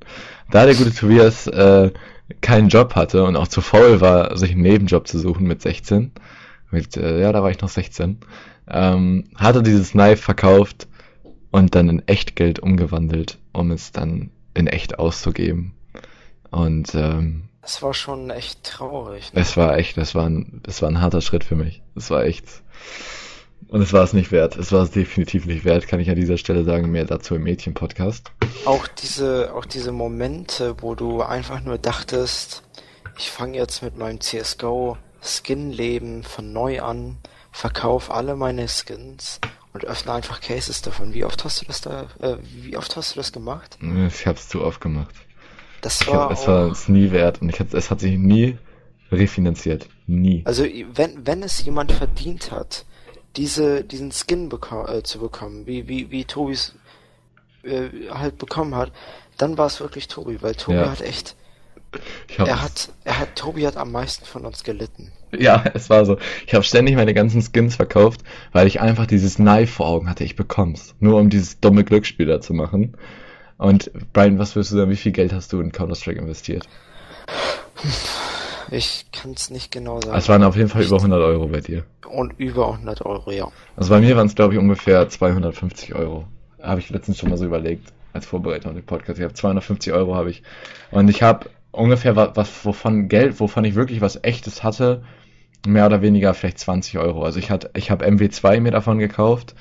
[0.51, 1.91] Da der gute Tobias äh,
[2.39, 6.11] keinen Job hatte und auch zu faul war, sich einen Nebenjob zu suchen mit 16,
[6.69, 8.19] mit, äh, ja, da war ich noch 16,
[8.69, 10.87] ähm, hatte dieses Knife verkauft
[11.49, 15.73] und dann in Echtgeld umgewandelt, um es dann in echt auszugeben.
[16.51, 19.33] Und ähm, das war schon echt traurig.
[19.33, 19.41] Ne?
[19.41, 21.81] Es war echt, das war ein, das war ein harter Schritt für mich.
[21.95, 22.45] Es war echt
[23.67, 24.57] und es war es nicht wert.
[24.57, 26.91] Es war es definitiv nicht wert, kann ich an dieser Stelle sagen.
[26.91, 28.31] Mehr dazu im Mädchen-Podcast.
[28.65, 32.63] Auch diese, auch diese Momente, wo du einfach nur dachtest,
[33.17, 37.17] ich fange jetzt mit meinem CSGO Skin-Leben von neu an,
[37.51, 39.39] verkauf alle meine Skins
[39.73, 41.13] und öffne einfach Cases davon.
[41.13, 43.77] Wie oft hast du das da, äh, wie oft hast du das gemacht?
[44.07, 45.13] Ich hab's zu oft gemacht.
[45.81, 48.57] Das war, hab, es war es nie wert und ich hab, es hat sich nie
[49.11, 49.87] refinanziert.
[50.07, 50.41] Nie.
[50.45, 52.85] Also wenn, wenn es jemand verdient hat,
[53.35, 56.75] diese, diesen Skin beko äh, zu bekommen, wie, wie, wie Tobis
[57.63, 58.91] äh, halt bekommen hat,
[59.37, 60.91] dann war es wirklich Tobi, weil Tobi ja.
[60.91, 61.35] hat echt,
[62.37, 65.11] er hat, er hat, Tobi hat am meisten von uns gelitten.
[65.37, 66.17] Ja, es war so.
[66.45, 68.21] Ich habe ständig meine ganzen Skins verkauft,
[68.51, 70.23] weil ich einfach dieses Knife vor Augen hatte.
[70.23, 70.95] Ich bekomm's.
[70.99, 72.97] Nur um dieses dumme Glücksspiel da zu machen.
[73.57, 76.67] Und Brian, was würdest du sagen, wie viel Geld hast du in Counter-Strike investiert?
[78.71, 80.17] Ich kann es nicht genau sagen.
[80.17, 81.83] Es waren auf jeden Fall über 100 Euro bei dir.
[82.09, 83.47] Und über 100 Euro, ja.
[83.75, 86.25] Also bei mir waren es, glaube ich, ungefähr 250 Euro.
[86.61, 87.91] Habe ich letztens schon mal so überlegt.
[88.13, 89.19] als Vorbereitung auf den Podcast.
[89.19, 90.43] Ich habe 250 Euro habe ich.
[90.91, 95.03] Und ich habe ungefähr was, was, wovon Geld, wovon ich wirklich was echtes hatte,
[95.65, 97.23] mehr oder weniger vielleicht 20 Euro.
[97.23, 99.55] Also ich hatte, ich habe MW2 mir davon gekauft.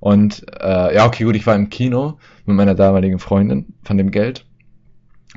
[0.00, 4.10] Und äh, ja, okay, gut, ich war im Kino mit meiner damaligen Freundin von dem
[4.10, 4.44] Geld.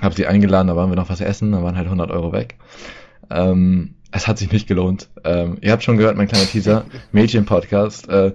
[0.02, 2.56] Hab sie eingeladen, da waren wir noch was essen, da waren halt 100 Euro weg.
[3.30, 5.10] Ähm, es hat sich nicht gelohnt.
[5.24, 8.10] Ähm, ihr habt schon gehört, mein kleiner Teaser, Mädchen-Podcast.
[8.10, 8.34] Äh,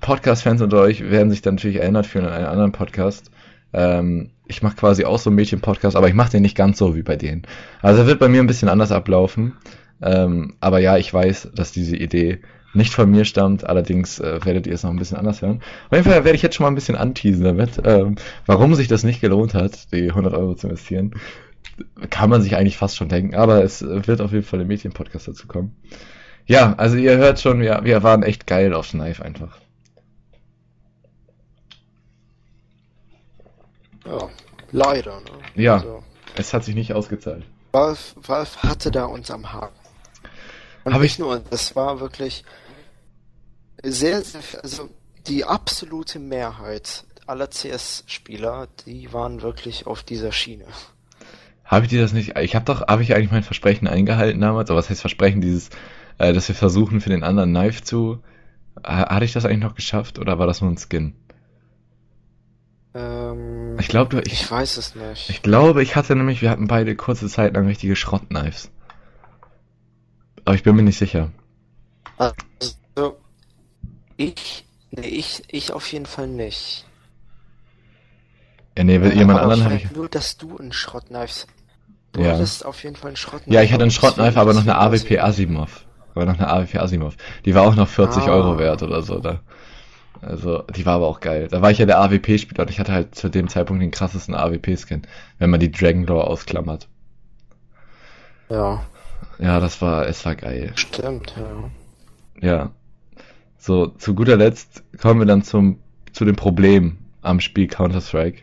[0.00, 3.30] Podcast-Fans unter euch werden sich dann natürlich erinnert fühlen an einen anderen Podcast.
[3.72, 6.96] Ähm, ich mache quasi auch so einen Mädchen-Podcast, aber ich mache den nicht ganz so
[6.96, 7.42] wie bei denen.
[7.82, 9.54] Also er wird bei mir ein bisschen anders ablaufen.
[10.02, 12.40] Ähm, aber ja, ich weiß, dass diese Idee
[12.72, 15.60] nicht von mir stammt, allerdings äh, werdet ihr es noch ein bisschen anders hören.
[15.88, 18.14] Auf jeden Fall werde ich jetzt schon mal ein bisschen anteasen damit, ähm,
[18.46, 21.12] warum sich das nicht gelohnt hat, die 100 Euro zu investieren.
[22.10, 25.28] Kann man sich eigentlich fast schon denken, aber es wird auf jeden Fall im Mädchen-Podcast
[25.28, 25.76] dazu kommen.
[26.46, 29.56] Ja, also ihr hört schon, wir, wir waren echt geil auf Knife einfach.
[34.06, 34.28] Ja,
[34.72, 35.20] leider.
[35.20, 35.30] Ne?
[35.62, 36.02] Ja, also,
[36.36, 37.44] es hat sich nicht ausgezahlt.
[37.72, 39.74] Valve, Valve hatte da uns am Haken.
[40.84, 42.44] Und Hab nicht ich- nur, das war wirklich
[43.82, 44.88] sehr, sehr, also
[45.26, 50.64] die absolute Mehrheit aller CS-Spieler, die waren wirklich auf dieser Schiene.
[51.70, 52.36] Habe ich dir das nicht?
[52.38, 54.70] Ich habe doch, habe ich eigentlich mein Versprechen eingehalten damals?
[54.70, 55.40] Aber was heißt Versprechen?
[55.40, 55.70] Dieses,
[56.18, 58.22] äh, dass wir versuchen für den anderen Knife zu.
[58.86, 61.14] Ha- Hatte ich das eigentlich noch geschafft oder war das nur ein Skin?
[62.94, 65.28] Ähm, Ich glaube, du, ich ich, weiß es nicht.
[65.28, 68.70] ich glaube, ich hatte nämlich, wir hatten beide kurze Zeit lang richtige Schrottknives.
[70.44, 71.30] Aber ich bin mir nicht sicher.
[72.18, 73.16] Also,
[74.16, 76.86] ich, nee, ich, ich auf jeden Fall nicht.
[78.76, 79.86] Ja, nee, mit Äh, jemand anderen habe ich.
[79.94, 81.46] Nur, dass du einen Schrottknife.
[82.12, 82.32] Du Ja.
[82.32, 83.54] hattest auf jeden Fall einen Schrottknife.
[83.54, 85.86] Ja, ich hatte einen Schrottknife, aber noch eine AWP Asimov.
[86.14, 87.16] Aber noch eine AWP Asimov.
[87.44, 88.30] Die war auch noch 40 Ah.
[88.32, 89.20] Euro wert oder so.
[89.20, 89.40] Da.
[90.22, 91.48] Also, die war aber auch geil.
[91.50, 94.34] Da war ich ja der AWP-Spieler und ich hatte halt zu dem Zeitpunkt den krassesten
[94.34, 95.02] AWP-Skin,
[95.38, 96.88] wenn man die Dragon Lore ausklammert.
[98.50, 98.82] Ja,
[99.38, 100.72] Ja, das war, es war geil.
[100.74, 101.34] stimmt,
[102.42, 102.48] ja.
[102.48, 102.70] Ja.
[103.56, 105.78] So, zu guter Letzt kommen wir dann zum,
[106.12, 108.42] zu dem Problem am Spiel Counter-Strike.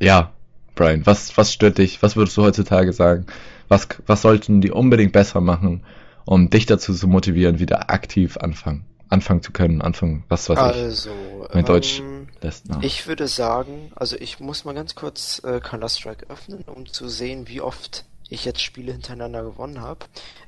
[0.00, 0.32] Ja,
[0.76, 2.02] Brian, was, was stört dich?
[2.02, 3.26] Was würdest du heutzutage sagen?
[3.68, 5.82] Was, was sollten die unbedingt besser machen,
[6.24, 10.82] um dich dazu zu motivieren, wieder aktiv anfangen, anfangen zu können, anfangen, was weiß ich,
[10.82, 11.10] Also,
[11.52, 12.82] Mein Deutsch ähm, lässt nach.
[12.82, 17.48] ich würde sagen, also ich muss mal ganz kurz äh, Counter-Strike öffnen, um zu sehen,
[17.48, 20.00] wie oft ich jetzt Spiele hintereinander gewonnen habe.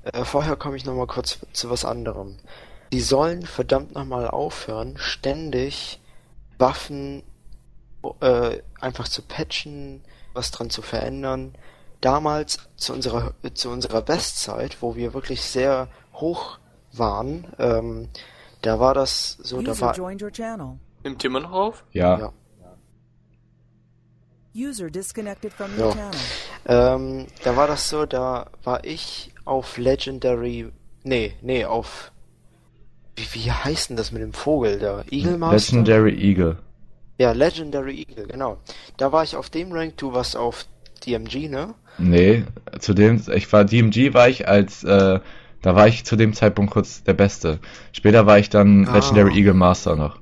[0.04, 2.36] Äh, vorher komme ich noch mal kurz zu was anderem.
[2.92, 6.00] Die sollen verdammt noch mal aufhören, ständig
[6.58, 7.22] Waffen
[8.20, 10.02] äh, einfach zu patchen,
[10.38, 11.52] was dran zu verändern.
[12.00, 16.58] Damals zu unserer zu unserer Bestzeit, wo wir wirklich sehr hoch
[16.92, 18.08] waren, ähm,
[18.62, 20.78] da war das so, da war joined your channel.
[21.04, 21.84] Nimmt jemand auf?
[21.92, 22.32] ja, ja.
[24.54, 25.92] User disconnected from your Ja.
[25.92, 26.20] channel.
[26.66, 30.72] Ähm, da war das so, da war ich auf Legendary,
[31.04, 32.10] nee, nee, auf,
[33.16, 35.04] wie, wie heißt denn das mit dem Vogel da?
[35.10, 35.76] Eagle Master?
[35.76, 36.58] Legendary Eagle.
[37.18, 38.62] Ja, Legendary Eagle, genau.
[38.96, 40.66] Da war ich auf dem Rank, du warst auf
[41.04, 41.74] DMG, ne?
[41.98, 42.44] Nee,
[42.78, 45.20] zu dem, ich war DMG war ich als, äh,
[45.62, 47.60] da war ich zu dem Zeitpunkt kurz der Beste.
[47.92, 48.94] Später war ich dann Ah.
[48.94, 50.20] Legendary Eagle Master noch.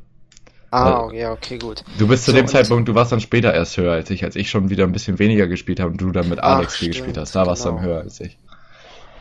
[0.70, 1.84] Ah, ja, okay, gut.
[1.96, 4.36] Du bist zu So, dem Zeitpunkt, du warst dann später erst höher als ich, als
[4.36, 6.94] ich schon wieder ein bisschen weniger gespielt habe und du dann mit Ach, Alex gespielt
[6.94, 7.34] stimmt, hast.
[7.34, 7.88] Da warst du dann genau.
[7.88, 8.38] höher als ich.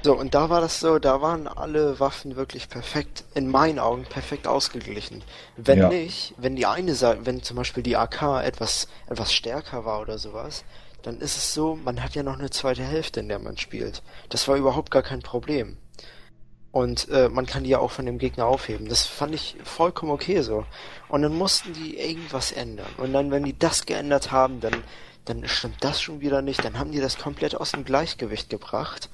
[0.05, 4.03] So, und da war das so, da waren alle Waffen wirklich perfekt, in meinen Augen
[4.03, 5.23] perfekt ausgeglichen.
[5.57, 5.89] Wenn Ja.
[5.89, 10.19] nicht, wenn die eine Seite, wenn zum Beispiel die AK etwas, etwas stärker war oder
[10.19, 10.63] sowas,
[11.01, 14.03] dann ist es so, man hat ja noch eine zweite Hälfte, in der man spielt.
[14.29, 15.77] Das war überhaupt gar kein Problem.
[16.71, 18.87] Und äh, man kann die ja auch von dem Gegner aufheben.
[18.87, 20.65] Das fand ich vollkommen okay so.
[21.07, 22.93] Und dann mussten die irgendwas ändern.
[22.97, 24.83] Und dann, wenn die das geändert haben, dann,
[25.25, 26.63] dann stimmt das schon wieder nicht.
[26.63, 29.09] Dann haben die das komplett aus dem Gleichgewicht gebracht.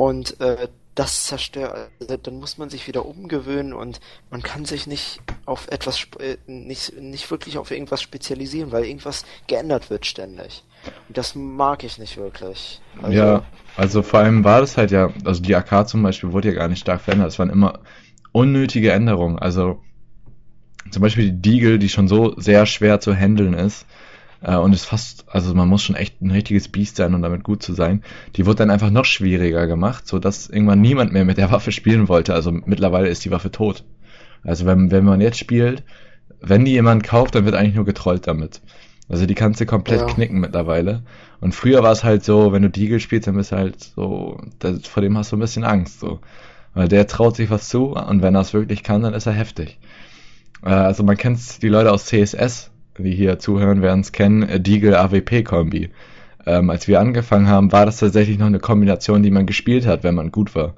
[0.00, 4.00] Und äh, das zerstört, also dann muss man sich wieder umgewöhnen und
[4.30, 9.26] man kann sich nicht auf etwas, äh, nicht, nicht wirklich auf irgendwas spezialisieren, weil irgendwas
[9.46, 10.64] geändert wird ständig.
[11.06, 12.80] Und das mag ich nicht wirklich.
[13.02, 13.44] Also, ja,
[13.76, 16.68] also vor allem war das halt ja, also die AK zum Beispiel wurde ja gar
[16.68, 17.28] nicht stark verändert.
[17.28, 17.80] Es waren immer
[18.32, 19.38] unnötige Änderungen.
[19.38, 19.82] Also
[20.90, 23.84] zum Beispiel die Deagle, die schon so sehr schwer zu handeln ist,
[24.42, 27.44] äh, und ist fast, also man muss schon echt ein richtiges Biest sein, um damit
[27.44, 28.02] gut zu sein.
[28.36, 31.72] Die wurde dann einfach noch schwieriger gemacht, so dass irgendwann niemand mehr mit der Waffe
[31.72, 32.34] spielen wollte.
[32.34, 33.84] Also mittlerweile ist die Waffe tot.
[34.42, 35.82] Also wenn, wenn man jetzt spielt,
[36.40, 38.62] wenn die jemand kauft, dann wird eigentlich nur getrollt damit.
[39.08, 40.06] Also die kannst du komplett Ja.
[40.06, 41.02] knicken mittlerweile.
[41.40, 44.40] Und früher war es halt so, wenn du Deagle spielst, dann bist du halt so,
[44.58, 46.20] das, vor dem hast du ein bisschen Angst, so.
[46.74, 49.32] Weil der traut sich was zu und wenn er es wirklich kann, dann ist er
[49.32, 49.78] heftig.
[50.62, 52.70] Äh, also man kennt die Leute aus CSS,
[53.02, 55.90] die hier zuhören, werden es kennen, äh, Deagle AWP-Kombi.
[56.46, 60.04] Ähm, als wir angefangen haben, war das tatsächlich noch eine Kombination, die man gespielt hat,
[60.04, 60.74] wenn man gut war.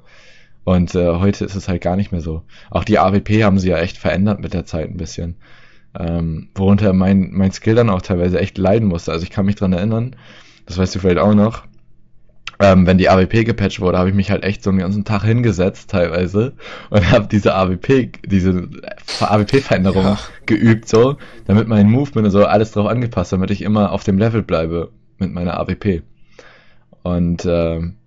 [0.63, 2.43] Und äh, heute ist es halt gar nicht mehr so.
[2.69, 5.35] Auch die AWP haben sie ja echt verändert mit der Zeit ein bisschen.
[5.97, 9.11] Ähm, worunter mein, mein Skill dann auch teilweise echt leiden musste.
[9.11, 10.15] Also ich kann mich dran erinnern,
[10.65, 11.63] das weißt du vielleicht auch noch,
[12.63, 15.23] ähm, wenn die AWP gepatcht wurde, habe ich mich halt echt so einen ganzen Tag
[15.23, 16.53] hingesetzt teilweise
[16.89, 18.69] und habe diese AWP, diese
[19.19, 20.19] AWP-Veränderung ja.
[20.45, 24.17] geübt so, damit mein Movement und so alles drauf angepasst, damit ich immer auf dem
[24.17, 26.03] Level bleibe mit meiner AWP.
[27.03, 27.97] Und ähm,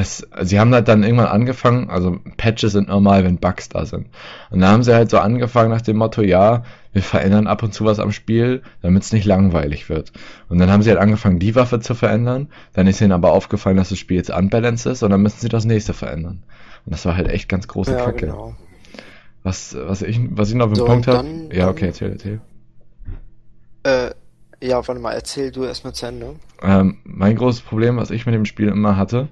[0.00, 4.08] es, sie haben halt dann irgendwann angefangen, also Patches sind normal, wenn Bugs da sind.
[4.50, 7.72] Und dann haben sie halt so angefangen nach dem Motto, ja, wir verändern ab und
[7.72, 10.12] zu was am Spiel, damit es nicht langweilig wird.
[10.48, 12.48] Und dann haben sie halt angefangen, die Waffe zu verändern.
[12.72, 15.48] Dann ist ihnen aber aufgefallen, dass das Spiel jetzt unbalanced ist und dann müssen sie
[15.48, 16.42] das nächste verändern.
[16.84, 18.26] Und das war halt echt ganz große ja, Kacke.
[18.26, 18.56] Genau.
[19.42, 21.26] Was, was ich, was ich noch auf dem so, Punkt habe.
[21.52, 22.40] Ja, okay, erzähl, erzähl.
[23.84, 24.10] Äh,
[24.62, 26.36] ja, warte mal, erzähl du erstmal zu Ende.
[26.62, 29.28] Ähm, mein großes Problem, was ich mit dem Spiel immer hatte,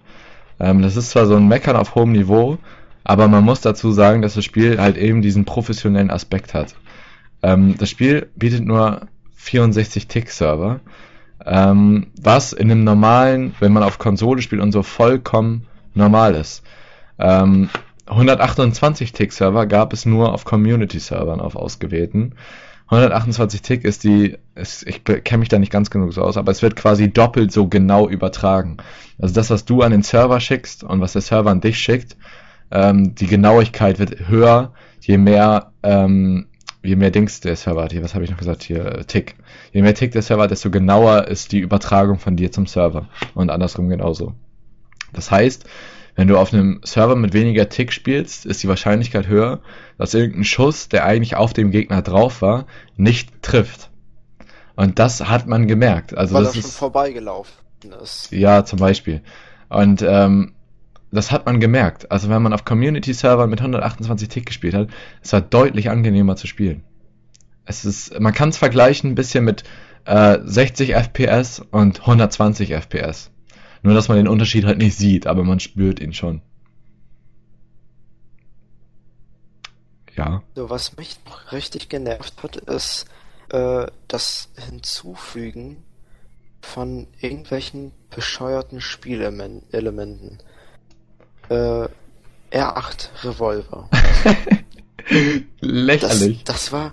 [0.61, 2.59] ähm, das ist zwar so ein Meckern auf hohem Niveau,
[3.05, 6.75] aber man muss dazu sagen, dass das Spiel halt eben diesen professionellen Aspekt hat.
[7.43, 9.03] Ähm, das Spiel bietet nur
[9.37, 10.81] 64 Tick-Server,
[11.47, 16.63] ähm, was in einem normalen, wenn man auf Konsole spielt und so vollkommen normal ist.
[17.19, 17.71] Ähm,
[18.07, 22.35] 128 Tick-Server gab es nur auf Community-Servern, auf ausgewählten.
[22.91, 26.51] 128 Tick ist die, ist, ich kenne mich da nicht ganz genug so aus, aber
[26.51, 28.79] es wird quasi doppelt so genau übertragen.
[29.19, 32.17] Also das, was du an den Server schickst und was der Server an dich schickt,
[32.71, 36.47] ähm, die Genauigkeit wird höher, je mehr, ähm,
[36.83, 37.93] je mehr Dings der Server hat.
[37.93, 39.05] Hier, was habe ich noch gesagt hier?
[39.07, 39.37] Tick.
[39.73, 43.07] Je mehr Tick der Server hat, desto genauer ist die Übertragung von dir zum Server.
[43.35, 44.33] Und andersrum genauso.
[45.13, 45.69] Das heißt,
[46.19, 49.61] wenn du auf einem Server mit weniger Tick spielst, ist die Wahrscheinlichkeit höher,
[49.99, 52.67] dass irgendein Schuss, der eigentlich auf dem Gegner drauf war,
[52.97, 53.91] nicht trifft.
[54.75, 56.19] Und das hat man gemerkt.
[56.19, 57.55] Also Weil das schon ist, vorbeigelaufen
[58.03, 58.33] ist.
[58.33, 59.23] Ja, zum Beispiel.
[59.69, 60.55] Und ähm,
[61.13, 62.11] das hat man gemerkt.
[62.11, 64.89] Also wenn man auf Community-Servern mit 128 Tick gespielt hat,
[65.23, 66.83] es war deutlich angenehmer zu spielen.
[67.65, 69.63] Es ist, man kann es vergleichen ein bisschen mit
[70.05, 73.31] äh, 60 FPS und 120 FPS.
[73.89, 76.43] Nur, dass man den Unterschied halt nicht sieht, aber man spürt ihn schon.
[80.15, 80.43] Ja.
[80.55, 83.07] So, was mich noch richtig genervt hat, ist
[83.49, 85.79] äh, das Hinzufügen
[86.61, 90.39] von irgendwelchen bescheuerten Spielelementen.
[91.49, 91.89] Äh,
[92.53, 93.89] R8 Revolver.
[95.61, 96.45] Lächerlich.
[96.45, 96.93] Das, das war.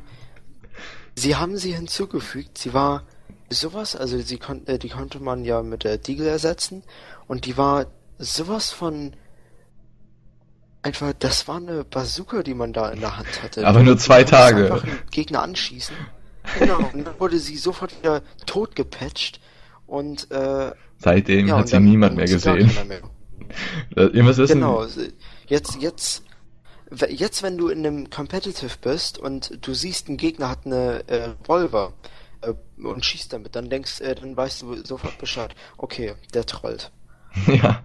[1.13, 2.57] Sie haben sie hinzugefügt.
[2.57, 3.03] Sie war
[3.49, 6.83] sowas, also sie kon äh, die konnte man ja mit der Deagle ersetzen
[7.27, 9.13] und die war sowas von
[10.81, 13.65] einfach, das war eine Bazooka, die man da in der Hand hatte.
[13.67, 14.71] Aber nur zwei Tage.
[14.71, 15.95] Einfach Gegner anschießen.
[16.59, 19.41] Genau, und dann wurde sie sofort wieder tot gepatcht
[19.87, 22.71] und äh, seitdem ja, hat sie niemand mehr gesehen.
[22.87, 23.01] Mehr.
[23.95, 24.55] Äh, ihr müsst wissen.
[24.55, 24.85] Genau,
[25.47, 26.23] jetzt jetzt
[27.09, 31.29] jetzt wenn du in einem Competitive bist und du siehst, ein Gegner hat eine äh,
[31.43, 31.93] Revolver
[32.45, 35.55] äh, und schießt damit, dann denkst, äh, dann weißt du sofort Bescheid.
[35.77, 36.91] Okay, der trollt.
[37.47, 37.83] Ja.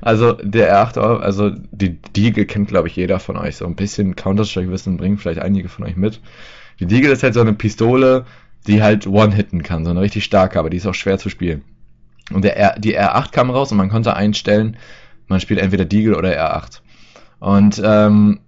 [0.00, 3.56] Also der R8, also die Deagle kennt glaube ich jeder von euch.
[3.56, 6.20] So ein bisschen Counter-Strike-Wissen bringen vielleicht einige von euch mit.
[6.80, 8.24] Die Deagle ist halt so eine Pistole,
[8.66, 11.62] die halt One-Hitten kann, so eine richtig starke, aber die ist auch schwer zu spielen.
[12.32, 14.76] Und der R, die R8 kam raus und man konnte einstellen,
[15.28, 16.80] man spielt entweder Deagle oder R8.
[17.38, 18.40] Und ähm,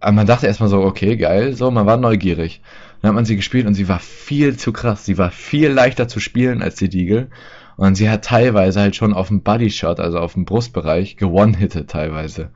[0.00, 2.62] man dachte erstmal so, okay, geil, so, man war neugierig.
[3.00, 5.04] Dann hat man sie gespielt und sie war viel zu krass.
[5.04, 7.28] Sie war viel leichter zu spielen als die Deagle.
[7.76, 12.50] Und sie hat teilweise halt schon auf dem Bodyshot, also auf dem Brustbereich, gewonnen-hittet teilweise.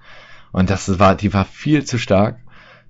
[0.51, 2.39] Und das war, die war viel zu stark.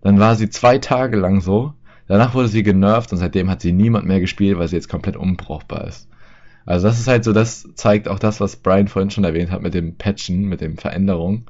[0.01, 1.74] Dann war sie zwei Tage lang so.
[2.09, 5.16] Danach wurde sie genervt und seitdem hat sie niemand mehr gespielt, weil sie jetzt komplett
[5.16, 6.09] unbrauchbar ist.
[6.65, 9.62] Also das ist halt so, das zeigt auch das, was Brian vorhin schon erwähnt hat
[9.62, 11.47] mit dem Patchen, mit dem Veränderung.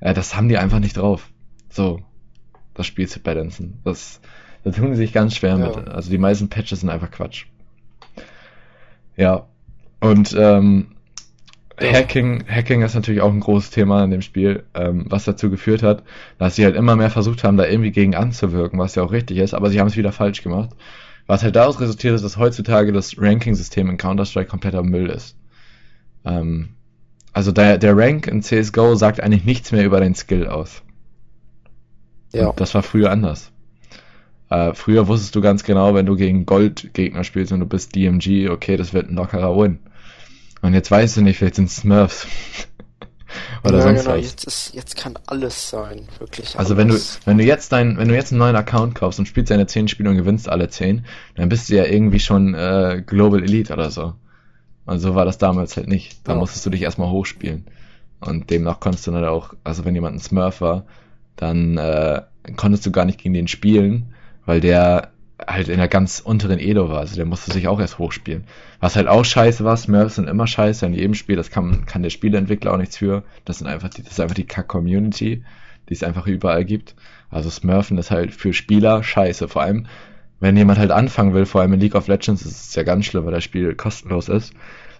[0.00, 1.30] Äh, das haben die einfach nicht drauf.
[1.70, 2.00] So,
[2.74, 3.80] das Spiel zu balancen.
[3.84, 4.20] Das,
[4.70, 5.66] da tun sie sich ganz schwer ja.
[5.66, 5.88] mit.
[5.88, 7.46] Also die meisten Patches sind einfach Quatsch.
[9.16, 9.46] Ja.
[10.00, 10.88] Und ähm,
[11.80, 11.92] ja.
[11.92, 15.82] Hacking, Hacking ist natürlich auch ein großes Thema in dem Spiel, ähm, was dazu geführt
[15.82, 16.02] hat,
[16.38, 19.38] dass sie halt immer mehr versucht haben, da irgendwie gegen anzuwirken, was ja auch richtig
[19.38, 20.70] ist, aber sie haben es wieder falsch gemacht.
[21.26, 25.36] Was halt daraus resultiert ist, dass heutzutage das Ranking-System in Counter-Strike kompletter Müll ist.
[26.24, 26.70] Ähm,
[27.32, 30.82] also der, der Rank in CSGO sagt eigentlich nichts mehr über deinen Skill aus.
[32.32, 32.48] Ja.
[32.48, 33.52] Und das war früher anders.
[34.50, 38.48] Äh, früher wusstest du ganz genau, wenn du gegen Gold-Gegner spielst und du bist DMG,
[38.50, 39.78] okay, das wird ein lockerer Win.
[40.62, 42.26] Und jetzt weißt du nicht, vielleicht sind Smurfs.
[43.62, 44.24] Oder ja, sonst genau, was.
[44.24, 46.58] jetzt, ist, jetzt kann alles sein, wirklich.
[46.58, 49.26] Also wenn du, wenn du jetzt dein, wenn du jetzt einen neuen Account kaufst und
[49.26, 51.04] spielst deine 10 Spiele und gewinnst alle 10,
[51.36, 54.14] dann bist du ja irgendwie schon äh, Global Elite oder so.
[54.86, 56.26] Und so war das damals halt nicht.
[56.26, 56.38] Da Ja.
[56.38, 57.66] musstest du dich erstmal hochspielen.
[58.20, 60.86] Und demnach konntest du dann auch, also wenn jemand ein Smurf war,
[61.36, 62.22] dann äh,
[62.56, 64.14] konntest du gar nicht gegen den spielen,
[64.48, 65.10] weil der
[65.46, 67.00] halt in der ganz unteren Elo war.
[67.00, 68.44] Also der musste sich auch erst hochspielen.
[68.80, 72.02] Was halt auch scheiße war, Smurfs sind immer scheiße in jedem Spiel, das kann, kann
[72.02, 73.24] der Spieleentwickler auch nichts für.
[73.44, 75.44] Das sind einfach die, das ist einfach die Kack-Community,
[75.88, 76.94] die es einfach überall gibt.
[77.28, 79.48] Also Smurfen ist halt für Spieler scheiße.
[79.48, 79.84] Vor allem,
[80.40, 83.04] wenn jemand halt anfangen will, vor allem in League of Legends, ist es ja ganz
[83.04, 84.54] schlimm, weil das Spiel kostenlos ist.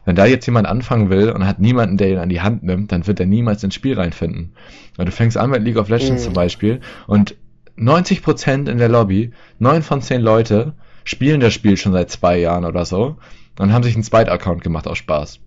[0.04, 2.92] Wenn da jetzt jemand anfangen will und hat niemanden, der ihn an die Hand nimmt,
[2.92, 4.52] dann wird er niemals ins Spiel reinfinden.
[4.96, 6.26] Weil du fängst an mit League of Legends Mhm.
[6.26, 7.34] zum Beispiel und
[7.78, 10.74] 90% in der Lobby, 9 von 10 Leute
[11.04, 13.16] spielen das Spiel schon seit zwei Jahren oder so
[13.58, 15.40] und haben sich einen Zweit-Account gemacht aus Spaß.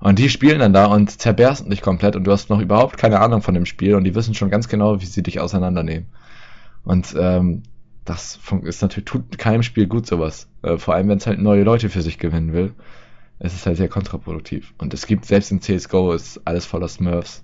[0.00, 3.20] Und die spielen dann da und zerbersten dich komplett und du hast noch überhaupt keine
[3.20, 6.06] Ahnung von dem Spiel und die wissen schon ganz genau, wie sie dich auseinandernehmen.
[6.84, 7.62] Und ähm,
[8.06, 10.48] das ist natürlich, tut keinem Spiel gut sowas.
[10.62, 12.72] Äh, vor allem, wenn es halt neue Leute für sich gewinnen will.
[13.38, 14.74] Es ist halt sehr kontraproduktiv.
[14.78, 17.42] Und es gibt, selbst in CSGO ist alles voller Smurfs,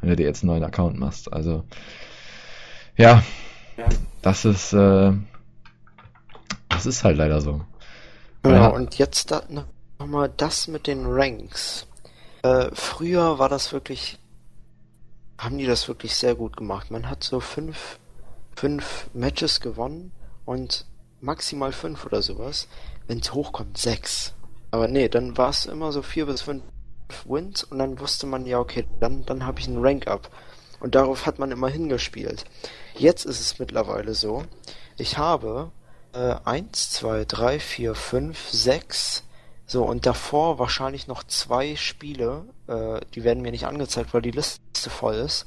[0.00, 1.32] wenn du dir jetzt einen neuen Account machst.
[1.32, 1.64] Also,
[2.96, 3.22] ja,
[3.76, 3.88] Ja.
[4.22, 5.12] das ist, äh,
[6.68, 7.60] das ist halt leider so.
[8.42, 8.68] Genau, Ja.
[8.68, 9.42] und jetzt da,
[9.98, 11.86] nochmal das mit den Ranks.
[12.42, 14.18] Äh, früher war das wirklich,
[15.38, 16.90] haben die das wirklich sehr gut gemacht.
[16.90, 17.98] Man hat so fünf,
[18.54, 20.12] fünf Matches gewonnen
[20.44, 20.86] und
[21.20, 22.68] maximal fünf oder sowas.
[23.06, 24.32] Wenn es hochkommt, sechs.
[24.70, 26.62] Aber nee, dann war es immer so vier bis fünf
[27.24, 30.30] Wins und dann wusste man ja, okay, dann, dann habe ich einen Rank-Up.
[30.80, 32.44] Und darauf hat man immer hingespielt.
[32.98, 34.44] Jetzt ist es mittlerweile so,
[34.96, 35.70] ich habe
[36.14, 39.22] äh, 1, 2, 3, 4, 5, 6.
[39.66, 42.44] So, und davor wahrscheinlich noch zwei Spiele.
[42.68, 45.44] Äh, die werden mir nicht angezeigt, weil die Liste voll ist.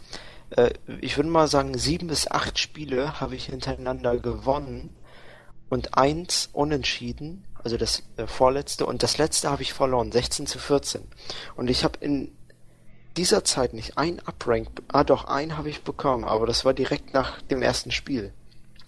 [0.52, 0.72] Äh,
[1.02, 4.96] ich würde mal sagen, sieben bis acht Spiele habe ich hintereinander gewonnen.
[5.70, 8.86] Und eins unentschieden, also das äh, vorletzte.
[8.86, 11.02] Und das letzte habe ich verloren, 16 zu 14.
[11.56, 12.32] Und ich habe in
[13.18, 14.68] dieser Zeit nicht ein Uprank.
[14.88, 18.32] Ah, doch, einen habe ich bekommen, aber das war direkt nach dem ersten Spiel.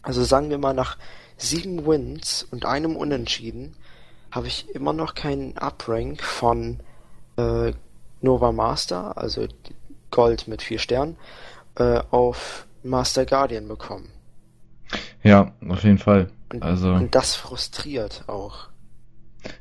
[0.04, 0.98] Also sagen wir mal, nach
[1.38, 3.76] sieben Wins und einem Unentschieden
[4.32, 6.80] habe ich immer noch keinen Uprank von
[7.38, 7.74] äh,
[8.22, 9.48] Nova Master, also
[10.12, 11.18] Gold mit vier Sternen,
[11.76, 14.10] äh, auf Master Guardian bekommen.
[15.24, 16.30] Ja, auf jeden Fall.
[16.52, 18.70] Und, Also, und das frustriert auch.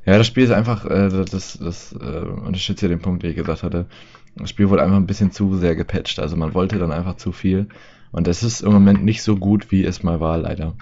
[0.05, 3.37] ja, das Spiel ist einfach, äh, das, das äh, unterstützt ja den Punkt, den ich
[3.37, 3.87] gesagt hatte.
[4.37, 6.19] Das Spiel wurde einfach ein bisschen zu sehr gepatcht.
[6.19, 7.69] Also man wollte dann einfach zu viel.
[8.13, 10.75] Und es ist im Moment nicht so gut, wie es mal war, leider.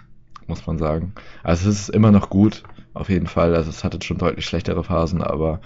[0.46, 1.12] Muss man sagen.
[1.42, 2.62] Also es ist immer noch gut,
[2.94, 3.54] auf jeden Fall.
[3.54, 5.60] Also es hatte schon deutlich schlechtere Phasen, aber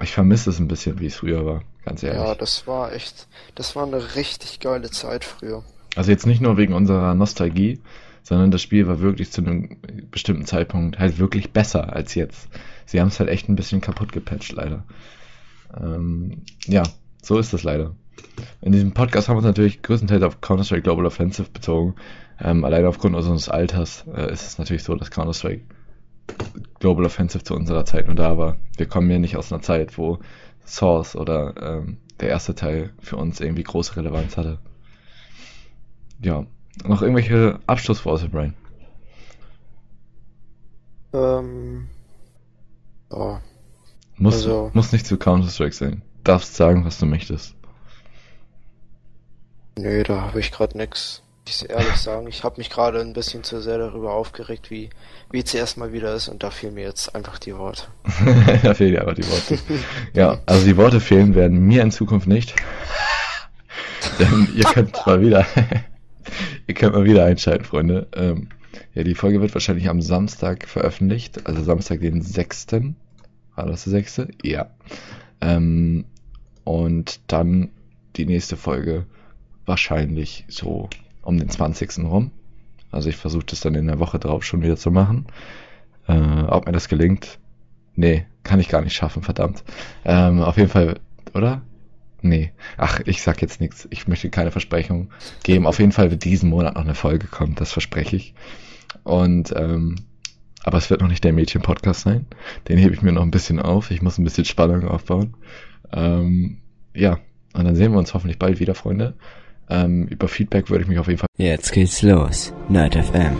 [0.00, 2.22] ich vermisse es ein bisschen, wie es früher war, ganz ehrlich.
[2.22, 5.62] Ja, das war echt, das war eine richtig geile Zeit früher.
[5.94, 7.80] Also jetzt nicht nur wegen unserer Nostalgie,
[8.22, 9.78] sondern das Spiel war wirklich zu einem
[10.10, 12.48] bestimmten Zeitpunkt halt wirklich besser als jetzt.
[12.84, 14.84] Sie haben es halt echt ein bisschen kaputt gepatcht, leider.
[15.78, 16.82] Ähm, ja,
[17.22, 17.94] so ist das leider.
[18.60, 21.94] In diesem Podcast haben wir uns natürlich größtenteils auf Counter-Strike Global Offensive bezogen.
[22.40, 25.62] Ähm, allein aufgrund unseres Alters äh, ist es natürlich so, dass Counter-Strike
[26.80, 28.56] Global Offensive zu unserer Zeit nur da war.
[28.76, 30.18] Wir kommen ja nicht aus einer Zeit, wo
[30.64, 34.58] Source oder ähm, der erste Teil für uns irgendwie große Relevanz hatte.
[36.22, 36.46] Ja,
[36.84, 38.54] noch irgendwelche Abschlussworte, Brian?
[41.12, 41.88] Ähm,
[43.10, 43.40] ja,
[44.18, 46.02] Muss, Also- muss nicht zu Counter-Strike sein.
[46.24, 47.54] Darfst sagen, was du möchtest.
[49.78, 51.22] nö, da habe ich gerade nix.
[51.48, 54.90] Ich ehrlich sagen, ich habe mich gerade ein bisschen zu sehr darüber aufgeregt, wie
[55.30, 57.84] wie es erstmal wieder ist und da fehlen mir jetzt einfach die Worte.
[58.62, 59.58] da fehlen ja aber die Worte.
[60.14, 62.54] ja, also die Worte fehlen werden mir in Zukunft nicht.
[64.18, 65.46] Denn ihr könnt mal wieder,
[66.66, 68.08] ihr könnt mal wieder einschalten, Freunde.
[68.14, 68.48] Ähm,
[68.94, 72.66] ja, die Folge wird wahrscheinlich am Samstag veröffentlicht, also Samstag den 6.
[73.56, 74.28] War das der 6.?
[74.42, 74.70] Ja.
[75.40, 76.04] Ähm,
[76.64, 77.70] und dann
[78.16, 79.06] die nächste Folge
[79.66, 80.88] wahrscheinlich so
[81.22, 81.98] um den 20.
[82.04, 82.30] rum.
[82.90, 85.26] Also ich versuche das dann in der Woche drauf schon wieder zu machen.
[86.06, 87.38] Äh, ob mir das gelingt,
[87.96, 89.64] Nee, kann ich gar nicht schaffen, verdammt.
[90.04, 91.00] Ähm, auf jeden Fall,
[91.34, 91.62] oder?
[92.20, 92.52] Nee.
[92.76, 93.88] Ach, ich sag jetzt nichts.
[93.90, 95.10] Ich möchte keine Versprechung
[95.42, 95.66] geben.
[95.66, 98.34] Auf jeden Fall wird diesen Monat noch eine Folge kommen, das verspreche ich.
[99.02, 99.96] Und, ähm,
[100.66, 102.26] aber es wird noch nicht der Mädchen-Podcast sein.
[102.68, 103.92] Den hebe ich mir noch ein bisschen auf.
[103.92, 105.34] Ich muss ein bisschen Spannung aufbauen.
[105.92, 106.58] Ähm,
[106.92, 107.18] ja,
[107.54, 109.14] und dann sehen wir uns hoffentlich bald wieder, Freunde.
[109.70, 112.52] Ähm, über Feedback würde ich mich auf jeden Fall Jetzt geht's los.
[112.68, 113.36] Nerd FM.